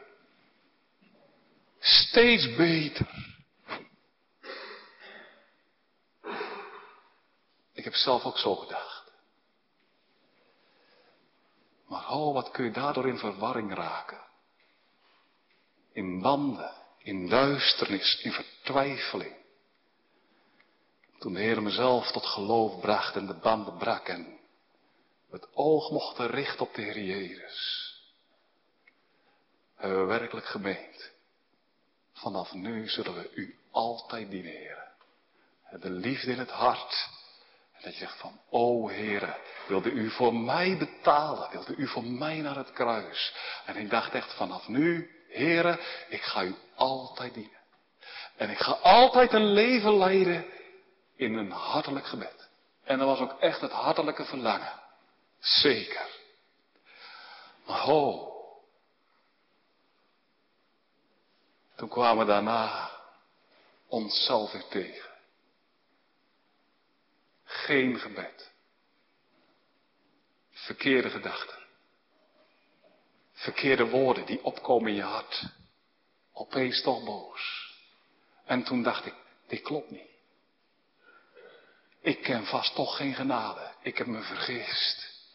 Steeds 1.79 2.55
beter. 2.55 3.07
Ik 7.83 7.89
heb 7.89 7.97
zelf 7.97 8.23
ook 8.23 8.37
zo 8.37 8.55
gedacht. 8.55 9.11
Maar 11.87 12.09
oh, 12.09 12.33
wat 12.33 12.51
kun 12.51 12.63
je 12.63 12.71
daardoor 12.71 13.07
in 13.07 13.17
verwarring 13.17 13.73
raken. 13.73 14.21
In 15.91 16.21
banden, 16.21 16.73
in 16.97 17.29
duisternis, 17.29 18.21
in 18.21 18.31
vertwijfeling. 18.31 19.35
Toen 21.19 21.33
de 21.33 21.39
Heer 21.39 21.61
mezelf 21.61 22.11
tot 22.11 22.25
geloof 22.25 22.79
bracht 22.79 23.15
en 23.15 23.25
de 23.25 23.37
banden 23.39 23.77
brak 23.77 24.07
en 24.07 24.39
het 25.29 25.47
oog 25.53 25.91
mochten 25.91 26.27
richten 26.27 26.65
op 26.65 26.73
de 26.73 26.81
Heer 26.81 26.99
Jezus. 26.99 27.89
Hebben 29.75 29.99
we 29.99 30.05
werkelijk 30.05 30.45
gemeend. 30.45 31.11
Vanaf 32.13 32.53
nu 32.53 32.89
zullen 32.89 33.13
we 33.13 33.31
u 33.33 33.59
altijd 33.71 34.29
dienen, 34.29 34.51
Heer. 34.51 34.91
De 35.79 35.89
liefde 35.89 36.31
in 36.31 36.39
het 36.39 36.51
hart. 36.51 37.21
Dat 37.83 37.93
je 37.93 37.99
zegt 37.99 38.19
van, 38.19 38.39
o 38.49 38.87
Heer, 38.87 39.37
wilde 39.67 39.91
u 39.91 40.09
voor 40.09 40.35
mij 40.35 40.77
betalen? 40.77 41.49
Wilde 41.51 41.75
u 41.75 41.87
voor 41.87 42.03
mij 42.03 42.37
naar 42.37 42.55
het 42.55 42.71
kruis? 42.71 43.33
En 43.65 43.75
ik 43.75 43.89
dacht 43.89 44.13
echt 44.13 44.33
vanaf 44.33 44.67
nu, 44.67 45.11
Heer, 45.29 45.79
ik 46.09 46.21
ga 46.21 46.43
u 46.43 46.55
altijd 46.75 47.33
dienen. 47.33 47.61
En 48.35 48.49
ik 48.49 48.57
ga 48.57 48.71
altijd 48.71 49.33
een 49.33 49.45
leven 49.45 49.97
leiden 49.97 50.45
in 51.15 51.33
een 51.33 51.51
hartelijk 51.51 52.05
gebed. 52.05 52.49
En 52.83 52.97
dat 52.97 53.07
was 53.07 53.19
ook 53.19 53.39
echt 53.39 53.61
het 53.61 53.71
hartelijke 53.71 54.25
verlangen. 54.25 54.81
Zeker. 55.39 56.07
Maar 57.65 57.79
ho. 57.79 58.31
Toen 61.75 61.89
kwamen 61.89 62.27
daarna 62.27 62.91
onszelf 63.87 64.51
weer 64.51 64.67
tegen. 64.69 65.12
Geen 67.53 67.99
gebed. 67.99 68.51
Verkeerde 70.51 71.09
gedachten. 71.09 71.57
Verkeerde 73.33 73.85
woorden 73.85 74.25
die 74.25 74.43
opkomen 74.43 74.89
in 74.89 74.95
je 74.95 75.01
hart. 75.01 75.43
Opeens 76.33 76.81
toch 76.81 77.03
boos. 77.03 77.73
En 78.45 78.63
toen 78.63 78.83
dacht 78.83 79.05
ik, 79.05 79.13
dit 79.47 79.61
klopt 79.61 79.91
niet. 79.91 80.11
Ik 82.01 82.21
ken 82.21 82.45
vast 82.45 82.75
toch 82.75 82.95
geen 82.95 83.13
genade. 83.13 83.71
Ik 83.81 83.97
heb 83.97 84.07
me 84.07 84.21
vergist. 84.21 85.27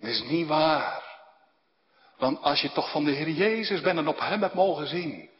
Dat 0.00 0.10
is 0.10 0.22
niet 0.22 0.46
waar. 0.46 1.02
Want 2.18 2.42
als 2.42 2.60
je 2.60 2.72
toch 2.72 2.90
van 2.90 3.04
de 3.04 3.10
Heer 3.10 3.30
Jezus 3.30 3.80
bent 3.80 3.98
en 3.98 4.08
op 4.08 4.18
Hem 4.18 4.42
hebt 4.42 4.54
mogen 4.54 4.86
zien. 4.86 5.30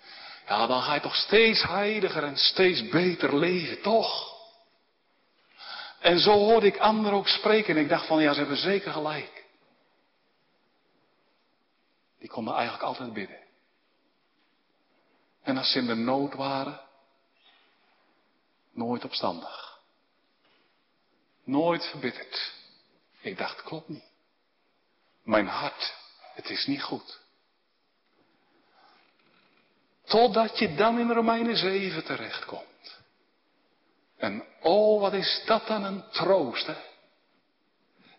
Ja, 0.47 0.66
dan 0.66 0.83
ga 0.83 0.95
je 0.95 1.01
toch 1.01 1.16
steeds 1.16 1.62
heiliger 1.62 2.25
en 2.25 2.37
steeds 2.37 2.89
beter 2.89 3.37
leven, 3.37 3.83
toch? 3.83 4.32
En 6.03 6.18
zo 6.18 6.32
hoorde 6.32 6.66
ik 6.66 6.78
anderen 6.78 7.18
ook 7.18 7.28
spreken 7.28 7.76
en 7.76 7.82
ik 7.82 7.88
dacht 7.88 8.07
van 8.07 8.22
ja, 8.22 8.32
ze 8.32 8.38
hebben 8.38 8.57
zeker 8.57 8.92
gelijk. 8.92 9.44
Die 12.18 12.28
konden 12.28 12.55
eigenlijk 12.55 12.84
altijd 12.84 13.12
bidden. 13.12 13.40
En 15.42 15.57
als 15.57 15.72
ze 15.72 15.78
in 15.78 15.86
de 15.86 15.94
nood 15.94 16.34
waren, 16.34 16.80
nooit 18.72 19.05
opstandig. 19.05 19.80
Nooit 21.44 21.84
verbitterd. 21.84 22.55
Ik 23.20 23.38
dacht, 23.38 23.62
klopt 23.62 23.88
niet. 23.88 24.11
Mijn 25.22 25.46
hart, 25.46 25.94
het 26.34 26.50
is 26.50 26.66
niet 26.66 26.82
goed. 26.82 27.20
Totdat 30.05 30.59
je 30.59 30.74
dan 30.74 30.98
in 30.98 31.11
Romeinen 31.11 31.57
7 31.57 32.05
terechtkomt. 32.05 32.72
En 34.23 34.45
oh, 34.61 35.01
wat 35.01 35.12
is 35.12 35.43
dat 35.47 35.66
dan 35.66 35.85
een 35.85 36.05
troost, 36.11 36.66
hè? 36.66 36.75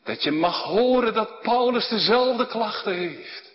Dat 0.04 0.24
je 0.24 0.32
mag 0.32 0.64
horen 0.64 1.14
dat 1.14 1.41
Paulus 1.41 1.88
dezelfde 1.88 2.47
klachten 2.47 2.93
heeft. 2.93 3.51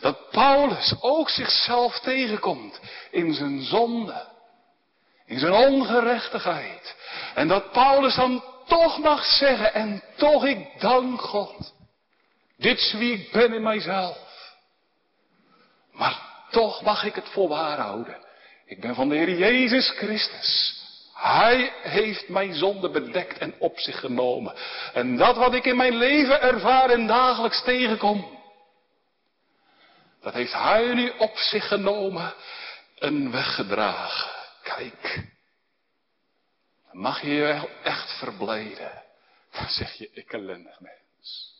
Dat 0.00 0.30
Paulus 0.30 0.94
ook 1.00 1.30
zichzelf 1.30 2.00
tegenkomt 2.00 2.80
in 3.10 3.34
zijn 3.34 3.62
zonde. 3.62 4.26
In 5.26 5.38
zijn 5.38 5.52
ongerechtigheid. 5.52 6.96
En 7.34 7.48
dat 7.48 7.72
Paulus 7.72 8.14
dan 8.14 8.44
toch 8.66 8.98
mag 8.98 9.24
zeggen 9.24 9.74
en 9.74 10.02
toch 10.16 10.44
ik 10.44 10.80
dank 10.80 11.20
God. 11.20 11.74
Dit 12.56 12.78
is 12.78 12.92
wie 12.92 13.12
ik 13.12 13.32
ben 13.32 13.52
in 13.52 13.62
mijzelf. 13.62 14.18
Maar 15.92 16.44
toch 16.50 16.82
mag 16.82 17.04
ik 17.04 17.14
het 17.14 17.28
voor 17.28 17.48
waar 17.48 17.78
houden. 17.78 18.16
Ik 18.66 18.80
ben 18.80 18.94
van 18.94 19.08
de 19.08 19.16
Heer 19.16 19.38
Jezus 19.38 19.90
Christus. 19.90 20.77
Hij 21.18 21.72
heeft 21.82 22.28
mijn 22.28 22.54
zonde 22.54 22.90
bedekt 22.90 23.38
en 23.38 23.54
op 23.58 23.78
zich 23.78 24.00
genomen. 24.00 24.54
En 24.92 25.16
dat 25.16 25.36
wat 25.36 25.54
ik 25.54 25.64
in 25.64 25.76
mijn 25.76 25.96
leven 25.96 26.40
ervaar 26.40 26.90
en 26.90 27.06
dagelijks 27.06 27.62
tegenkom. 27.62 28.38
Dat 30.20 30.32
heeft 30.32 30.52
Hij 30.52 30.94
nu 30.94 31.12
op 31.18 31.36
zich 31.36 31.68
genomen 31.68 32.34
en 32.98 33.30
weggedragen. 33.30 34.30
Kijk. 34.62 35.24
Mag 36.92 37.22
je 37.22 37.30
je 37.30 37.68
echt 37.82 38.18
verblijden. 38.18 39.02
Dan 39.50 39.68
zeg 39.68 39.92
je, 39.92 40.10
ik 40.12 40.32
ellendig 40.32 40.80
mens. 40.80 41.54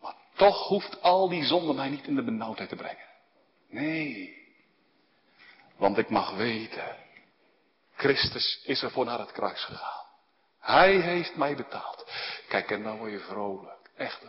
Maar 0.00 0.14
toch 0.34 0.68
hoeft 0.68 1.02
al 1.02 1.28
die 1.28 1.44
zonde 1.44 1.72
mij 1.72 1.88
niet 1.88 2.06
in 2.06 2.14
de 2.14 2.24
benauwdheid 2.24 2.68
te 2.68 2.76
brengen. 2.76 3.06
Nee. 3.68 4.36
Want 5.76 5.98
ik 5.98 6.10
mag 6.10 6.30
weten, 6.36 6.96
Christus 7.96 8.60
is 8.64 8.82
er 8.82 8.90
voor 8.90 9.04
naar 9.04 9.18
het 9.18 9.32
kruis 9.32 9.64
gegaan. 9.64 10.04
Hij 10.60 10.92
heeft 10.92 11.36
mij 11.36 11.56
betaald. 11.56 12.06
Kijk, 12.48 12.70
en 12.70 12.82
dan 12.82 12.98
word 12.98 13.10
je 13.10 13.18
vrolijk. 13.18 13.90
Echt. 13.96 14.20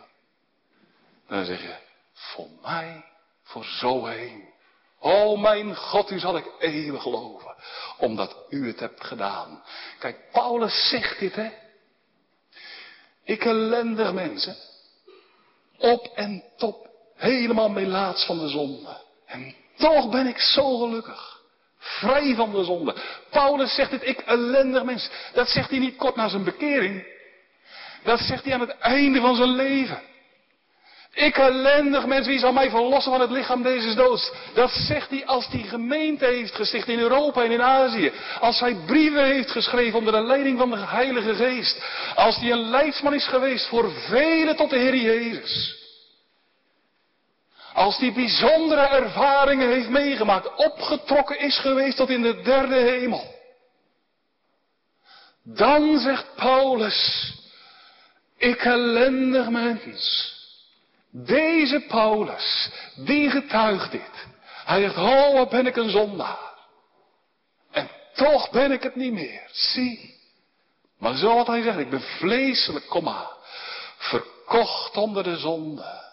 Dan 1.28 1.44
zeg 1.44 1.60
je, 1.60 1.76
voor 2.12 2.48
mij, 2.62 3.04
voor 3.42 3.64
zo 3.64 4.04
heen. 4.04 4.52
O 4.98 5.36
mijn 5.36 5.76
God, 5.76 6.10
u 6.10 6.18
zal 6.18 6.36
ik 6.36 6.52
eeuwig 6.58 7.04
loven, 7.04 7.54
omdat 7.98 8.36
u 8.48 8.66
het 8.66 8.80
hebt 8.80 9.04
gedaan. 9.04 9.62
Kijk, 9.98 10.30
Paulus 10.32 10.88
zegt 10.88 11.18
dit, 11.18 11.34
hè. 11.34 11.50
Ik 13.24 13.44
ellendig 13.44 14.12
mensen, 14.12 14.56
op 15.78 16.06
en 16.06 16.44
top, 16.56 16.88
helemaal 17.14 17.68
melaats 17.68 18.26
van 18.26 18.38
de 18.38 18.48
zonde. 18.48 19.00
En 19.26 19.54
toch 19.76 20.10
ben 20.10 20.26
ik 20.26 20.38
zo 20.38 20.78
gelukkig. 20.78 21.33
Vrij 21.84 22.34
van 22.34 22.52
de 22.52 22.64
zonde. 22.64 22.94
Paulus 23.30 23.74
zegt 23.74 23.90
dit, 23.90 24.08
ik 24.08 24.18
ellendig 24.18 24.82
mens. 24.84 25.10
Dat 25.32 25.48
zegt 25.48 25.70
hij 25.70 25.78
niet 25.78 25.96
kort 25.96 26.16
na 26.16 26.28
zijn 26.28 26.44
bekering. 26.44 27.06
Dat 28.02 28.20
zegt 28.20 28.44
hij 28.44 28.54
aan 28.54 28.60
het 28.60 28.78
einde 28.78 29.20
van 29.20 29.36
zijn 29.36 29.54
leven. 29.54 30.02
Ik 31.14 31.36
ellendig 31.36 32.06
mens, 32.06 32.26
wie 32.26 32.38
zal 32.38 32.52
mij 32.52 32.70
verlossen 32.70 33.12
van 33.12 33.20
het 33.20 33.30
lichaam 33.30 33.62
deze 33.62 33.94
doods? 33.94 34.32
Dat 34.54 34.70
zegt 34.70 35.10
hij 35.10 35.26
als 35.26 35.46
hij 35.50 35.62
gemeente 35.62 36.24
heeft 36.24 36.54
gesticht 36.54 36.88
in 36.88 36.98
Europa 36.98 37.44
en 37.44 37.50
in 37.50 37.62
Azië. 37.62 38.12
Als 38.40 38.60
hij 38.60 38.76
brieven 38.86 39.24
heeft 39.24 39.50
geschreven 39.50 39.98
onder 39.98 40.12
de 40.12 40.22
leiding 40.22 40.58
van 40.58 40.70
de 40.70 40.86
Heilige 40.86 41.34
Geest. 41.34 41.84
Als 42.14 42.36
hij 42.36 42.50
een 42.50 42.70
leidsman 42.70 43.14
is 43.14 43.26
geweest 43.26 43.66
voor 43.66 43.92
velen 43.92 44.56
tot 44.56 44.70
de 44.70 44.78
Heer 44.78 44.96
Jezus. 44.96 45.83
Als 47.74 47.98
die 47.98 48.12
bijzondere 48.12 48.86
ervaringen 48.86 49.68
heeft 49.68 49.88
meegemaakt, 49.88 50.54
opgetrokken 50.54 51.38
is 51.38 51.58
geweest 51.58 51.96
tot 51.96 52.10
in 52.10 52.22
de 52.22 52.42
derde 52.42 52.74
hemel. 52.74 53.34
Dan 55.42 55.98
zegt 55.98 56.34
Paulus, 56.34 57.32
ik 58.36 58.64
ellendig 58.64 59.48
mens. 59.48 60.32
Deze 61.10 61.80
Paulus, 61.80 62.70
die 62.94 63.30
getuigt 63.30 63.90
dit. 63.90 64.26
Hij 64.64 64.80
zegt, 64.80 64.96
oh 64.96 65.32
wat 65.32 65.48
ben 65.50 65.66
ik 65.66 65.76
een 65.76 65.90
zondaar. 65.90 66.52
En 67.70 67.90
toch 68.14 68.50
ben 68.50 68.72
ik 68.72 68.82
het 68.82 68.96
niet 68.96 69.12
meer. 69.12 69.48
Zie. 69.52 70.14
Maar 70.98 71.16
zo 71.16 71.34
wat 71.34 71.46
hij 71.46 71.62
zegt, 71.62 71.78
ik 71.78 71.90
ben 71.90 72.02
vleeselijk, 72.18 72.86
kom 72.86 73.04
maar. 73.04 73.30
Verkocht 73.96 74.96
onder 74.96 75.22
de 75.22 75.36
zonde. 75.36 76.03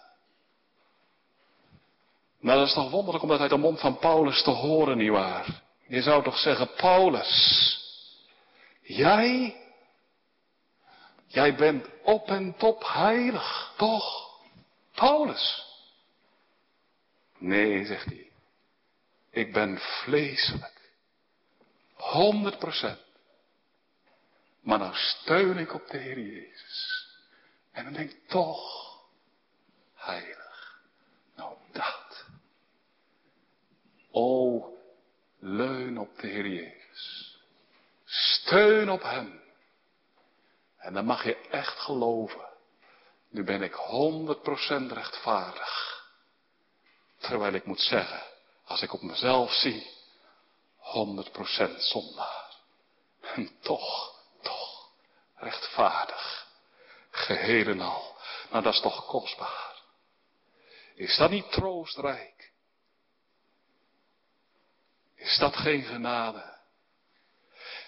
Nou, 2.42 2.58
dat 2.58 2.66
is 2.66 2.74
toch 2.74 2.90
wonderlijk 2.90 3.22
om 3.22 3.30
dat 3.30 3.40
uit 3.40 3.50
de 3.50 3.56
mond 3.56 3.80
van 3.80 3.98
Paulus 3.98 4.42
te 4.42 4.50
horen, 4.50 4.96
nietwaar? 4.96 5.62
Je 5.86 6.02
zou 6.02 6.22
toch 6.22 6.38
zeggen, 6.38 6.74
Paulus, 6.74 7.78
jij, 8.80 9.56
jij 11.26 11.54
bent 11.54 11.86
op 12.02 12.28
en 12.28 12.54
top 12.56 12.84
heilig, 12.86 13.72
toch? 13.76 14.30
Paulus. 14.94 15.66
Nee, 17.38 17.86
zegt 17.86 18.04
hij. 18.04 18.30
Ik 19.30 19.52
ben 19.52 19.78
vleeselijk. 19.78 20.90
100 21.94 22.58
procent. 22.58 23.00
Maar 24.60 24.78
nou 24.78 24.94
steun 24.94 25.58
ik 25.58 25.74
op 25.74 25.86
de 25.88 25.98
Heer 25.98 26.18
Jezus. 26.18 27.06
En 27.72 27.84
dan 27.84 27.92
denk 27.92 28.10
ik 28.10 28.28
toch, 28.28 28.96
heilig. 29.94 30.80
Nou 31.36 31.56
dat. 31.72 32.26
O, 34.12 34.62
leun 35.38 35.98
op 35.98 36.18
de 36.18 36.26
Heer 36.26 36.46
Jezus. 36.46 37.36
Steun 38.04 38.90
op 38.90 39.02
Hem. 39.02 39.40
En 40.76 40.94
dan 40.94 41.04
mag 41.04 41.24
je 41.24 41.36
echt 41.36 41.78
geloven. 41.78 42.48
Nu 43.30 43.44
ben 43.44 43.62
ik 43.62 43.72
100% 43.72 44.92
rechtvaardig. 44.92 46.04
Terwijl 47.18 47.52
ik 47.52 47.64
moet 47.64 47.80
zeggen, 47.80 48.22
als 48.64 48.82
ik 48.82 48.92
op 48.92 49.02
mezelf 49.02 49.52
zie, 49.52 49.90
100% 50.78 51.76
zondaar. 51.76 52.56
En 53.20 53.50
toch, 53.60 54.14
toch, 54.42 54.88
rechtvaardig. 55.34 56.46
Geheel 57.10 57.66
en 57.66 57.80
al. 57.80 58.16
Nou, 58.50 58.62
dat 58.62 58.74
is 58.74 58.80
toch 58.80 59.06
kostbaar. 59.06 59.82
Is 60.94 61.16
dat 61.16 61.30
niet 61.30 61.52
troostrijk? 61.52 62.41
Is 65.22 65.38
dat 65.38 65.56
geen 65.56 65.82
genade? 65.82 66.42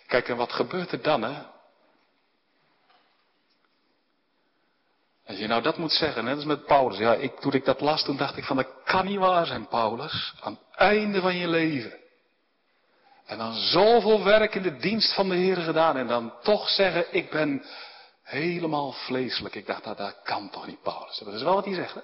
Kijk, 0.07 0.29
en 0.29 0.37
wat 0.37 0.53
gebeurt 0.53 0.93
er 0.93 1.03
dan, 1.03 1.23
hè? 1.23 1.43
Als 5.27 5.39
je 5.39 5.47
nou 5.47 5.63
dat 5.63 5.79
moet 5.79 5.93
zeggen, 5.93 6.25
net 6.25 6.37
als 6.37 6.45
met 6.45 6.67
Paulus. 6.67 6.99
Ja, 6.99 7.15
ik, 7.15 7.41
toen 7.41 7.53
ik 7.53 7.65
dat 7.65 7.81
las, 7.81 8.05
toen 8.05 8.17
dacht 8.17 8.37
ik 8.37 8.45
van, 8.45 8.57
dat 8.57 8.69
kan 8.85 9.05
niet 9.05 9.19
waar 9.19 9.47
zijn, 9.47 9.69
Paulus. 9.69 10.35
Aan 10.41 10.53
het 10.53 10.79
einde 10.79 11.21
van 11.21 11.37
je 11.37 11.49
leven. 11.49 11.99
En 13.27 13.39
dan 13.39 13.55
zoveel 13.55 14.25
werk 14.25 14.55
in 14.55 14.63
de 14.63 14.77
dienst 14.77 15.15
van 15.15 15.29
de 15.29 15.35
Heer 15.35 15.57
gedaan. 15.57 15.97
En 15.97 16.07
dan 16.07 16.33
toch 16.43 16.69
zeggen, 16.69 17.15
ik 17.15 17.31
ben 17.31 17.65
helemaal 18.23 18.93
vleeselijk. 18.93 19.55
Ik 19.55 19.67
dacht, 19.67 19.85
dat, 19.85 19.97
dat 19.97 20.23
kan 20.23 20.51
toch 20.51 20.67
niet, 20.67 20.83
Paulus. 20.83 21.19
Dat 21.19 21.35
is 21.35 21.43
wel 21.43 21.55
wat 21.55 21.65
hij 21.65 21.75
zegt, 21.75 21.95
hè? 21.95 22.01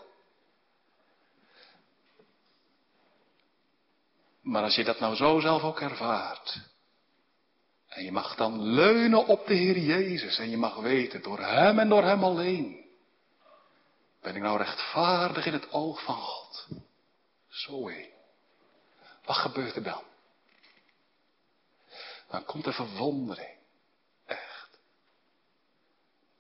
Maar 4.41 4.63
als 4.63 4.75
je 4.75 4.85
dat 4.85 5.01
nou 5.01 5.15
zo 5.15 5.41
zelf 5.41 5.63
ook 5.63 5.81
ervaart. 5.81 6.61
En 7.89 8.05
je 8.05 8.13
mag 8.13 8.37
dan 8.37 8.63
leunen 8.63 9.27
op 9.27 9.47
de 9.47 9.55
Heer 9.55 9.79
Jezus. 9.79 10.39
En 10.39 10.51
je 10.51 10.57
mag 10.57 10.77
weten, 10.77 11.23
door 11.23 11.39
Hem 11.39 11.79
en 11.79 11.89
door 11.89 12.05
Hem 12.05 12.25
alleen. 12.25 12.89
Ben 14.23 14.37
ik 14.37 14.43
nou 14.43 14.59
rechtvaardig 14.59 15.47
in 15.47 15.53
het 15.53 15.73
oog 15.73 16.05
van 16.05 16.17
God? 16.17 16.69
Zo 17.49 17.89
hé. 17.89 18.09
Wat 19.25 19.37
gebeurt 19.37 19.77
er 19.77 19.83
dan? 19.83 20.03
Dan 22.29 22.45
komt 22.45 22.67
er 22.67 22.75
verwondering. 22.75 23.59
Echt. 24.27 24.79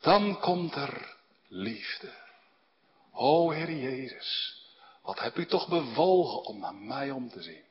Dan 0.00 0.40
komt 0.40 0.74
er 0.74 1.16
liefde. 1.48 2.12
O 3.12 3.50
Heer 3.50 3.72
Jezus, 3.72 4.60
wat 5.02 5.20
heb 5.20 5.36
u 5.36 5.46
toch 5.46 5.68
bewogen 5.68 6.42
om 6.42 6.58
naar 6.58 6.74
mij 6.74 7.10
om 7.10 7.28
te 7.28 7.42
zien. 7.42 7.64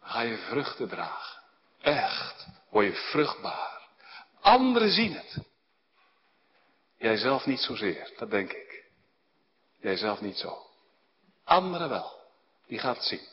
Ga 0.00 0.20
je 0.20 0.36
vruchten 0.36 0.88
dragen. 0.88 1.42
Echt, 1.80 2.46
word 2.68 2.86
je 2.86 2.92
vruchtbaar. 2.92 3.88
Anderen 4.40 4.90
zien 4.90 5.12
het. 5.12 5.36
Jijzelf 6.98 7.46
niet 7.46 7.60
zozeer, 7.60 8.12
dat 8.18 8.30
denk 8.30 8.52
ik. 8.52 8.84
Jijzelf 9.80 10.20
niet 10.20 10.36
zo. 10.36 10.66
Anderen 11.44 11.88
wel. 11.88 12.18
Die 12.66 12.78
gaat 12.78 12.96
het 12.96 13.04
zien. 13.04 13.26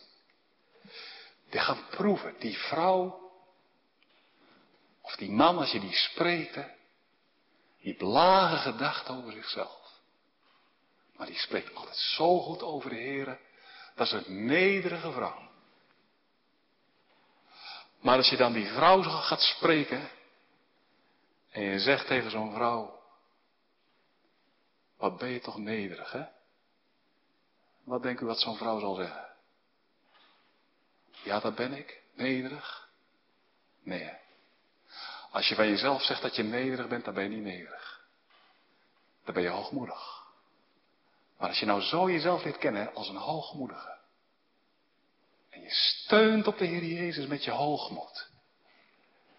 Die 1.49 1.59
gaan 1.59 1.85
proeven. 1.89 2.35
Die 2.39 2.57
vrouw. 2.57 3.31
Of 5.01 5.15
die 5.15 5.31
man, 5.31 5.57
als 5.57 5.71
je 5.71 5.79
die 5.79 5.95
spreekt. 5.95 6.53
Die 6.53 6.63
heeft 7.79 8.01
lage 8.01 8.57
gedachten 8.57 9.15
over 9.15 9.31
zichzelf. 9.31 10.01
Maar 11.15 11.27
die 11.27 11.39
spreekt 11.39 11.75
altijd 11.75 11.97
zo 11.97 12.39
goed 12.39 12.61
over 12.63 12.89
de 12.89 12.95
Heer. 12.95 13.39
Dat 13.95 14.07
is 14.07 14.11
een 14.11 14.45
nederige 14.45 15.11
vrouw. 15.11 15.46
Maar 18.07 18.17
als 18.17 18.29
je 18.29 18.37
dan 18.37 18.53
die 18.53 18.67
vrouw 18.67 19.01
gaat 19.01 19.41
spreken. 19.41 20.09
En 21.49 21.61
je 21.61 21.79
zegt 21.79 22.07
tegen 22.07 22.31
zo'n 22.31 22.53
vrouw. 22.53 22.99
Wat 24.97 25.17
ben 25.17 25.29
je 25.29 25.39
toch 25.39 25.57
nederig, 25.57 26.11
hè? 26.11 26.25
Wat 27.83 28.03
denkt 28.03 28.21
u 28.21 28.25
wat 28.25 28.39
zo'n 28.39 28.57
vrouw 28.57 28.79
zal 28.79 28.95
zeggen? 28.95 29.27
Ja, 31.23 31.39
dat 31.39 31.55
ben 31.55 31.73
ik. 31.73 32.01
Nederig? 32.13 32.89
Nee. 33.83 34.13
Als 35.31 35.47
je 35.47 35.55
van 35.55 35.67
jezelf 35.67 36.03
zegt 36.03 36.21
dat 36.21 36.35
je 36.35 36.43
nederig 36.43 36.87
bent, 36.87 37.05
dan 37.05 37.13
ben 37.13 37.23
je 37.23 37.29
niet 37.29 37.43
nederig. 37.43 38.07
Dan 39.23 39.33
ben 39.33 39.43
je 39.43 39.49
hoogmoedig. 39.49 40.23
Maar 41.37 41.49
als 41.49 41.59
je 41.59 41.65
nou 41.65 41.81
zo 41.81 42.11
jezelf 42.11 42.43
leert 42.43 42.57
kennen 42.57 42.93
als 42.93 43.09
een 43.09 43.15
hoogmoedige. 43.15 43.96
Je 45.67 45.73
steunt 45.73 46.47
op 46.47 46.57
de 46.57 46.65
Heer 46.65 46.83
Jezus 46.83 47.27
met 47.27 47.43
je 47.43 47.51
hoogmoed. 47.51 48.29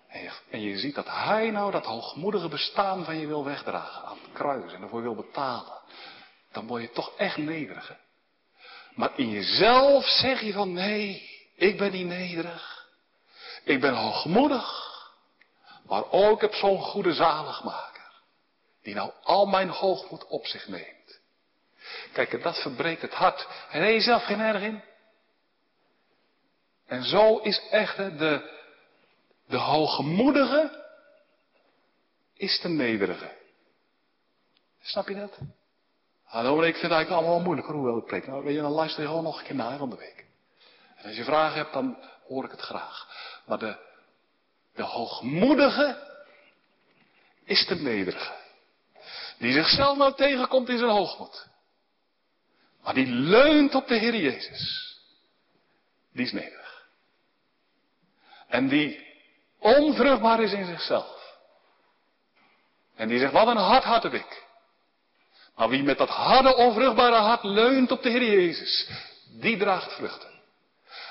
En 0.09 0.23
je, 0.23 0.31
en 0.51 0.61
je 0.61 0.79
ziet 0.79 0.95
dat 0.95 1.07
Hij 1.09 1.51
nou 1.51 1.71
dat 1.71 1.85
hoogmoedige 1.85 2.49
bestaan 2.49 3.05
van 3.05 3.19
je 3.19 3.27
wil 3.27 3.45
wegdragen 3.45 4.05
aan 4.05 4.19
het 4.23 4.33
kruis 4.33 4.73
en 4.73 4.83
ervoor 4.83 5.03
wil 5.03 5.15
betalen. 5.15 5.81
Dan 6.53 6.67
word 6.67 6.83
je 6.83 6.91
toch 6.91 7.17
echt 7.17 7.37
nederig. 7.37 7.97
Maar 8.95 9.11
in 9.17 9.29
jezelf 9.29 10.05
zeg 10.05 10.41
je 10.41 10.53
van 10.53 10.73
nee, 10.73 11.31
ik 11.57 11.79
ben 11.79 11.93
niet 11.93 12.07
nederig. 12.07 12.87
Ik 13.65 13.81
ben 13.81 13.95
hoogmoedig. 13.95 14.87
Maar 15.87 16.11
ook 16.11 16.41
heb 16.41 16.55
zo'n 16.55 16.83
goede 16.83 17.13
zaligmaker. 17.13 18.13
Die 18.83 18.95
nou 18.95 19.11
al 19.23 19.47
mijn 19.47 19.69
hoogmoed 19.69 20.27
op 20.27 20.47
zich 20.47 20.69
neemt. 20.69 21.21
Kijk, 22.13 22.43
dat 22.43 22.63
verbreekt 22.63 23.03
het 23.03 23.15
hart. 23.15 23.47
En 23.71 23.93
je 23.93 24.01
zelf 24.01 24.25
geen 24.25 24.41
erg 24.41 24.63
in. 24.63 24.83
En 26.89 27.05
zo 27.05 27.37
is 27.37 27.63
echt 27.71 27.97
de, 27.97 28.51
de 29.47 29.57
hoogmoedige 29.57 30.85
is 32.35 32.61
de 32.61 32.69
nederige. 32.69 33.37
Snap 34.81 35.09
je 35.09 35.15
dat? 35.15 35.39
Hallo, 36.25 36.57
ik 36.57 36.73
vind 36.73 36.83
het 36.83 36.93
eigenlijk 36.93 37.23
allemaal 37.23 37.45
moeilijk 37.45 37.69
hoe 37.69 37.85
wil 37.85 37.99
ik 37.99 38.05
preek. 38.05 38.27
Nou, 38.27 38.45
weet 38.45 38.55
je, 38.55 38.61
dan 38.61 38.71
luister 38.71 39.03
je 39.03 39.09
gewoon 39.09 39.23
nog 39.23 39.39
een 39.39 39.45
keer 39.45 39.55
naar 39.55 39.79
van 39.79 39.91
de 39.91 39.97
week. 39.97 40.27
En 40.97 41.05
als 41.05 41.17
je 41.17 41.25
vragen 41.25 41.57
hebt, 41.57 41.73
dan 41.73 41.97
hoor 42.27 42.45
ik 42.45 42.51
het 42.51 42.61
graag. 42.61 43.09
Maar 43.47 43.59
de, 43.59 43.77
de 44.75 44.83
hoogmoedige 44.83 46.19
is 47.45 47.67
de 47.67 47.75
nederige. 47.75 48.33
Die 49.39 49.53
zichzelf 49.53 49.97
nou 49.97 50.15
tegenkomt 50.15 50.69
in 50.69 50.79
zijn 50.79 50.91
hoogmoed. 50.91 51.49
Maar 52.83 52.95
die 52.95 53.07
leunt 53.07 53.75
op 53.75 53.89
de 53.89 53.99
Heer 53.99 54.17
Jezus. 54.17 54.97
Die 56.13 56.25
is 56.25 56.33
nederig. 56.33 56.68
En 58.49 58.69
die 58.69 59.07
onvruchtbaar 59.59 60.43
is 60.43 60.53
in 60.53 60.67
zichzelf. 60.67 61.17
En 62.95 63.09
die 63.09 63.19
zegt, 63.19 63.33
wat 63.33 63.47
een 63.47 63.57
hart 63.57 63.85
hart 63.85 64.03
heb 64.03 64.13
ik. 64.13 64.47
Maar 65.57 65.69
wie 65.69 65.83
met 65.83 65.99
dat 65.99 66.09
harde, 66.09 66.57
onvruchtbare 66.57 67.17
hart 67.17 67.43
leunt 67.43 67.91
op 67.91 68.03
de 68.03 68.11
Heer 68.11 68.25
Jezus, 68.25 68.91
die 69.41 69.57
draagt 69.57 69.93
vruchten. 69.93 70.29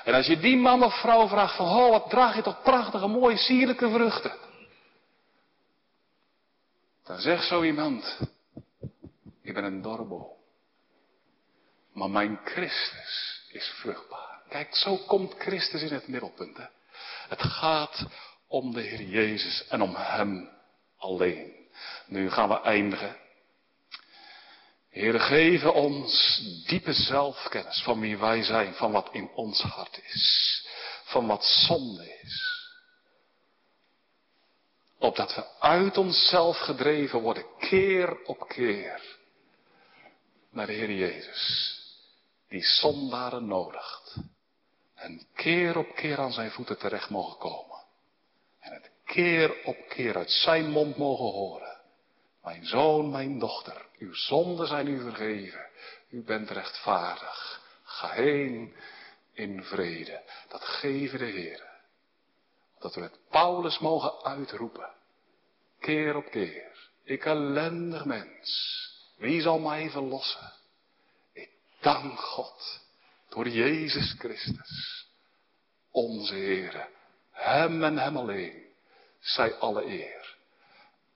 En 0.04 0.14
als 0.14 0.26
je 0.26 0.38
die 0.38 0.56
man 0.56 0.82
of 0.82 1.00
vrouw 1.00 1.28
vraagt 1.28 1.56
van, 1.56 1.90
wat 1.90 2.10
draag 2.10 2.36
je 2.36 2.42
toch 2.42 2.62
prachtige, 2.62 3.06
mooie, 3.06 3.36
sierlijke 3.36 3.90
vruchten. 3.90 4.32
Dan 7.04 7.18
zegt 7.18 7.46
zo 7.46 7.62
iemand, 7.62 8.18
ik 9.42 9.54
ben 9.54 9.64
een 9.64 9.82
dorre 9.82 10.26
Maar 11.92 12.10
mijn 12.10 12.40
Christus 12.44 13.42
is 13.52 13.68
vruchtbaar. 13.80 14.42
Kijk, 14.48 14.74
zo 14.76 14.96
komt 14.96 15.34
Christus 15.38 15.82
in 15.82 15.92
het 15.92 16.08
middelpunt. 16.08 16.56
Hè? 16.56 16.64
Het 17.28 17.42
gaat 17.42 18.06
om 18.46 18.74
de 18.74 18.80
Heer 18.80 19.02
Jezus 19.02 19.66
en 19.68 19.82
om 19.82 19.94
Hem 19.94 20.50
alleen. 20.96 21.68
Nu 22.06 22.30
gaan 22.30 22.48
we 22.48 22.60
eindigen. 22.60 23.16
Heer, 24.90 25.20
geven 25.20 25.74
ons 25.74 26.42
diepe 26.66 26.92
zelfkennis 26.92 27.82
van 27.82 28.00
wie 28.00 28.18
wij 28.18 28.42
zijn, 28.42 28.74
van 28.74 28.92
wat 28.92 29.08
in 29.12 29.30
ons 29.34 29.60
hart 29.60 30.00
is, 30.04 30.66
van 31.04 31.26
wat 31.26 31.44
zonde 31.44 32.18
is. 32.22 32.66
Opdat 34.98 35.34
we 35.34 35.44
uit 35.60 35.96
onszelf 35.96 36.58
gedreven 36.58 37.20
worden, 37.20 37.44
keer 37.58 38.24
op 38.24 38.48
keer, 38.48 39.02
naar 40.50 40.66
de 40.66 40.72
Heer 40.72 40.92
Jezus, 40.92 41.74
die 42.48 42.64
zondaren 42.64 43.46
nodigt. 43.46 44.07
En 44.98 45.26
keer 45.34 45.78
op 45.78 45.94
keer 45.94 46.18
aan 46.18 46.32
zijn 46.32 46.50
voeten 46.50 46.78
terecht 46.78 47.10
mogen 47.10 47.38
komen. 47.38 47.78
En 48.60 48.72
het 48.72 48.90
keer 49.04 49.64
op 49.64 49.88
keer 49.88 50.16
uit 50.16 50.30
zijn 50.30 50.70
mond 50.70 50.96
mogen 50.96 51.24
horen. 51.24 51.80
Mijn 52.42 52.66
zoon, 52.66 53.10
mijn 53.10 53.38
dochter, 53.38 53.86
uw 53.98 54.14
zonden 54.14 54.66
zijn 54.66 54.86
u 54.86 55.00
vergeven. 55.00 55.66
U 56.10 56.22
bent 56.22 56.50
rechtvaardig. 56.50 57.62
Ga 57.82 58.08
heen 58.08 58.74
in 59.32 59.62
vrede. 59.64 60.22
Dat 60.48 60.64
geven 60.64 61.18
de 61.18 61.24
Heer. 61.24 61.66
Dat 62.78 62.94
we 62.94 63.00
het 63.00 63.18
Paulus 63.30 63.78
mogen 63.78 64.24
uitroepen. 64.24 64.92
Keer 65.80 66.16
op 66.16 66.30
keer. 66.30 66.90
Ik 67.04 67.24
ellendig 67.24 68.04
mens. 68.04 68.76
Wie 69.16 69.40
zal 69.40 69.58
mij 69.58 69.90
verlossen? 69.90 70.52
Ik 71.32 71.50
dank 71.80 72.20
God. 72.20 72.86
Door 73.28 73.48
Jezus 73.48 74.14
Christus. 74.18 75.06
Onze 75.90 76.34
Heere. 76.34 76.88
Hem 77.30 77.84
en 77.84 77.98
Hem 77.98 78.16
alleen. 78.16 78.66
Zij 79.20 79.54
alle 79.54 79.84
eer. 79.84 80.36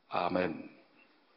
Amen. 0.06 0.71